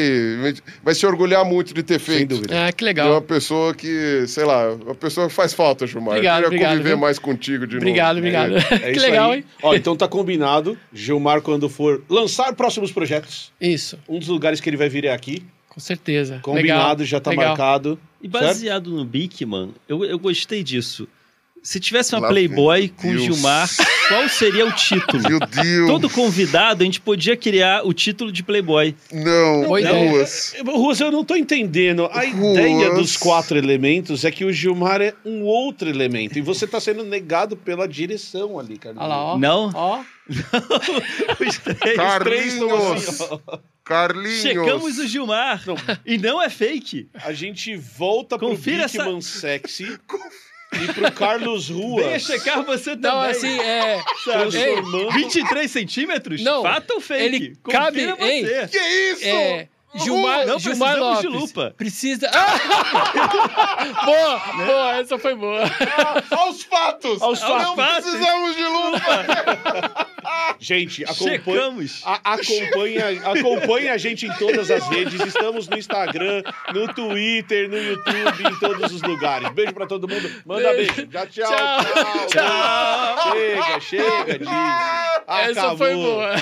[0.83, 2.35] vai se orgulhar muito de ter feito.
[2.35, 2.67] dúvida.
[2.67, 3.21] Ah, que De uma legal.
[3.21, 6.09] pessoa que, sei lá, uma pessoa que faz falta, Gilmar.
[6.15, 6.97] Obrigado, eu queria obrigado, conviver viu?
[6.97, 8.27] mais contigo de Obrigado, novo.
[8.27, 8.57] obrigado.
[8.57, 9.37] É que isso legal, aí.
[9.39, 9.45] hein?
[9.63, 10.77] Ó, então tá combinado.
[10.93, 15.13] Gilmar, quando for lançar próximos projetos, Isso, um dos lugares que ele vai vir é
[15.13, 15.43] aqui.
[15.69, 16.39] Com certeza.
[16.41, 17.49] Combinado, Legal, já tá legal.
[17.49, 17.99] marcado.
[18.21, 21.07] E baseado no Bigman, eu, eu gostei disso.
[21.61, 23.23] Se tivesse uma Lá Playboy com Deus.
[23.23, 23.69] Gilmar,
[24.07, 25.21] qual seria o título?
[25.29, 25.87] Meu Deus.
[25.89, 28.95] Todo convidado, a gente podia criar o título de Playboy.
[29.11, 30.09] Não, Boa ideia.
[30.11, 30.53] duas.
[30.65, 32.05] Ruas, eu não tô entendendo.
[32.05, 32.57] A Ruas.
[32.57, 36.37] ideia dos quatro elementos é que o Gilmar é um outro elemento.
[36.37, 38.95] E você tá sendo negado pela direção ali, cara.
[38.97, 39.37] Olha lá, ó.
[39.37, 39.71] Não?
[39.73, 41.97] Ó, Os três.
[42.19, 43.07] três estão Carlinhos.
[43.21, 43.57] assim, ó.
[43.83, 44.41] Carlinhos.
[44.41, 45.63] Checamos o Gilmar.
[46.05, 47.09] E não é fake.
[47.15, 49.97] A gente volta Confira pro Bigman sexy
[50.73, 52.05] e pro Carlos Ruas.
[52.05, 53.11] Venha checar você também.
[53.11, 54.01] não, assim, é...
[54.23, 55.11] transformando...
[55.11, 56.41] 23 centímetros?
[56.43, 57.23] Não, Fato ou fake?
[57.23, 58.23] ele Confira cabe, você.
[58.23, 58.67] hein?
[58.69, 59.25] Que isso?
[59.25, 61.21] É, Gilmar, Não Gilmar precisamos Lopes.
[61.21, 61.73] de lupa.
[61.75, 62.29] Precisa.
[62.31, 62.59] Ah!
[64.05, 65.63] boa, boa, essa foi boa.
[66.31, 67.21] Aos fatos.
[67.21, 68.05] Aos Não fatos.
[68.09, 70.07] precisamos de lupa.
[70.59, 71.71] Gente, acompanha,
[72.05, 75.19] a- acompanha, acompanha a gente em todas as redes.
[75.21, 76.43] Estamos no Instagram,
[76.73, 79.49] no Twitter, no YouTube, em todos os lugares.
[79.51, 80.29] Beijo pra todo mundo.
[80.45, 81.07] Manda beijo.
[81.09, 81.83] Já, tchau, Tchau.
[82.27, 82.27] tchau.
[82.27, 83.31] Tchau.
[83.31, 84.51] Chega, chega disso.
[85.27, 86.33] Essa foi boa.